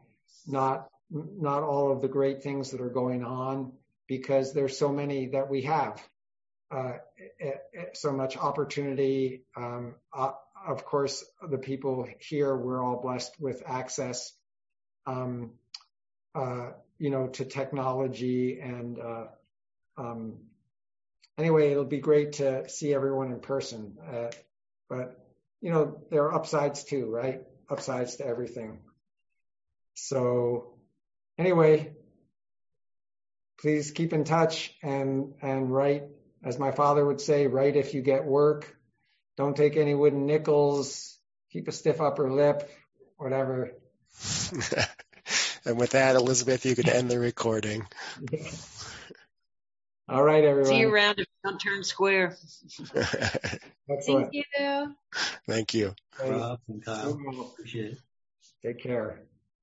not, 0.47 0.89
not 1.11 1.63
all 1.63 1.93
of 1.93 2.01
the 2.01 2.09
great 2.09 2.43
things 2.43 2.71
that 2.71 2.81
are 2.81 2.91
going 2.91 3.25
on 3.25 3.73
because 4.09 4.53
there's 4.53 4.77
so 4.77 4.91
many 4.91 5.29
that 5.29 5.49
we 5.49 5.63
have, 5.63 6.03
uh, 6.71 6.95
so 7.93 8.13
much 8.13 8.37
opportunity. 8.37 9.45
Um, 9.57 9.95
uh, 10.13 10.33
of 10.67 10.85
course, 10.85 11.25
the 11.49 11.59
people 11.59 12.09
here, 12.19 12.57
we're 12.57 12.83
all 12.83 13.01
blessed 13.01 13.39
with 13.39 13.63
access, 13.67 14.33
um, 15.07 15.53
uh, 16.35 16.71
you 16.99 17.11
know, 17.11 17.29
to 17.29 17.45
technology 17.45 18.61
and, 18.61 18.99
uh, 18.99 19.27
um, 19.97 20.39
anyway, 21.39 21.71
it'll 21.71 21.85
be 21.85 22.01
great 22.01 22.35
to 22.35 22.69
see 22.69 22.95
everyone 22.95 23.33
in 23.33 23.41
person. 23.41 23.97
Uh, 24.05 24.31
but, 24.97 25.19
you 25.61 25.71
know, 25.71 26.01
there 26.11 26.25
are 26.25 26.35
upsides 26.35 26.85
too, 26.85 27.07
right? 27.07 27.43
Upsides 27.71 28.17
to 28.17 28.27
everything. 28.27 28.81
So 29.95 30.75
anyway, 31.39 31.93
please 33.61 33.91
keep 33.91 34.13
in 34.13 34.25
touch 34.25 34.75
and, 34.83 35.35
and 35.41 35.73
write, 35.73 36.05
as 36.43 36.59
my 36.59 36.73
father 36.73 37.05
would 37.05 37.21
say, 37.21 37.47
write 37.47 37.77
if 37.77 37.95
you 37.95 38.03
get 38.03 38.25
work. 38.25 38.77
Don't 39.37 39.57
take 39.57 39.77
any 39.77 39.95
wooden 39.95 40.27
nickels. 40.27 41.19
Keep 41.51 41.69
a 41.69 41.73
stiff 41.73 42.01
upper 42.01 42.31
lip, 42.31 42.71
whatever. 43.17 43.73
and 45.65 45.79
with 45.79 45.91
that, 45.91 46.17
Elizabeth, 46.17 46.67
you 46.67 46.75
can 46.75 46.89
end 46.89 47.11
the 47.11 47.19
recording. 47.19 47.87
All 50.07 50.23
right, 50.23 50.45
everyone. 50.45 50.71
See 50.71 50.81
you 50.81 50.95
around 50.95 51.13
if 51.13 51.21
you 51.21 51.51
don't 51.51 51.59
turn 51.59 51.83
square. 51.83 52.37
Excellent. 53.91 54.33
Thank 54.33 54.35
you. 54.59 54.95
Thank 55.49 55.75
you. 55.75 55.95
Rob 56.21 56.61
and 56.69 56.85
Kyle. 56.85 57.19
Appreciate 57.53 57.93
it. 57.93 57.99
Take 58.63 58.83
care. 58.83 59.23